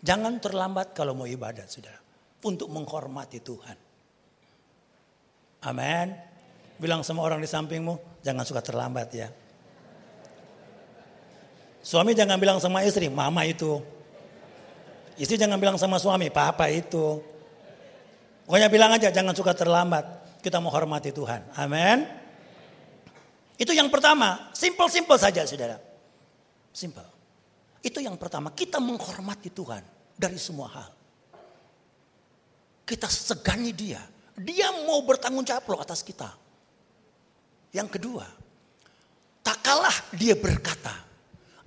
Jangan 0.00 0.40
terlambat 0.40 0.96
kalau 0.96 1.12
mau 1.12 1.28
ibadah, 1.28 1.68
saudara. 1.68 2.03
Untuk 2.44 2.68
menghormati 2.68 3.40
Tuhan. 3.40 3.76
Amin. 5.64 6.12
Bilang 6.76 7.00
sama 7.00 7.24
orang 7.24 7.40
di 7.40 7.48
sampingmu, 7.48 8.20
jangan 8.20 8.44
suka 8.44 8.60
terlambat 8.60 9.08
ya. 9.16 9.28
Suami 11.84 12.12
jangan 12.12 12.36
bilang 12.36 12.60
sama 12.60 12.84
istri, 12.84 13.08
mama 13.08 13.44
itu. 13.48 13.80
Istri 15.16 15.36
jangan 15.40 15.56
bilang 15.56 15.76
sama 15.80 15.96
suami, 15.96 16.28
papa 16.28 16.68
itu. 16.68 17.20
Pokoknya 18.44 18.68
bilang 18.68 18.92
aja, 18.92 19.08
jangan 19.08 19.32
suka 19.32 19.56
terlambat. 19.56 20.04
Kita 20.44 20.60
menghormati 20.60 21.12
Tuhan. 21.16 21.56
Amin. 21.56 22.04
Itu 23.56 23.72
yang 23.72 23.88
pertama. 23.88 24.52
Simple-simple 24.52 25.16
saja 25.16 25.48
saudara. 25.48 25.80
Simple. 26.74 27.06
Itu 27.80 28.02
yang 28.02 28.16
pertama. 28.20 28.52
Kita 28.52 28.82
menghormati 28.82 29.48
Tuhan 29.48 29.80
dari 30.16 30.36
semua 30.36 30.68
hal. 30.68 31.03
Kita 32.84 33.08
segani 33.08 33.72
dia. 33.72 34.00
Dia 34.36 34.70
mau 34.84 35.00
bertanggung 35.02 35.44
jawab 35.44 35.64
loh 35.72 35.80
atas 35.80 36.04
kita. 36.04 36.28
Yang 37.74 37.98
kedua, 37.98 38.26
tak 39.42 39.58
kalah 39.64 39.94
dia 40.14 40.38
berkata, 40.38 40.94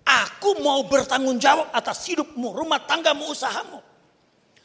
aku 0.08 0.64
mau 0.64 0.86
bertanggung 0.88 1.36
jawab 1.36 1.68
atas 1.76 2.08
hidupmu, 2.08 2.56
rumah 2.56 2.80
tanggamu, 2.86 3.28
usahamu. 3.28 3.84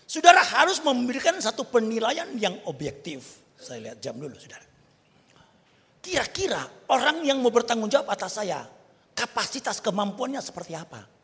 Saudara 0.07 0.45
harus 0.45 0.79
memberikan 0.85 1.35
satu 1.41 1.65
penilaian 1.65 2.29
yang 2.37 2.55
objektif. 2.69 3.43
Saya 3.57 3.91
lihat 3.91 3.99
jam 4.05 4.19
dulu 4.21 4.37
saudara. 4.37 4.67
Kira-kira 6.03 6.63
orang 6.91 7.23
yang 7.23 7.39
mau 7.39 7.55
bertanggung 7.55 7.89
jawab 7.89 8.11
atas 8.11 8.43
saya, 8.43 8.67
kapasitas 9.15 9.79
kemampuannya 9.79 10.43
seperti 10.43 10.75
apa? 10.75 11.22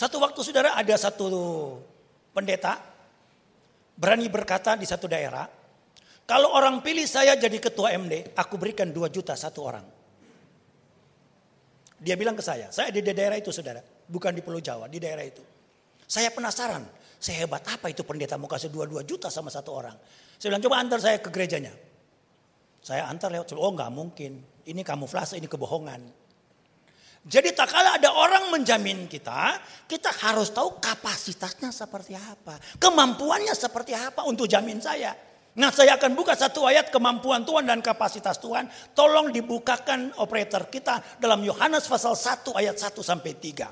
Satu 0.00 0.16
waktu 0.16 0.40
saudara 0.40 0.72
ada 0.80 0.96
satu 0.96 1.28
pendeta 2.32 2.80
berani 4.00 4.32
berkata 4.32 4.72
di 4.80 4.88
satu 4.88 5.04
daerah, 5.04 5.44
Kalau 6.24 6.56
orang 6.56 6.80
pilih 6.80 7.04
saya 7.04 7.36
jadi 7.36 7.58
ketua 7.60 7.92
MD, 7.98 8.32
aku 8.32 8.56
berikan 8.56 8.88
2 8.88 9.12
juta 9.12 9.36
satu 9.36 9.60
orang. 9.60 9.82
Dia 12.00 12.16
bilang 12.16 12.32
ke 12.32 12.40
saya, 12.40 12.72
saya 12.72 12.88
di 12.94 13.04
daerah 13.04 13.36
itu 13.36 13.52
saudara, 13.52 13.82
bukan 13.82 14.32
di 14.32 14.40
Pulau 14.40 14.62
Jawa, 14.62 14.88
di 14.88 14.96
daerah 15.02 15.26
itu. 15.26 15.42
Saya 16.06 16.32
penasaran, 16.32 16.86
sehebat 17.20 17.66
apa 17.68 17.92
itu 17.92 18.00
pendeta 18.06 18.40
mau 18.40 18.48
kasih 18.48 18.72
2-2 18.72 19.04
juta 19.04 19.28
sama 19.28 19.52
satu 19.52 19.74
orang. 19.74 19.98
Saya 20.40 20.54
bilang 20.54 20.64
coba 20.64 20.76
antar 20.80 20.98
saya 21.02 21.18
ke 21.20 21.28
gerejanya. 21.28 21.74
Saya 22.80 23.04
antar 23.10 23.34
lewat, 23.34 23.52
oh 23.52 23.72
nggak 23.74 23.90
mungkin. 23.92 24.40
Ini 24.64 24.80
kamuflase, 24.80 25.36
ini 25.36 25.50
kebohongan. 25.50 26.00
Jadi 27.20 27.52
tak 27.52 27.68
kala 27.68 28.00
ada 28.00 28.16
orang 28.16 28.48
menjamin 28.48 29.04
kita, 29.04 29.60
kita 29.84 30.08
harus 30.24 30.48
tahu 30.56 30.80
kapasitasnya 30.80 31.68
seperti 31.68 32.16
apa. 32.16 32.56
Kemampuannya 32.80 33.52
seperti 33.52 33.92
apa 33.92 34.24
untuk 34.24 34.48
jamin 34.48 34.80
saya. 34.80 35.12
Nah 35.60 35.68
saya 35.68 36.00
akan 36.00 36.16
buka 36.16 36.32
satu 36.32 36.64
ayat 36.64 36.88
kemampuan 36.88 37.44
Tuhan 37.44 37.68
dan 37.68 37.84
kapasitas 37.84 38.40
Tuhan. 38.40 38.72
Tolong 38.96 39.28
dibukakan 39.28 40.16
operator 40.16 40.72
kita 40.72 41.20
dalam 41.20 41.44
Yohanes 41.44 41.84
pasal 41.84 42.16
1 42.16 42.56
ayat 42.56 42.80
1 42.80 43.04
sampai 43.04 43.32
3. 43.36 43.68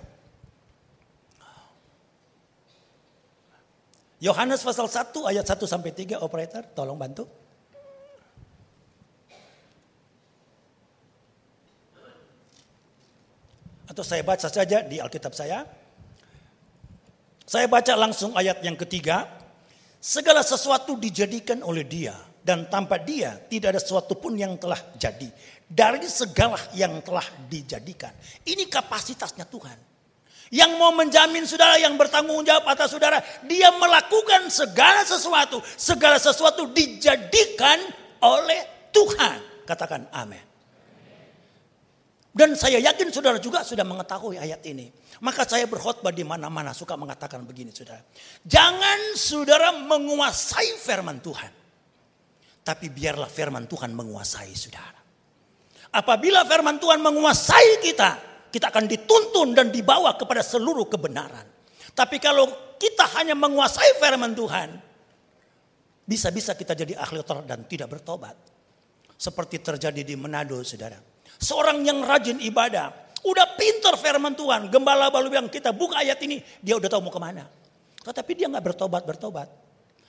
Yohanes 4.18 4.60
pasal 4.60 4.92
1 4.92 5.14
ayat 5.24 5.46
1 5.46 5.64
sampai 5.64 5.96
3 5.96 6.20
operator 6.20 6.68
tolong 6.76 7.00
bantu. 7.00 7.47
Atau 13.88 14.04
saya 14.04 14.20
baca 14.20 14.46
saja 14.52 14.84
di 14.84 15.00
Alkitab 15.00 15.32
saya. 15.32 15.64
Saya 17.48 17.64
baca 17.64 17.96
langsung 17.96 18.36
ayat 18.36 18.60
yang 18.60 18.76
ketiga. 18.76 19.24
Segala 19.98 20.44
sesuatu 20.44 21.00
dijadikan 21.00 21.64
oleh 21.64 21.88
dia. 21.88 22.12
Dan 22.44 22.68
tanpa 22.68 23.00
dia 23.00 23.36
tidak 23.48 23.76
ada 23.76 23.80
sesuatu 23.80 24.16
pun 24.16 24.36
yang 24.36 24.60
telah 24.60 24.78
jadi. 25.00 25.28
Dari 25.68 26.04
segala 26.04 26.60
yang 26.76 27.00
telah 27.00 27.24
dijadikan. 27.48 28.12
Ini 28.44 28.68
kapasitasnya 28.68 29.48
Tuhan. 29.48 29.76
Yang 30.48 30.72
mau 30.80 30.92
menjamin 30.96 31.44
saudara 31.44 31.76
yang 31.76 31.96
bertanggung 32.00 32.40
jawab 32.44 32.68
atas 32.72 32.92
saudara. 32.92 33.20
Dia 33.44 33.72
melakukan 33.76 34.48
segala 34.48 35.04
sesuatu. 35.04 35.60
Segala 35.76 36.16
sesuatu 36.16 36.72
dijadikan 36.72 37.80
oleh 38.24 38.92
Tuhan. 38.92 39.64
Katakan 39.68 40.08
amin. 40.08 40.47
Dan 42.38 42.54
saya 42.54 42.78
yakin 42.78 43.10
saudara 43.10 43.42
juga 43.42 43.66
sudah 43.66 43.82
mengetahui 43.82 44.38
ayat 44.38 44.62
ini. 44.70 44.86
Maka 45.26 45.42
saya 45.42 45.66
berkhotbah 45.66 46.14
di 46.14 46.22
mana-mana 46.22 46.70
suka 46.70 46.94
mengatakan 46.94 47.42
begini 47.42 47.74
saudara. 47.74 47.98
Jangan 48.46 49.18
saudara 49.18 49.74
menguasai 49.74 50.78
firman 50.78 51.18
Tuhan. 51.18 51.50
Tapi 52.62 52.86
biarlah 52.94 53.26
firman 53.26 53.66
Tuhan 53.66 53.90
menguasai 53.90 54.54
saudara. 54.54 55.02
Apabila 55.98 56.46
firman 56.46 56.78
Tuhan 56.78 57.02
menguasai 57.02 57.82
kita, 57.82 58.10
kita 58.54 58.70
akan 58.70 58.86
dituntun 58.86 59.58
dan 59.58 59.74
dibawa 59.74 60.14
kepada 60.14 60.46
seluruh 60.46 60.86
kebenaran. 60.86 61.42
Tapi 61.90 62.22
kalau 62.22 62.78
kita 62.78 63.18
hanya 63.18 63.34
menguasai 63.34 63.98
firman 63.98 64.38
Tuhan, 64.38 64.78
bisa-bisa 66.06 66.54
kita 66.54 66.78
jadi 66.78 66.94
ahli 67.02 67.18
otor 67.18 67.42
dan 67.42 67.66
tidak 67.66 67.98
bertobat. 67.98 68.38
Seperti 69.18 69.58
terjadi 69.58 70.06
di 70.06 70.14
Manado, 70.14 70.62
saudara. 70.62 71.17
Seorang 71.38 71.86
yang 71.86 72.02
rajin 72.02 72.42
ibadah. 72.42 72.90
Udah 73.22 73.54
pinter 73.54 73.94
firman 73.98 74.34
Tuhan. 74.34 74.70
Gembala 74.70 75.10
baru 75.10 75.30
bilang 75.30 75.46
kita 75.50 75.70
buka 75.70 76.02
ayat 76.02 76.18
ini. 76.22 76.42
Dia 76.62 76.78
udah 76.78 76.90
tahu 76.90 77.06
mau 77.06 77.14
ke 77.14 77.22
mana. 77.22 77.46
Tetapi 78.02 78.30
dia 78.34 78.46
nggak 78.50 78.74
bertobat-bertobat. 78.74 79.48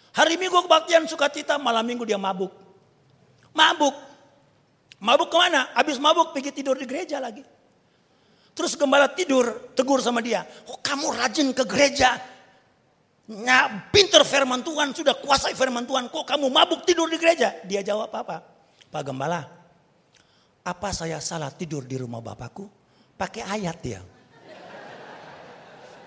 Hari 0.09 0.36
minggu 0.41 0.65
kebaktian 0.65 1.05
sukacita, 1.05 1.61
malam 1.61 1.86
minggu 1.86 2.01
dia 2.05 2.17
mabuk. 2.17 2.49
Mabuk. 3.53 3.93
Mabuk 4.99 5.30
ke 5.30 5.38
mana? 5.38 5.69
Habis 5.77 6.01
mabuk 6.01 6.34
pergi 6.34 6.49
tidur 6.49 6.75
di 6.75 6.89
gereja 6.89 7.21
lagi. 7.21 7.45
Terus 8.57 8.75
gembala 8.75 9.07
tidur, 9.07 9.71
tegur 9.77 10.01
sama 10.03 10.19
dia. 10.19 10.43
Oh 10.67 10.82
kamu 10.82 11.13
rajin 11.15 11.53
ke 11.55 11.63
gereja. 11.63 12.19
Nah, 13.30 13.93
pinter 13.93 14.25
firman 14.25 14.65
Tuhan, 14.65 14.89
sudah 14.89 15.13
kuasai 15.21 15.53
firman 15.53 15.86
Tuhan. 15.86 16.09
Kok 16.09 16.25
kamu 16.25 16.49
mabuk 16.49 16.82
tidur 16.82 17.05
di 17.05 17.21
gereja? 17.21 17.61
Dia 17.61 17.86
jawab 17.86 18.09
apa? 18.09 18.41
Pak 18.89 19.01
Gembala, 19.05 19.45
apa 20.70 20.93
saya 20.93 21.17
salah 21.17 21.49
tidur 21.49 21.84
di 21.89 21.97
rumah 21.97 22.22
bapakku? 22.22 22.70
Pakai 23.17 23.43
ayat 23.43 23.78
dia. 23.82 24.01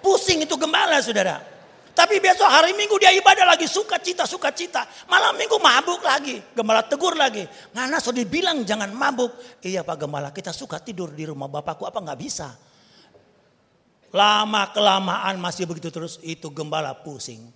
Pusing 0.03 0.47
itu 0.47 0.55
gembala 0.59 0.99
saudara. 0.99 1.53
Tapi 1.93 2.25
besok 2.25 2.49
hari 2.49 2.73
minggu 2.73 2.97
dia 2.97 3.13
ibadah 3.13 3.45
lagi 3.45 3.69
suka 3.69 4.01
cita 4.01 4.25
suka 4.25 4.49
cita. 4.51 4.89
Malam 5.13 5.37
minggu 5.37 5.61
mabuk 5.61 6.01
lagi. 6.01 6.41
Gembala 6.57 6.81
tegur 6.89 7.13
lagi. 7.13 7.45
Ngana 7.77 8.01
sudah 8.01 8.25
dibilang 8.25 8.65
jangan 8.65 8.89
mabuk. 8.97 9.61
Iya 9.61 9.85
Pak 9.85 9.97
Gembala 10.01 10.33
kita 10.33 10.57
suka 10.57 10.81
tidur 10.81 11.13
di 11.13 11.29
rumah 11.29 11.53
bapakku 11.53 11.85
apa 11.85 12.01
nggak 12.01 12.21
bisa. 12.21 12.49
Lama 14.13 14.73
kelamaan 14.73 15.37
masih 15.37 15.69
begitu 15.69 15.93
terus 15.93 16.17
itu 16.25 16.49
gembala 16.49 16.97
pusing. 16.97 17.53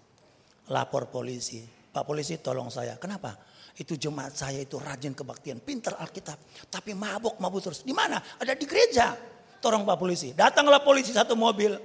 Lapor 0.69 1.09
polisi. 1.09 1.65
Pak 1.65 2.05
polisi 2.05 2.37
tolong 2.37 2.69
saya. 2.69 3.01
Kenapa? 3.01 3.41
Itu 3.77 3.93
jemaat 4.01 4.33
saya 4.33 4.65
itu 4.65 4.81
rajin 4.81 5.13
kebaktian, 5.13 5.61
pinter 5.61 5.93
Alkitab. 6.01 6.41
Tapi 6.73 6.97
mabuk, 6.97 7.37
mabuk 7.37 7.61
terus. 7.61 7.85
Di 7.85 7.93
mana? 7.93 8.17
Ada 8.41 8.57
di 8.57 8.65
gereja. 8.65 9.13
Tolong 9.61 9.85
Pak 9.85 9.97
Polisi. 10.01 10.33
Datanglah 10.33 10.81
polisi 10.81 11.13
satu 11.13 11.37
mobil. 11.37 11.77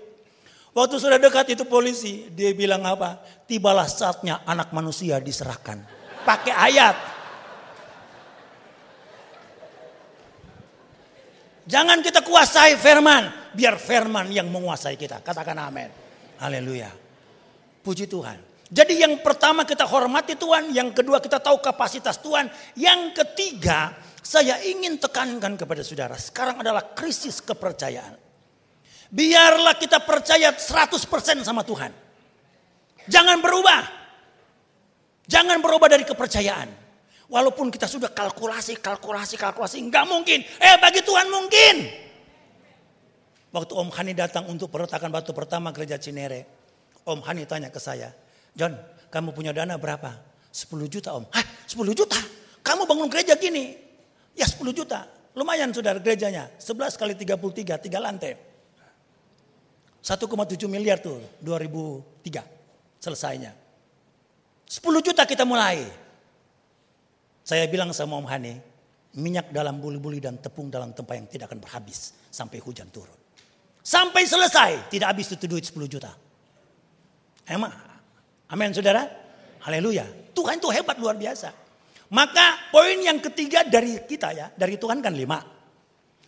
Waktu 0.71 0.95
sudah 1.03 1.19
dekat 1.19 1.51
itu 1.51 1.67
polisi, 1.67 2.31
dia 2.31 2.55
bilang 2.55 2.87
apa? 2.87 3.19
Tibalah 3.43 3.91
saatnya 3.91 4.39
anak 4.47 4.71
manusia 4.71 5.19
diserahkan. 5.19 5.83
Pakai 6.23 6.53
ayat. 6.55 6.95
Jangan 11.67 11.99
kita 11.99 12.23
kuasai 12.23 12.79
firman, 12.79 13.51
biar 13.51 13.75
firman 13.75 14.31
yang 14.31 14.47
menguasai 14.47 14.95
kita. 14.95 15.19
Katakan 15.19 15.59
amin. 15.59 15.91
Haleluya. 16.39 16.91
Puji 17.83 18.07
Tuhan. 18.07 18.50
Jadi 18.71 19.03
yang 19.03 19.19
pertama 19.19 19.67
kita 19.67 19.83
hormati 19.83 20.39
Tuhan, 20.39 20.71
yang 20.71 20.95
kedua 20.95 21.19
kita 21.19 21.43
tahu 21.43 21.59
kapasitas 21.59 22.23
Tuhan, 22.23 22.47
yang 22.79 23.11
ketiga 23.11 23.91
saya 24.23 24.63
ingin 24.63 24.95
tekankan 24.95 25.59
kepada 25.59 25.83
saudara, 25.83 26.15
sekarang 26.15 26.63
adalah 26.63 26.95
krisis 26.95 27.43
kepercayaan. 27.43 28.15
Biarlah 29.11 29.75
kita 29.75 29.99
percaya 30.07 30.55
100% 30.55 31.43
sama 31.43 31.67
Tuhan. 31.67 31.91
Jangan 33.11 33.43
berubah. 33.43 33.83
Jangan 35.27 35.59
berubah 35.59 35.91
dari 35.91 36.07
kepercayaan. 36.07 36.71
Walaupun 37.27 37.67
kita 37.75 37.91
sudah 37.91 38.07
kalkulasi, 38.15 38.79
kalkulasi, 38.79 39.35
kalkulasi. 39.35 39.83
Enggak 39.83 40.07
mungkin. 40.07 40.47
Eh 40.47 40.75
bagi 40.79 41.03
Tuhan 41.03 41.27
mungkin. 41.27 41.75
Waktu 43.51 43.73
Om 43.75 43.91
Hani 43.91 44.15
datang 44.15 44.47
untuk 44.47 44.71
perletakan 44.71 45.11
batu 45.11 45.35
pertama 45.35 45.75
gereja 45.75 45.99
Cinere. 45.99 46.47
Om 47.03 47.19
Hani 47.19 47.43
tanya 47.43 47.67
ke 47.67 47.83
saya. 47.83 48.15
John, 48.55 48.75
kamu 49.11 49.31
punya 49.31 49.51
dana 49.55 49.79
berapa? 49.79 50.15
10 50.51 50.67
juta 50.91 51.15
om. 51.15 51.23
Hah 51.31 51.45
10 51.67 51.95
juta? 51.95 52.19
Kamu 52.61 52.83
bangun 52.83 53.07
gereja 53.07 53.39
gini? 53.39 53.75
Ya 54.35 54.47
10 54.47 54.71
juta. 54.75 55.07
Lumayan 55.35 55.71
saudara 55.71 55.99
gerejanya. 55.99 56.51
11 56.59 56.99
kali 56.99 57.15
33, 57.15 57.79
3 57.79 57.99
lantai. 58.03 58.35
1,7 60.01 60.27
miliar 60.67 60.99
tuh 60.99 61.21
2003 61.39 62.43
selesainya. 62.99 63.53
10 64.67 64.81
juta 65.03 65.23
kita 65.23 65.47
mulai. 65.47 65.87
Saya 67.41 67.65
bilang 67.67 67.91
sama 67.91 68.15
Om 68.19 68.27
Hani, 68.27 68.53
minyak 69.19 69.51
dalam 69.51 69.79
buli-buli 69.83 70.23
dan 70.23 70.39
tepung 70.39 70.71
dalam 70.71 70.95
tempat 70.95 71.15
yang 71.19 71.27
tidak 71.27 71.51
akan 71.51 71.59
berhabis 71.59 72.15
sampai 72.31 72.63
hujan 72.63 72.87
turun. 72.87 73.17
Sampai 73.81 74.29
selesai 74.29 74.93
tidak 74.93 75.07
habis 75.15 75.33
itu 75.33 75.45
duit 75.49 75.65
10 75.65 75.89
juta. 75.89 76.13
Emang 77.49 77.73
Amin 78.51 78.75
saudara. 78.75 79.07
Haleluya. 79.63 80.03
Tuhan 80.35 80.59
itu 80.59 80.67
hebat 80.75 80.99
luar 80.99 81.15
biasa. 81.15 81.55
Maka 82.11 82.67
poin 82.75 82.99
yang 82.99 83.23
ketiga 83.23 83.63
dari 83.63 84.03
kita 84.03 84.35
ya. 84.35 84.51
Dari 84.51 84.75
Tuhan 84.75 84.99
kan 84.99 85.15
lima. 85.15 85.39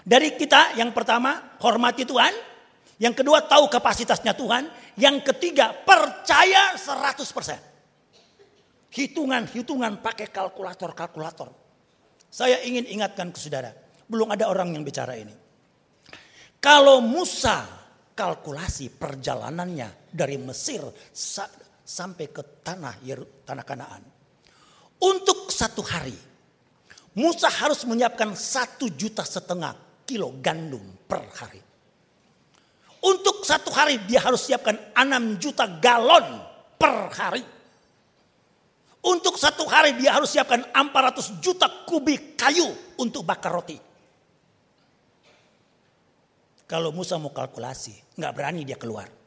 Dari 0.03 0.35
kita 0.39 0.79
yang 0.79 0.95
pertama 0.95 1.59
hormati 1.59 2.07
Tuhan. 2.07 2.31
Yang 2.95 3.23
kedua 3.23 3.43
tahu 3.43 3.67
kapasitasnya 3.67 4.31
Tuhan. 4.39 4.71
Yang 4.95 5.35
ketiga 5.35 5.75
percaya 5.75 6.79
100%. 6.79 8.95
Hitungan-hitungan 8.95 9.99
pakai 9.99 10.31
kalkulator-kalkulator. 10.31 11.51
Saya 12.31 12.63
ingin 12.63 12.87
ingatkan 12.87 13.35
ke 13.35 13.39
saudara. 13.41 13.75
Belum 14.07 14.31
ada 14.31 14.47
orang 14.47 14.71
yang 14.71 14.87
bicara 14.87 15.19
ini. 15.19 15.35
Kalau 16.63 17.03
Musa 17.03 17.67
kalkulasi 18.15 18.95
perjalanannya 18.95 20.13
dari 20.13 20.37
Mesir 20.39 20.85
sampai 21.83 22.31
ke 22.31 22.63
tanah 22.63 22.99
tanah 23.43 23.65
Kanaan. 23.67 24.03
Untuk 25.03 25.51
satu 25.51 25.83
hari, 25.83 26.15
Musa 27.13 27.51
harus 27.51 27.83
menyiapkan 27.83 28.33
satu 28.33 28.89
juta 28.89 29.21
setengah 29.21 29.75
kilo 30.07 30.33
gandum 30.39 30.81
per 31.05 31.21
hari. 31.37 31.61
Untuk 33.03 33.43
satu 33.43 33.69
hari 33.75 33.99
dia 34.07 34.23
harus 34.23 34.47
siapkan 34.47 34.79
enam 34.95 35.35
juta 35.35 35.67
galon 35.67 36.39
per 36.79 37.11
hari. 37.11 37.43
Untuk 39.03 39.35
satu 39.35 39.67
hari 39.67 39.99
dia 39.99 40.15
harus 40.15 40.31
siapkan 40.31 40.63
400 40.71 41.43
juta 41.43 41.67
kubik 41.83 42.39
kayu 42.39 42.71
untuk 42.95 43.27
bakar 43.27 43.51
roti. 43.51 43.75
Kalau 46.63 46.95
Musa 46.95 47.19
mau 47.19 47.35
kalkulasi, 47.35 48.15
nggak 48.15 48.33
berani 48.33 48.63
dia 48.63 48.79
keluar. 48.79 49.22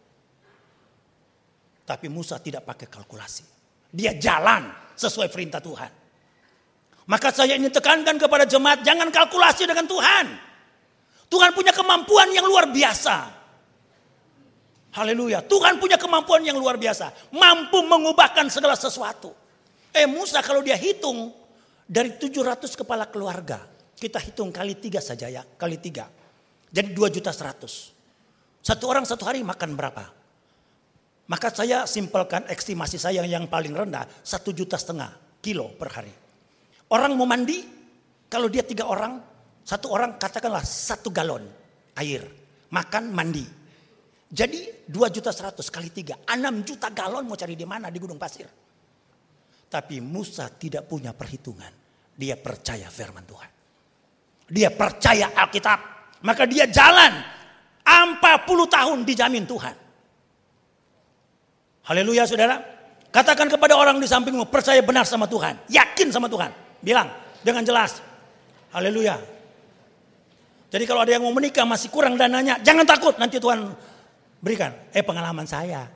Tapi 1.86 2.10
Musa 2.10 2.42
tidak 2.42 2.66
pakai 2.66 2.90
kalkulasi. 2.90 3.46
Dia 3.94 4.18
jalan 4.18 4.66
sesuai 4.98 5.30
perintah 5.30 5.62
Tuhan. 5.62 5.92
Maka 7.06 7.30
saya 7.30 7.54
ingin 7.54 7.70
tekankan 7.70 8.18
kepada 8.18 8.42
jemaat, 8.42 8.82
jangan 8.82 9.06
kalkulasi 9.14 9.62
dengan 9.70 9.86
Tuhan. 9.86 10.26
Tuhan 11.30 11.54
punya 11.54 11.70
kemampuan 11.70 12.34
yang 12.34 12.42
luar 12.42 12.66
biasa. 12.66 13.16
Haleluya. 14.98 15.46
Tuhan 15.46 15.78
punya 15.78 15.94
kemampuan 15.94 16.42
yang 16.42 16.58
luar 16.58 16.74
biasa. 16.80 17.30
Mampu 17.30 17.86
mengubahkan 17.86 18.50
segala 18.50 18.74
sesuatu. 18.74 19.30
Eh 19.94 20.08
Musa 20.10 20.42
kalau 20.42 20.66
dia 20.66 20.74
hitung 20.74 21.30
dari 21.86 22.18
700 22.18 22.66
kepala 22.74 23.06
keluarga. 23.06 23.62
Kita 23.96 24.20
hitung 24.20 24.50
kali 24.52 24.76
tiga 24.76 25.00
saja 25.00 25.30
ya, 25.30 25.40
kali 25.40 25.78
tiga. 25.80 26.10
Jadi 26.68 26.92
2 26.92 27.16
juta 27.16 27.32
100. 27.32 27.64
Satu 28.60 28.84
orang 28.90 29.06
satu 29.06 29.24
hari 29.24 29.40
makan 29.46 29.72
berapa? 29.72 30.04
Maka 31.26 31.50
saya 31.50 31.90
simpelkan 31.90 32.46
estimasi 32.46 33.02
saya 33.02 33.26
yang 33.26 33.50
paling 33.50 33.74
rendah 33.74 34.06
satu 34.22 34.54
juta 34.54 34.78
setengah 34.78 35.42
kilo 35.42 35.74
per 35.74 35.88
hari. 35.90 36.14
Orang 36.94 37.18
mau 37.18 37.26
mandi, 37.26 37.66
kalau 38.30 38.46
dia 38.46 38.62
tiga 38.62 38.86
orang, 38.86 39.18
satu 39.66 39.90
orang 39.90 40.14
katakanlah 40.22 40.62
satu 40.62 41.10
galon 41.10 41.42
air. 41.98 42.22
Makan, 42.70 43.10
mandi. 43.10 43.46
Jadi 44.26 44.86
2 44.86 45.14
juta 45.14 45.30
100 45.30 45.58
kali 45.70 45.90
tiga, 45.90 46.18
6 46.26 46.66
juta 46.66 46.90
galon 46.90 47.26
mau 47.26 47.38
cari 47.38 47.54
di 47.54 47.66
mana 47.66 47.90
di 47.90 47.98
Gunung 47.98 48.18
Pasir. 48.18 48.46
Tapi 49.66 49.98
Musa 50.02 50.46
tidak 50.50 50.86
punya 50.86 51.10
perhitungan. 51.10 51.70
Dia 52.14 52.38
percaya 52.38 52.86
firman 52.90 53.26
Tuhan. 53.26 53.50
Dia 54.46 54.70
percaya 54.70 55.34
Alkitab. 55.34 55.80
Maka 56.22 56.46
dia 56.46 56.70
jalan 56.70 57.12
40 57.86 58.46
tahun 58.46 58.98
dijamin 59.02 59.46
Tuhan. 59.46 59.85
Haleluya 61.86 62.26
saudara. 62.26 62.58
Katakan 63.14 63.46
kepada 63.46 63.78
orang 63.78 64.02
di 64.02 64.10
sampingmu 64.10 64.50
percaya 64.50 64.82
benar 64.82 65.06
sama 65.06 65.30
Tuhan. 65.30 65.70
Yakin 65.70 66.10
sama 66.10 66.26
Tuhan. 66.26 66.50
Bilang 66.82 67.08
dengan 67.40 67.62
jelas. 67.62 68.02
Haleluya. 68.74 69.16
Jadi 70.66 70.84
kalau 70.84 71.06
ada 71.06 71.14
yang 71.14 71.22
mau 71.22 71.32
menikah 71.32 71.62
masih 71.62 71.88
kurang 71.94 72.18
dananya. 72.18 72.58
Jangan 72.60 72.84
takut 72.84 73.14
nanti 73.16 73.38
Tuhan 73.38 73.70
berikan. 74.42 74.74
Eh 74.90 75.06
pengalaman 75.06 75.46
saya. 75.46 75.86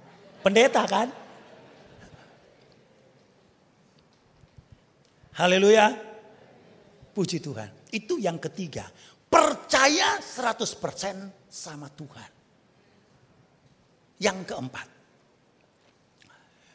Pendeta 0.41 0.87
kan. 0.87 1.11
Haleluya. 5.43 5.91
Puji 7.11 7.43
Tuhan. 7.43 7.91
Itu 7.91 8.23
yang 8.23 8.39
ketiga. 8.39 8.87
Percaya 9.27 10.23
100% 10.23 11.51
sama 11.51 11.91
Tuhan. 11.91 12.31
Yang 14.23 14.39
keempat. 14.55 15.00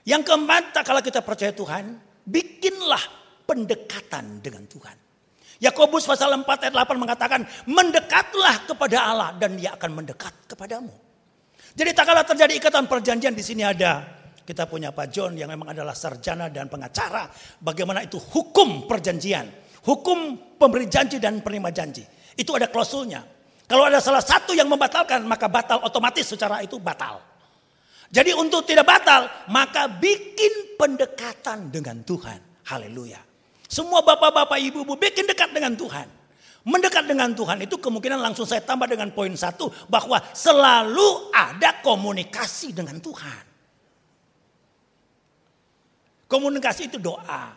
Yang 0.05 0.21
keempat, 0.29 0.63
tak 0.71 0.83
kalau 0.85 1.01
kita 1.01 1.25
percaya 1.25 1.51
Tuhan, 1.51 1.97
bikinlah 2.29 3.01
pendekatan 3.49 4.39
dengan 4.39 4.63
Tuhan. 4.69 4.97
Yakobus 5.59 6.05
pasal 6.05 6.35
4 6.35 6.45
ayat 6.45 6.73
8 6.73 6.93
mengatakan, 7.01 7.41
mendekatlah 7.65 8.69
kepada 8.69 8.97
Allah 9.01 9.29
dan 9.35 9.57
dia 9.57 9.73
akan 9.73 9.91
mendekat 9.97 10.33
kepadamu. 10.45 10.93
Jadi 11.75 11.91
tak 11.91 12.05
kalah 12.07 12.23
terjadi 12.23 12.53
ikatan 12.55 12.85
perjanjian 12.87 13.33
di 13.35 13.43
sini 13.43 13.65
ada 13.65 14.25
kita 14.45 14.69
punya 14.69 14.93
Pak 14.93 15.09
John 15.09 15.33
yang 15.33 15.49
memang 15.49 15.73
adalah 15.73 15.97
sarjana 15.97 16.53
dan 16.53 16.69
pengacara. 16.69 17.25
Bagaimana 17.57 18.05
itu 18.05 18.21
hukum 18.21 18.85
perjanjian. 18.85 19.49
Hukum 19.89 20.37
pemberi 20.61 20.85
janji 20.85 21.17
dan 21.17 21.41
penerima 21.41 21.73
janji. 21.73 22.05
Itu 22.37 22.53
ada 22.53 22.69
klausulnya. 22.69 23.25
Kalau 23.65 23.89
ada 23.89 23.97
salah 23.97 24.21
satu 24.21 24.53
yang 24.53 24.69
membatalkan 24.69 25.25
maka 25.25 25.49
batal 25.49 25.81
otomatis 25.81 26.29
secara 26.29 26.61
itu 26.61 26.77
batal. 26.77 27.17
Jadi 28.15 28.31
untuk 28.31 28.63
tidak 28.63 28.87
batal 28.87 29.27
maka 29.51 29.91
bikin 29.91 30.79
pendekatan 30.79 31.67
dengan 31.67 31.99
Tuhan. 31.99 32.63
Haleluya. 32.63 33.19
Semua 33.67 33.99
bapak-bapak 33.99 34.55
ibu-ibu 34.71 34.95
bikin 34.95 35.27
dekat 35.27 35.51
dengan 35.51 35.75
Tuhan. 35.75 36.07
Mendekat 36.63 37.05
dengan 37.11 37.35
Tuhan 37.35 37.59
itu 37.67 37.75
kemungkinan 37.75 38.23
langsung 38.23 38.47
saya 38.47 38.63
tambah 38.63 38.87
dengan 38.87 39.11
poin 39.11 39.35
satu. 39.35 39.67
Bahwa 39.91 40.23
selalu 40.31 41.29
ada 41.35 41.83
komunikasi 41.83 42.71
dengan 42.71 43.03
Tuhan. 43.03 43.43
Komunikasi 46.31 46.87
itu 46.87 46.97
doa. 46.97 47.51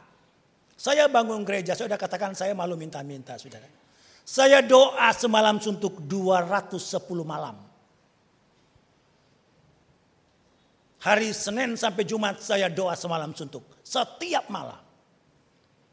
Saya 0.74 1.06
bangun 1.06 1.46
gereja, 1.46 1.78
saya 1.78 1.86
sudah 1.86 1.98
katakan 1.98 2.34
saya 2.34 2.52
malu 2.52 2.74
minta-minta, 2.74 3.38
saudara. 3.38 3.66
Saya 4.26 4.60
doa 4.60 5.08
semalam 5.14 5.56
suntuk 5.62 6.02
210 6.04 6.78
malam. 7.22 7.67
Hari 10.98 11.30
Senin 11.30 11.78
sampai 11.78 12.02
Jumat 12.02 12.42
saya 12.42 12.66
doa 12.66 12.98
semalam 12.98 13.30
suntuk. 13.30 13.78
Setiap 13.86 14.50
malam. 14.50 14.82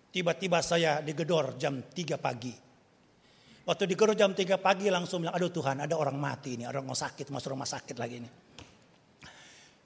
Tiba-tiba 0.09 0.63
saya 0.65 1.03
digedor 1.03 1.59
jam 1.61 1.77
3 1.77 2.17
pagi. 2.17 2.55
Waktu 3.65 3.83
digedor 3.85 4.17
jam 4.17 4.33
3 4.33 4.57
pagi 4.57 4.89
langsung 4.89 5.21
bilang, 5.21 5.37
aduh 5.37 5.51
Tuhan 5.53 5.85
ada 5.85 5.93
orang 5.93 6.17
mati 6.17 6.57
ini, 6.57 6.63
ada 6.65 6.81
orang 6.81 6.97
sakit, 6.97 7.29
masuk 7.29 7.53
rumah 7.53 7.69
sakit 7.69 7.95
lagi 8.01 8.15
ini. 8.17 8.29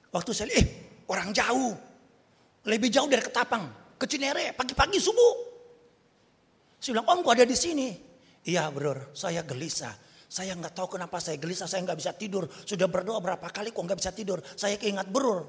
Waktu 0.08 0.30
saya 0.32 0.54
eh 0.56 0.66
orang 1.10 1.34
jauh. 1.36 1.74
Lebih 2.60 2.88
jauh 2.92 3.08
dari 3.08 3.24
Ketapang, 3.24 3.96
ke 3.96 4.04
Cinere, 4.04 4.52
pagi-pagi 4.52 5.00
subuh. 5.00 5.34
Saya 6.80 6.96
bilang, 6.96 7.08
om 7.08 7.20
ada 7.28 7.44
di 7.44 7.56
sini? 7.56 7.88
Iya 8.44 8.72
bro, 8.72 9.12
saya 9.12 9.44
gelisah. 9.44 10.09
Saya 10.30 10.54
nggak 10.54 10.78
tahu 10.78 10.94
kenapa 10.94 11.18
saya 11.18 11.42
gelisah, 11.42 11.66
saya 11.66 11.82
nggak 11.82 11.98
bisa 11.98 12.14
tidur. 12.14 12.46
Sudah 12.46 12.86
berdoa 12.86 13.18
berapa 13.18 13.50
kali 13.50 13.74
kok 13.74 13.82
nggak 13.82 13.98
bisa 13.98 14.14
tidur. 14.14 14.38
Saya 14.54 14.78
keingat 14.78 15.10
brur. 15.10 15.42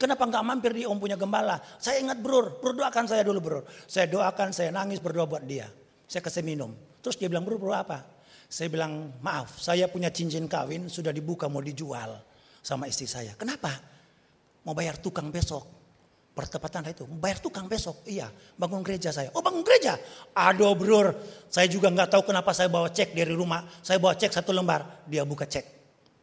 Kenapa 0.00 0.24
nggak 0.24 0.44
mampir 0.48 0.72
di 0.72 0.88
om 0.88 0.96
punya 0.96 1.20
gembala? 1.20 1.60
Saya 1.76 2.00
ingat 2.00 2.16
brur, 2.24 2.56
brur 2.56 2.72
doakan 2.72 3.04
saya 3.04 3.20
dulu 3.20 3.38
brur. 3.44 3.62
Saya 3.84 4.08
doakan, 4.08 4.48
saya 4.56 4.72
nangis 4.72 4.96
berdoa 4.96 5.28
buat 5.28 5.44
dia. 5.44 5.68
Saya 6.08 6.24
kasih 6.24 6.40
minum. 6.40 6.72
Terus 7.04 7.20
dia 7.20 7.28
bilang, 7.28 7.44
brur, 7.44 7.60
brur 7.60 7.76
apa? 7.76 8.00
Saya 8.48 8.72
bilang, 8.72 9.12
maaf, 9.20 9.60
saya 9.60 9.92
punya 9.92 10.08
cincin 10.08 10.48
kawin 10.48 10.88
sudah 10.88 11.12
dibuka 11.12 11.52
mau 11.52 11.60
dijual 11.60 12.16
sama 12.64 12.88
istri 12.88 13.04
saya. 13.04 13.36
Kenapa? 13.36 13.76
Mau 14.64 14.72
bayar 14.72 14.96
tukang 15.04 15.28
besok. 15.28 15.81
Pertepatan 16.32 16.88
itu, 16.88 17.04
bayar 17.04 17.44
tukang 17.44 17.68
besok. 17.68 18.08
Iya, 18.08 18.24
bangun 18.56 18.80
gereja 18.80 19.12
saya. 19.12 19.28
Oh 19.36 19.44
bangun 19.44 19.60
gereja? 19.60 20.00
Aduh 20.32 20.72
bro, 20.72 21.12
saya 21.52 21.68
juga 21.68 21.92
nggak 21.92 22.08
tahu 22.08 22.32
kenapa 22.32 22.56
saya 22.56 22.72
bawa 22.72 22.88
cek 22.88 23.12
dari 23.12 23.36
rumah. 23.36 23.60
Saya 23.84 24.00
bawa 24.00 24.16
cek 24.16 24.32
satu 24.32 24.48
lembar, 24.48 25.04
dia 25.04 25.28
buka 25.28 25.44
cek. 25.44 25.64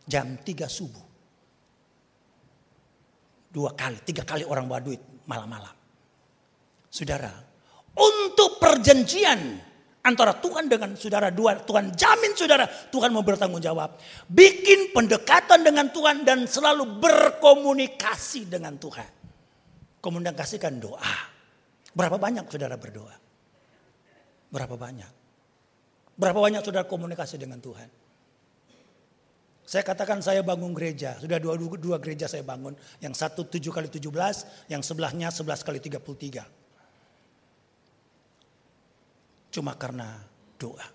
Jam 0.09 0.41
3 0.41 0.65
subuh. 0.65 1.05
Dua 3.53 3.77
kali, 3.77 4.01
tiga 4.01 4.25
kali 4.25 4.41
orang 4.49 4.65
bawa 4.65 4.81
duit 4.81 5.01
malam-malam. 5.29 5.77
Saudara, 6.89 7.29
untuk 7.93 8.57
perjanjian 8.57 9.61
antara 10.01 10.33
Tuhan 10.41 10.65
dengan 10.65 10.97
saudara 10.97 11.29
dua, 11.29 11.61
Tuhan 11.61 11.93
jamin 11.93 12.33
saudara, 12.33 12.65
Tuhan 12.65 13.13
mau 13.13 13.21
bertanggung 13.21 13.61
jawab. 13.61 13.93
Bikin 14.25 14.89
pendekatan 14.89 15.61
dengan 15.61 15.93
Tuhan 15.93 16.25
dan 16.25 16.49
selalu 16.49 16.97
berkomunikasi 16.97 18.49
dengan 18.49 18.73
Tuhan 18.81 19.18
komunikasikan 19.99 20.79
doa. 20.79 21.15
Berapa 21.93 22.15
banyak 22.19 22.47
saudara 22.47 22.75
berdoa? 22.75 23.15
Berapa 24.49 24.75
banyak? 24.75 25.11
Berapa 26.19 26.39
banyak 26.39 26.61
saudara 26.65 26.85
komunikasi 26.89 27.39
dengan 27.39 27.63
Tuhan? 27.63 27.89
Saya 29.69 29.85
katakan 29.85 30.17
saya 30.25 30.41
bangun 30.41 30.73
gereja. 30.73 31.13
Sudah 31.21 31.37
dua, 31.37 31.53
dua, 31.53 31.77
dua 31.77 31.97
gereja 32.01 32.25
saya 32.25 32.41
bangun. 32.41 32.73
Yang 32.97 33.21
satu 33.21 33.45
tujuh 33.45 33.69
kali 33.69 33.87
tujuh 33.87 34.09
belas, 34.09 34.65
yang 34.65 34.81
sebelahnya 34.81 35.29
sebelas 35.29 35.61
kali 35.61 35.77
tiga 35.77 36.01
puluh 36.01 36.17
tiga. 36.17 36.49
Cuma 39.53 39.77
karena 39.77 40.17
doa. 40.57 40.85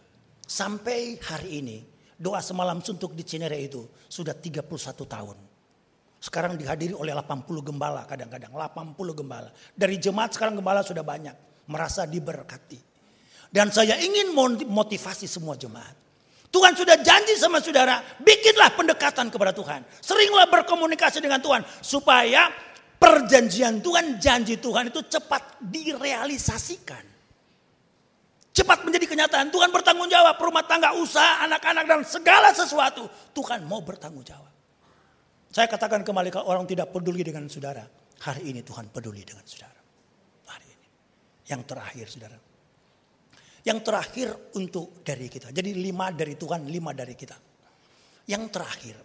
Sampai 0.42 1.16
hari 1.22 1.62
ini, 1.62 1.78
doa 2.18 2.42
semalam 2.42 2.82
suntuk 2.82 3.14
di 3.14 3.22
Cinere 3.26 3.58
itu 3.58 3.86
sudah 4.06 4.36
31 4.36 4.68
tahun. 5.06 5.53
Sekarang 6.24 6.56
dihadiri 6.56 6.96
oleh 6.96 7.12
80 7.12 7.44
gembala 7.60 8.08
kadang-kadang. 8.08 8.48
80 8.56 8.96
gembala. 9.12 9.52
Dari 9.76 10.00
jemaat 10.00 10.32
sekarang 10.32 10.56
gembala 10.56 10.80
sudah 10.80 11.04
banyak. 11.04 11.36
Merasa 11.68 12.08
diberkati. 12.08 12.80
Dan 13.52 13.68
saya 13.68 14.00
ingin 14.00 14.32
motivasi 14.64 15.28
semua 15.28 15.52
jemaat. 15.60 15.92
Tuhan 16.48 16.72
sudah 16.72 16.96
janji 17.04 17.36
sama 17.36 17.60
saudara. 17.60 18.00
Bikinlah 18.24 18.72
pendekatan 18.72 19.28
kepada 19.28 19.52
Tuhan. 19.52 19.84
Seringlah 20.00 20.48
berkomunikasi 20.48 21.20
dengan 21.20 21.44
Tuhan. 21.44 21.60
Supaya 21.84 22.48
perjanjian 22.96 23.84
Tuhan, 23.84 24.16
janji 24.16 24.56
Tuhan 24.56 24.88
itu 24.88 25.04
cepat 25.04 25.60
direalisasikan. 25.60 27.04
Cepat 28.48 28.80
menjadi 28.80 29.12
kenyataan. 29.12 29.52
Tuhan 29.52 29.68
bertanggung 29.68 30.08
jawab 30.08 30.40
rumah 30.40 30.64
tangga, 30.64 30.96
usaha, 30.96 31.44
anak-anak 31.44 31.84
dan 31.84 32.00
segala 32.00 32.48
sesuatu. 32.56 33.12
Tuhan 33.36 33.68
mau 33.68 33.84
bertanggung 33.84 34.24
jawab. 34.24 34.53
Saya 35.54 35.70
katakan 35.70 36.02
kembali 36.02 36.34
kalau 36.34 36.50
orang 36.50 36.66
tidak 36.66 36.90
peduli 36.90 37.22
dengan 37.22 37.46
saudara. 37.46 37.86
Hari 38.26 38.50
ini 38.50 38.66
Tuhan 38.66 38.90
peduli 38.90 39.22
dengan 39.22 39.46
saudara. 39.46 39.84
Yang 41.44 41.62
terakhir 41.68 42.06
saudara. 42.08 42.38
Yang 43.64 43.78
terakhir 43.84 44.28
untuk 44.56 45.04
dari 45.04 45.28
kita. 45.28 45.52
Jadi 45.52 45.76
lima 45.76 46.12
dari 46.12 46.34
Tuhan, 46.34 46.68
lima 46.68 46.96
dari 46.96 47.14
kita. 47.14 47.36
Yang 48.28 48.44
terakhir. 48.48 48.96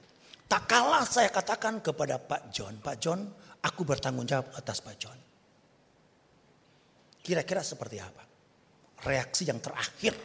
Tak 0.50 0.64
kalah 0.66 1.06
saya 1.06 1.30
katakan 1.30 1.84
kepada 1.84 2.18
Pak 2.18 2.50
John. 2.50 2.80
Pak 2.82 2.96
John, 2.98 3.28
aku 3.62 3.82
bertanggung 3.86 4.26
jawab 4.26 4.50
atas 4.56 4.82
Pak 4.82 4.96
John. 4.98 5.20
Kira-kira 7.22 7.62
seperti 7.62 8.02
apa? 8.02 8.24
Reaksi 9.06 9.46
yang 9.46 9.62
terakhir 9.62 10.16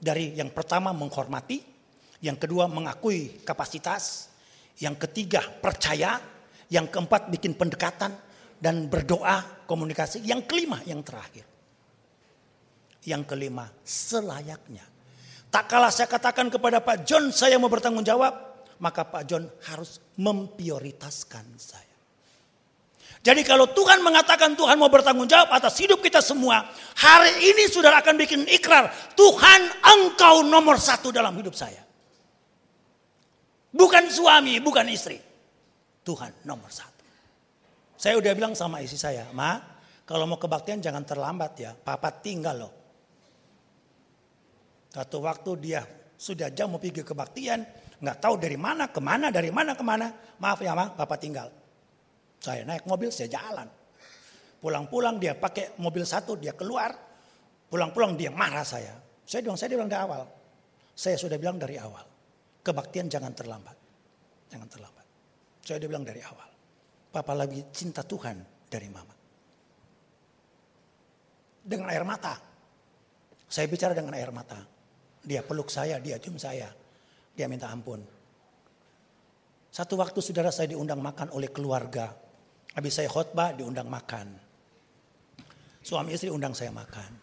dari 0.00 0.38
yang 0.38 0.50
pertama 0.54 0.94
menghormati, 0.96 1.60
yang 2.24 2.38
kedua 2.40 2.70
mengakui 2.70 3.44
kapasitas, 3.44 4.32
yang 4.80 4.94
ketiga 5.00 5.40
percaya, 5.40 6.20
yang 6.72 6.90
keempat 6.90 7.32
bikin 7.32 7.56
pendekatan 7.56 8.12
dan 8.56 8.88
berdoa 8.88 9.64
komunikasi, 9.68 10.24
yang 10.24 10.44
kelima 10.44 10.80
yang 10.84 11.00
terakhir 11.04 11.56
yang 13.06 13.22
kelima, 13.22 13.70
selayaknya. 13.86 14.82
Tak 15.48 15.70
kalah 15.70 15.94
saya 15.94 16.10
katakan 16.10 16.50
kepada 16.50 16.82
Pak 16.82 17.06
John 17.06 17.30
saya 17.30 17.56
mau 17.56 17.70
bertanggung 17.70 18.02
jawab, 18.02 18.34
maka 18.82 19.06
Pak 19.06 19.22
John 19.30 19.46
harus 19.70 20.02
memprioritaskan 20.18 21.46
saya. 21.56 21.86
Jadi 23.22 23.42
kalau 23.42 23.70
Tuhan 23.70 24.02
mengatakan 24.06 24.54
Tuhan 24.54 24.78
mau 24.78 24.90
bertanggung 24.90 25.26
jawab 25.26 25.50
atas 25.54 25.78
hidup 25.78 26.02
kita 26.02 26.18
semua, 26.18 26.66
hari 26.98 27.54
ini 27.54 27.70
sudah 27.70 27.94
akan 28.02 28.14
bikin 28.18 28.42
ikrar, 28.50 28.90
Tuhan 29.14 29.60
engkau 29.82 30.42
nomor 30.46 30.76
satu 30.76 31.14
dalam 31.14 31.34
hidup 31.38 31.54
saya. 31.54 31.85
Bukan 33.76 34.08
suami, 34.08 34.56
bukan 34.64 34.88
istri. 34.88 35.20
Tuhan 36.00 36.32
nomor 36.48 36.72
satu. 36.72 37.04
Saya 38.00 38.16
udah 38.16 38.32
bilang 38.32 38.56
sama 38.56 38.80
istri 38.80 38.96
saya, 38.96 39.28
Ma, 39.36 39.60
kalau 40.08 40.24
mau 40.24 40.40
kebaktian 40.40 40.80
jangan 40.80 41.04
terlambat 41.04 41.52
ya. 41.60 41.76
Papa 41.76 42.08
tinggal 42.24 42.56
loh. 42.56 42.72
Satu 44.88 45.20
waktu 45.20 45.50
dia 45.60 45.84
sudah 46.16 46.48
jam 46.56 46.72
mau 46.72 46.80
pergi 46.80 47.04
kebaktian, 47.04 47.60
nggak 48.00 48.16
tahu 48.16 48.40
dari 48.40 48.56
mana, 48.56 48.88
ke 48.88 49.00
mana, 49.04 49.28
dari 49.28 49.52
mana, 49.52 49.76
ke 49.76 49.84
mana. 49.84 50.08
Maaf 50.40 50.64
ya, 50.64 50.72
ma, 50.72 50.88
bapak 50.88 51.18
tinggal. 51.20 51.48
Saya 52.40 52.64
naik 52.64 52.88
mobil, 52.88 53.12
saya 53.12 53.28
jalan. 53.28 53.68
Pulang-pulang 54.56 55.20
dia 55.20 55.36
pakai 55.36 55.76
mobil 55.84 56.08
satu, 56.08 56.40
dia 56.40 56.56
keluar. 56.56 56.96
Pulang-pulang 57.68 58.16
dia 58.16 58.32
marah 58.32 58.64
saya. 58.64 58.96
Saya 59.26 59.44
bilang, 59.44 59.58
saya 59.60 59.68
bilang 59.76 59.90
dari 59.90 60.00
awal. 60.00 60.22
Saya 60.96 61.16
sudah 61.20 61.36
bilang 61.36 61.60
dari 61.60 61.76
awal. 61.76 62.15
Kebaktian 62.66 63.06
jangan 63.06 63.30
terlambat. 63.30 63.78
Jangan 64.50 64.66
terlambat. 64.66 65.06
Saya 65.62 65.78
udah 65.78 65.88
bilang 65.90 66.02
dari 66.02 66.18
awal. 66.18 66.50
Papa 67.14 67.32
lebih 67.38 67.70
cinta 67.70 68.02
Tuhan 68.02 68.66
dari 68.66 68.90
mama. 68.90 69.14
Dengan 71.62 71.86
air 71.94 72.02
mata. 72.02 72.34
Saya 73.46 73.70
bicara 73.70 73.94
dengan 73.94 74.18
air 74.18 74.34
mata. 74.34 74.58
Dia 75.22 75.46
peluk 75.46 75.70
saya, 75.70 76.02
dia 76.02 76.18
cium 76.18 76.42
saya. 76.42 76.66
Dia 77.38 77.46
minta 77.46 77.70
ampun. 77.70 78.02
Satu 79.70 79.94
waktu 79.94 80.18
saudara 80.18 80.50
saya 80.50 80.74
diundang 80.74 80.98
makan 80.98 81.30
oleh 81.38 81.54
keluarga. 81.54 82.10
Habis 82.74 82.98
saya 82.98 83.06
khotbah 83.06 83.54
diundang 83.54 83.86
makan. 83.86 84.34
Suami 85.86 86.18
istri 86.18 86.34
undang 86.34 86.50
saya 86.50 86.74
makan. 86.74 87.14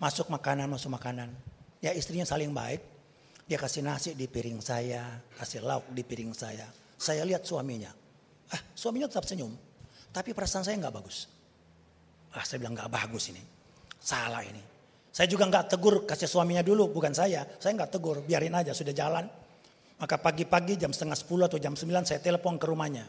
Masuk 0.00 0.32
makanan, 0.32 0.72
masuk 0.72 0.88
makanan. 0.88 1.28
Ya 1.84 1.92
istrinya 1.92 2.24
saling 2.24 2.48
baik. 2.48 2.97
Dia 3.48 3.56
kasih 3.56 3.80
nasi 3.80 4.12
di 4.12 4.28
piring 4.28 4.60
saya, 4.60 5.16
kasih 5.40 5.64
lauk 5.64 5.88
di 5.96 6.04
piring 6.04 6.36
saya. 6.36 6.68
Saya 7.00 7.24
lihat 7.24 7.48
suaminya. 7.48 7.88
Ah, 8.52 8.60
suaminya 8.76 9.08
tetap 9.08 9.24
senyum. 9.24 9.56
Tapi 10.12 10.36
perasaan 10.36 10.68
saya 10.68 10.76
nggak 10.76 10.92
bagus. 10.92 11.24
Ah, 12.36 12.44
saya 12.44 12.60
bilang 12.60 12.76
nggak 12.76 12.92
bagus 12.92 13.32
ini. 13.32 13.40
Salah 13.96 14.44
ini. 14.44 14.60
Saya 15.08 15.24
juga 15.32 15.48
nggak 15.48 15.64
tegur 15.72 16.04
kasih 16.04 16.28
suaminya 16.28 16.60
dulu, 16.60 16.92
bukan 16.92 17.16
saya. 17.16 17.48
Saya 17.56 17.72
nggak 17.72 17.96
tegur, 17.96 18.20
biarin 18.20 18.52
aja 18.52 18.76
sudah 18.76 18.92
jalan. 18.92 19.24
Maka 19.98 20.20
pagi-pagi 20.20 20.76
jam 20.76 20.92
setengah 20.92 21.16
sepuluh 21.16 21.48
atau 21.48 21.56
jam 21.56 21.72
sembilan 21.72 22.04
saya 22.04 22.20
telepon 22.20 22.60
ke 22.60 22.68
rumahnya. 22.68 23.08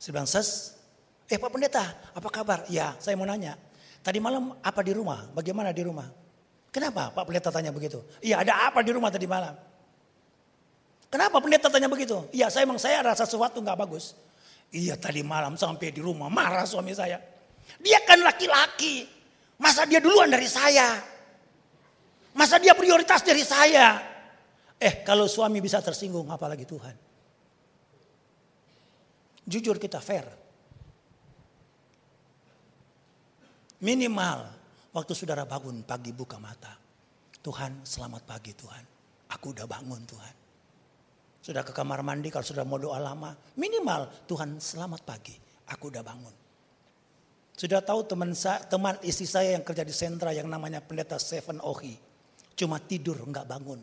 Saya 0.00 0.10
bilang, 0.16 0.26
Ses, 0.26 0.74
eh 1.28 1.36
Pak 1.36 1.52
Pendeta, 1.52 1.84
apa 2.16 2.28
kabar? 2.32 2.64
Ya, 2.72 2.96
saya 2.98 3.14
mau 3.20 3.28
nanya. 3.28 3.54
Tadi 4.00 4.16
malam 4.16 4.56
apa 4.64 4.80
di 4.80 4.96
rumah? 4.96 5.28
Bagaimana 5.30 5.76
di 5.76 5.84
rumah? 5.84 6.08
Kenapa 6.76 7.08
Pak 7.08 7.24
Pendeta 7.24 7.48
tanya 7.48 7.72
begitu? 7.72 8.04
Iya, 8.20 8.44
ada 8.44 8.68
apa 8.68 8.84
di 8.84 8.92
rumah 8.92 9.08
tadi 9.08 9.24
malam? 9.24 9.56
Kenapa 11.06 11.38
pendeta 11.38 11.70
tanya 11.70 11.86
begitu? 11.86 12.28
Iya, 12.34 12.50
saya 12.50 12.66
emang 12.66 12.76
saya 12.82 13.00
rasa 13.00 13.24
sesuatu 13.24 13.62
nggak 13.62 13.78
bagus. 13.78 14.12
Iya, 14.74 14.98
tadi 14.98 15.22
malam 15.22 15.54
sampai 15.54 15.94
di 15.94 16.02
rumah 16.02 16.26
marah 16.26 16.66
suami 16.66 16.92
saya. 16.92 17.16
Dia 17.78 18.02
kan 18.02 18.20
laki-laki. 18.20 19.06
Masa 19.56 19.86
dia 19.88 20.02
duluan 20.02 20.28
dari 20.28 20.44
saya? 20.44 21.00
Masa 22.36 22.60
dia 22.60 22.76
prioritas 22.76 23.24
dari 23.24 23.40
saya? 23.46 23.96
Eh 24.76 25.00
kalau 25.00 25.24
suami 25.24 25.62
bisa 25.64 25.80
tersinggung 25.80 26.28
apalagi 26.28 26.68
Tuhan. 26.68 26.92
Jujur 29.46 29.80
kita 29.80 30.02
fair. 30.02 30.26
Minimal 33.80 34.55
waktu 34.96 35.12
saudara 35.12 35.44
bangun 35.44 35.84
pagi 35.84 36.16
buka 36.16 36.40
mata. 36.40 36.72
Tuhan 37.44 37.84
selamat 37.84 38.24
pagi 38.24 38.56
Tuhan. 38.56 38.84
Aku 39.36 39.52
udah 39.52 39.68
bangun 39.68 40.00
Tuhan. 40.08 40.34
Sudah 41.44 41.60
ke 41.60 41.76
kamar 41.76 42.00
mandi 42.00 42.32
kalau 42.32 42.42
sudah 42.48 42.64
mau 42.64 42.80
doa 42.80 42.96
lama. 42.96 43.36
Minimal 43.60 44.24
Tuhan 44.24 44.56
selamat 44.56 45.04
pagi. 45.04 45.36
Aku 45.68 45.92
udah 45.92 46.00
bangun. 46.00 46.32
Sudah 47.52 47.84
tahu 47.84 48.08
teman 48.08 48.32
teman 48.72 48.96
istri 49.04 49.28
saya 49.28 49.52
yang 49.52 49.62
kerja 49.62 49.84
di 49.84 49.92
sentra 49.92 50.32
yang 50.32 50.48
namanya 50.48 50.80
pendeta 50.80 51.20
Seven 51.20 51.60
Ohi. 51.60 51.94
Cuma 52.56 52.80
tidur 52.80 53.20
nggak 53.20 53.46
bangun. 53.46 53.80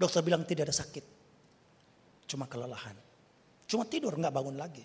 Dokter 0.00 0.24
bilang 0.24 0.48
tidak 0.48 0.72
ada 0.72 0.76
sakit. 0.80 1.04
Cuma 2.24 2.48
kelelahan. 2.48 2.96
Cuma 3.68 3.84
tidur 3.84 4.16
nggak 4.16 4.32
bangun 4.32 4.56
lagi. 4.56 4.84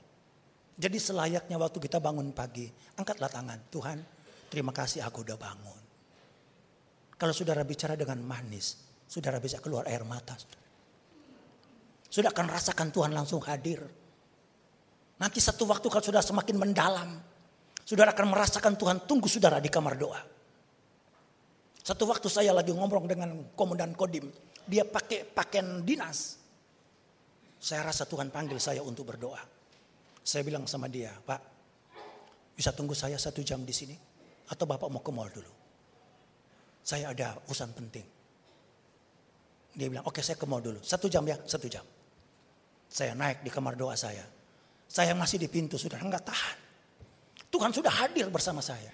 Jadi 0.75 0.97
selayaknya 0.97 1.55
waktu 1.59 1.77
kita 1.77 1.99
bangun 1.99 2.32
pagi, 2.32 2.65
angkatlah 2.97 3.29
tangan. 3.29 3.59
Tuhan, 3.69 3.97
terima 4.52 4.76
kasih 4.76 4.99
aku 5.08 5.24
udah 5.24 5.39
bangun. 5.39 5.82
Kalau 7.16 7.32
saudara 7.32 7.64
bicara 7.64 7.95
dengan 7.95 8.20
manis, 8.20 8.76
saudara 9.08 9.39
bisa 9.39 9.64
keluar 9.64 9.88
air 9.88 10.04
mata. 10.04 10.36
Sudah 12.12 12.36
akan 12.36 12.52
rasakan 12.52 12.91
Tuhan 12.91 13.16
langsung 13.16 13.39
hadir. 13.47 13.80
Nanti 15.16 15.39
satu 15.39 15.64
waktu 15.64 15.88
kalau 15.88 16.04
sudah 16.04 16.20
semakin 16.20 16.58
mendalam, 16.60 17.10
Saudara 17.91 18.16
akan 18.16 18.32
merasakan 18.32 18.80
Tuhan 18.80 18.97
tunggu 19.04 19.28
saudara 19.28 19.60
di 19.60 19.68
kamar 19.68 19.99
doa. 19.99 20.22
Satu 21.82 22.06
waktu 22.06 22.32
saya 22.32 22.54
lagi 22.54 22.72
ngomong 22.72 23.04
dengan 23.04 23.52
komandan 23.58 23.97
Kodim. 23.97 24.30
Dia 24.64 24.86
pakai 24.86 25.26
pakaian 25.26 25.84
dinas. 25.84 26.39
Saya 27.60 27.84
rasa 27.84 28.08
Tuhan 28.08 28.30
panggil 28.32 28.64
saya 28.64 28.80
untuk 28.86 29.12
berdoa. 29.12 29.43
Saya 30.24 30.45
bilang 30.45 30.70
sama 30.70 30.86
dia, 30.86 31.12
Pak, 31.12 31.41
bisa 32.54 32.70
tunggu 32.72 32.93
saya 32.93 33.18
satu 33.18 33.41
jam 33.41 33.66
di 33.66 33.74
sini? 33.74 33.97
Atau 34.52 34.68
Bapak 34.68 34.91
mau 34.91 34.99
ke 34.99 35.12
mall 35.16 35.32
dulu? 35.32 35.54
Saya 36.84 37.16
ada 37.16 37.39
urusan 37.47 37.72
penting. 37.72 38.04
Dia 39.72 39.88
bilang, 39.88 40.04
oke 40.04 40.20
saya 40.20 40.36
ke 40.36 40.43
mall 40.43 40.60
dulu. 40.60 40.84
Satu 40.84 41.08
jam 41.08 41.24
ya, 41.24 41.39
satu 41.47 41.72
jam. 41.72 41.88
Saya 42.91 43.16
naik 43.16 43.39
di 43.39 43.47
kamar 43.47 43.80
doa 43.80 43.95
saya. 43.95 44.28
Saya 44.91 45.16
masih 45.16 45.39
di 45.39 45.47
pintu, 45.47 45.80
sudah 45.80 45.95
enggak 46.04 46.28
tahan. 46.28 46.58
Tuhan 47.47 47.72
sudah 47.72 47.93
hadir 48.04 48.28
bersama 48.28 48.60
saya. 48.60 48.91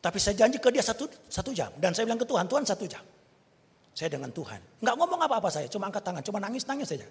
Tapi 0.00 0.16
saya 0.16 0.32
janji 0.36 0.56
ke 0.56 0.72
dia 0.72 0.80
satu, 0.80 1.04
satu 1.28 1.52
jam. 1.52 1.68
Dan 1.76 1.92
saya 1.92 2.08
bilang 2.08 2.20
ke 2.20 2.24
Tuhan, 2.24 2.48
Tuhan 2.48 2.64
satu 2.64 2.88
jam. 2.88 3.04
Saya 3.92 4.08
dengan 4.16 4.32
Tuhan. 4.32 4.80
Nggak 4.80 4.96
ngomong 4.96 5.20
apa-apa 5.28 5.52
saya, 5.52 5.68
cuma 5.68 5.92
angkat 5.92 6.00
tangan, 6.00 6.24
cuma 6.24 6.40
nangis-nangis 6.40 6.88
saja. 6.88 7.08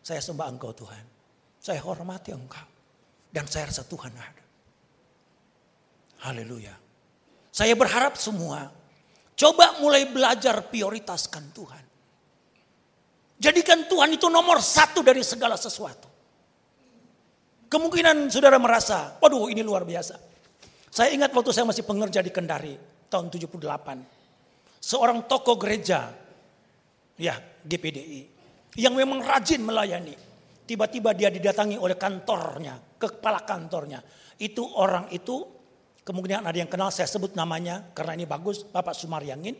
Saya 0.00 0.20
sembah 0.24 0.48
engkau 0.48 0.72
Tuhan. 0.72 1.04
Saya 1.60 1.80
hormati 1.84 2.32
engkau. 2.32 2.64
Dan 3.28 3.44
saya 3.44 3.68
rasa 3.68 3.84
Tuhan 3.84 4.12
ada. 4.16 4.44
Haleluya. 6.24 6.85
Saya 7.56 7.72
berharap 7.72 8.20
semua 8.20 8.68
coba 9.32 9.80
mulai 9.80 10.04
belajar 10.04 10.60
prioritaskan 10.68 11.56
Tuhan. 11.56 11.84
Jadikan 13.40 13.88
Tuhan 13.88 14.12
itu 14.12 14.28
nomor 14.28 14.60
satu 14.60 15.00
dari 15.00 15.24
segala 15.24 15.56
sesuatu. 15.56 16.04
Kemungkinan 17.72 18.28
saudara 18.28 18.60
merasa, 18.60 19.16
waduh 19.16 19.48
ini 19.48 19.64
luar 19.64 19.88
biasa. 19.88 20.20
Saya 20.92 21.16
ingat 21.16 21.32
waktu 21.32 21.56
saya 21.56 21.64
masih 21.64 21.84
pengerja 21.88 22.20
di 22.20 22.28
Kendari 22.28 22.76
tahun 23.08 23.32
78. 23.32 24.04
Seorang 24.76 25.24
tokoh 25.24 25.56
gereja, 25.56 26.12
ya 27.16 27.40
GPDI, 27.64 28.20
yang 28.76 28.92
memang 28.92 29.24
rajin 29.24 29.64
melayani. 29.64 30.12
Tiba-tiba 30.68 31.16
dia 31.16 31.32
didatangi 31.32 31.80
oleh 31.80 31.96
kantornya, 31.96 33.00
kepala 33.00 33.48
kantornya. 33.48 34.04
Itu 34.36 34.76
orang 34.76 35.08
itu, 35.08 35.55
kemungkinan 36.06 36.46
ada 36.46 36.54
yang 36.54 36.70
kenal, 36.70 36.94
saya 36.94 37.10
sebut 37.10 37.34
namanya 37.34 37.90
karena 37.90 38.14
ini 38.14 38.24
bagus, 38.30 38.62
Bapak 38.62 38.94
Sumaryangin. 38.94 39.58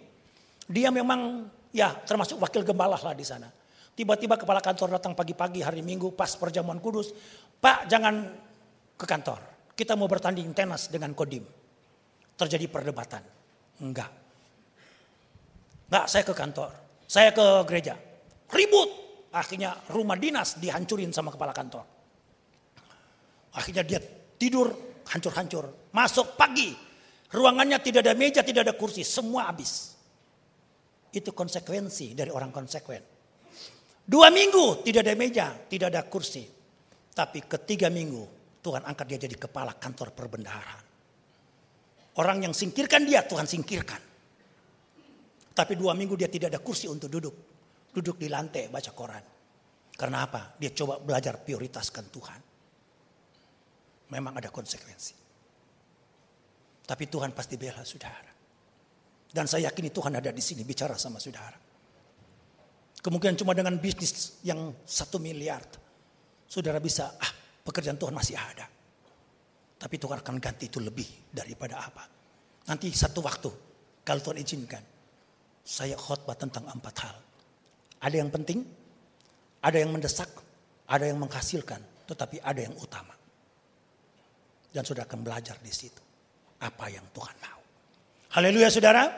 Dia 0.70 0.94
memang 0.94 1.50
ya 1.74 1.90
termasuk 2.06 2.38
wakil 2.38 2.62
gembala 2.62 2.94
lah 2.94 3.14
di 3.14 3.26
sana. 3.26 3.50
Tiba-tiba 3.96 4.38
kepala 4.38 4.62
kantor 4.62 5.00
datang 5.00 5.18
pagi-pagi 5.18 5.64
hari 5.64 5.82
Minggu 5.82 6.14
pas 6.14 6.30
perjamuan 6.38 6.78
kudus. 6.78 7.10
Pak 7.58 7.90
jangan 7.90 8.30
ke 8.94 9.06
kantor. 9.08 9.40
Kita 9.74 9.98
mau 9.98 10.06
bertanding 10.06 10.46
tenis 10.54 10.88
dengan 10.88 11.12
Kodim. 11.12 11.44
terjadi 12.36 12.68
perdebatan. 12.68 13.24
Enggak. 13.80 14.12
Enggak, 15.88 16.04
saya 16.04 16.20
ke 16.20 16.36
kantor. 16.36 16.68
Saya 17.08 17.32
ke 17.32 17.64
gereja. 17.64 17.96
Ribut. 18.52 18.92
Akhirnya 19.32 19.72
rumah 19.88 20.20
dinas 20.20 20.60
dihancurin 20.60 21.16
sama 21.16 21.32
kepala 21.32 21.56
kantor. 21.56 21.80
Akhirnya 23.56 23.88
dia 23.88 24.00
tidur 24.36 24.68
hancur-hancur. 25.10 25.92
Masuk 25.94 26.34
pagi. 26.34 26.74
Ruangannya 27.30 27.78
tidak 27.82 28.06
ada 28.06 28.14
meja, 28.14 28.40
tidak 28.46 28.66
ada 28.66 28.74
kursi. 28.74 29.02
Semua 29.02 29.50
habis. 29.50 29.94
Itu 31.10 31.32
konsekuensi 31.34 32.14
dari 32.14 32.30
orang 32.30 32.50
konsekuen. 32.54 33.02
Dua 34.06 34.30
minggu 34.30 34.86
tidak 34.86 35.02
ada 35.02 35.14
meja, 35.18 35.46
tidak 35.66 35.90
ada 35.90 36.02
kursi. 36.06 36.46
Tapi 37.10 37.42
ketiga 37.48 37.90
minggu 37.90 38.22
Tuhan 38.62 38.86
angkat 38.86 39.06
dia 39.10 39.18
jadi 39.26 39.34
kepala 39.34 39.74
kantor 39.74 40.14
perbendaharaan. 40.14 40.84
Orang 42.16 42.46
yang 42.46 42.54
singkirkan 42.54 43.02
dia 43.02 43.26
Tuhan 43.26 43.44
singkirkan. 43.44 44.00
Tapi 45.56 45.72
dua 45.74 45.96
minggu 45.96 46.14
dia 46.14 46.28
tidak 46.28 46.52
ada 46.52 46.60
kursi 46.60 46.86
untuk 46.86 47.08
duduk. 47.08 47.34
Duduk 47.90 48.20
di 48.20 48.28
lantai 48.28 48.68
baca 48.68 48.92
koran. 48.92 49.24
Karena 49.96 50.28
apa? 50.28 50.52
Dia 50.60 50.70
coba 50.76 51.00
belajar 51.00 51.40
prioritaskan 51.40 52.04
Tuhan. 52.12 52.40
Memang 54.12 54.38
ada 54.38 54.50
konsekuensi. 54.52 55.14
Tapi 56.86 57.04
Tuhan 57.10 57.34
pasti 57.34 57.58
bela 57.58 57.82
saudara. 57.82 58.30
Dan 59.26 59.50
saya 59.50 59.68
yakin 59.68 59.90
Tuhan 59.90 60.12
ada 60.14 60.30
di 60.30 60.38
sini 60.38 60.62
bicara 60.62 60.94
sama 60.94 61.18
saudara. 61.18 61.58
Kemungkinan 63.02 63.34
cuma 63.34 63.52
dengan 63.58 63.74
bisnis 63.82 64.38
yang 64.46 64.70
satu 64.86 65.18
miliar. 65.18 65.62
Saudara 66.46 66.78
bisa, 66.78 67.18
ah 67.18 67.32
pekerjaan 67.66 67.98
Tuhan 67.98 68.14
masih 68.14 68.38
ada. 68.38 68.70
Tapi 69.76 69.94
Tuhan 69.98 70.22
akan 70.22 70.38
ganti 70.38 70.70
itu 70.70 70.78
lebih 70.78 71.34
daripada 71.34 71.82
apa. 71.82 72.06
Nanti 72.70 72.90
satu 72.94 73.18
waktu, 73.26 73.50
kalau 74.06 74.22
Tuhan 74.22 74.38
izinkan. 74.38 74.84
Saya 75.66 75.98
khotbah 75.98 76.38
tentang 76.38 76.70
empat 76.70 76.94
hal. 77.02 77.16
Ada 77.98 78.22
yang 78.22 78.30
penting, 78.30 78.62
ada 79.58 79.82
yang 79.82 79.90
mendesak, 79.90 80.30
ada 80.86 81.10
yang 81.10 81.18
menghasilkan, 81.18 81.82
tetapi 82.06 82.38
ada 82.38 82.62
yang 82.62 82.78
utama. 82.78 83.15
Dan 84.76 84.84
saudara 84.84 85.08
akan 85.08 85.24
belajar 85.24 85.56
di 85.64 85.72
situ. 85.72 86.04
Apa 86.60 86.92
yang 86.92 87.08
Tuhan 87.16 87.32
mau. 87.40 87.64
Haleluya 88.36 88.68
saudara. 88.68 89.08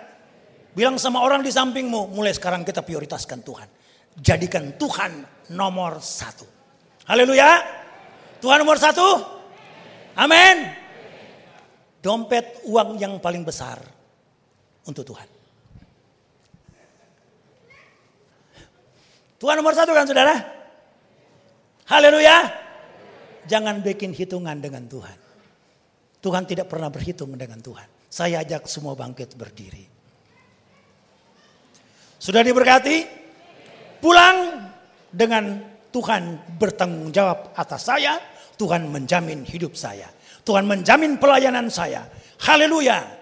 Bilang 0.71 1.03
sama 1.03 1.19
orang 1.19 1.43
di 1.43 1.51
sampingmu, 1.51 2.15
mulai 2.15 2.31
sekarang 2.31 2.63
kita 2.63 2.87
prioritaskan 2.87 3.43
Tuhan. 3.43 3.67
Jadikan 4.23 4.79
Tuhan 4.79 5.27
nomor 5.51 5.99
satu. 5.99 6.47
Haleluya. 7.11 7.59
Tuhan 8.39 8.63
nomor 8.63 8.79
satu. 8.79 9.03
Amin. 10.15 10.71
Dompet 11.99 12.63
uang 12.63 12.95
yang 13.03 13.19
paling 13.19 13.43
besar 13.43 13.83
untuk 14.87 15.03
Tuhan. 15.03 15.27
Tuhan 19.43 19.59
nomor 19.59 19.75
satu 19.75 19.91
kan 19.91 20.07
saudara? 20.07 20.39
Haleluya. 21.91 22.47
Jangan 23.51 23.83
bikin 23.83 24.15
hitungan 24.15 24.63
dengan 24.63 24.87
Tuhan. 24.87 25.28
Tuhan 26.19 26.45
tidak 26.47 26.67
pernah 26.67 26.91
berhitung 26.91 27.35
dengan 27.39 27.63
Tuhan. 27.63 27.87
Saya 28.09 28.43
ajak 28.43 28.67
semua 28.67 28.99
bangkit 28.99 29.39
berdiri. 29.39 29.85
Sudah 32.19 32.43
diberkati? 32.43 33.07
Pulang 34.03 34.69
dengan 35.11 35.63
Tuhan 35.95 36.57
bertanggung 36.59 37.11
jawab 37.15 37.55
atas 37.55 37.87
saya. 37.87 38.19
Tuhan 38.59 38.91
menjamin 38.91 39.47
hidup 39.47 39.79
saya. 39.79 40.11
Tuhan 40.43 40.67
menjamin 40.67 41.19
pelayanan 41.19 41.71
saya. 41.71 42.07
Haleluya. 42.43 43.18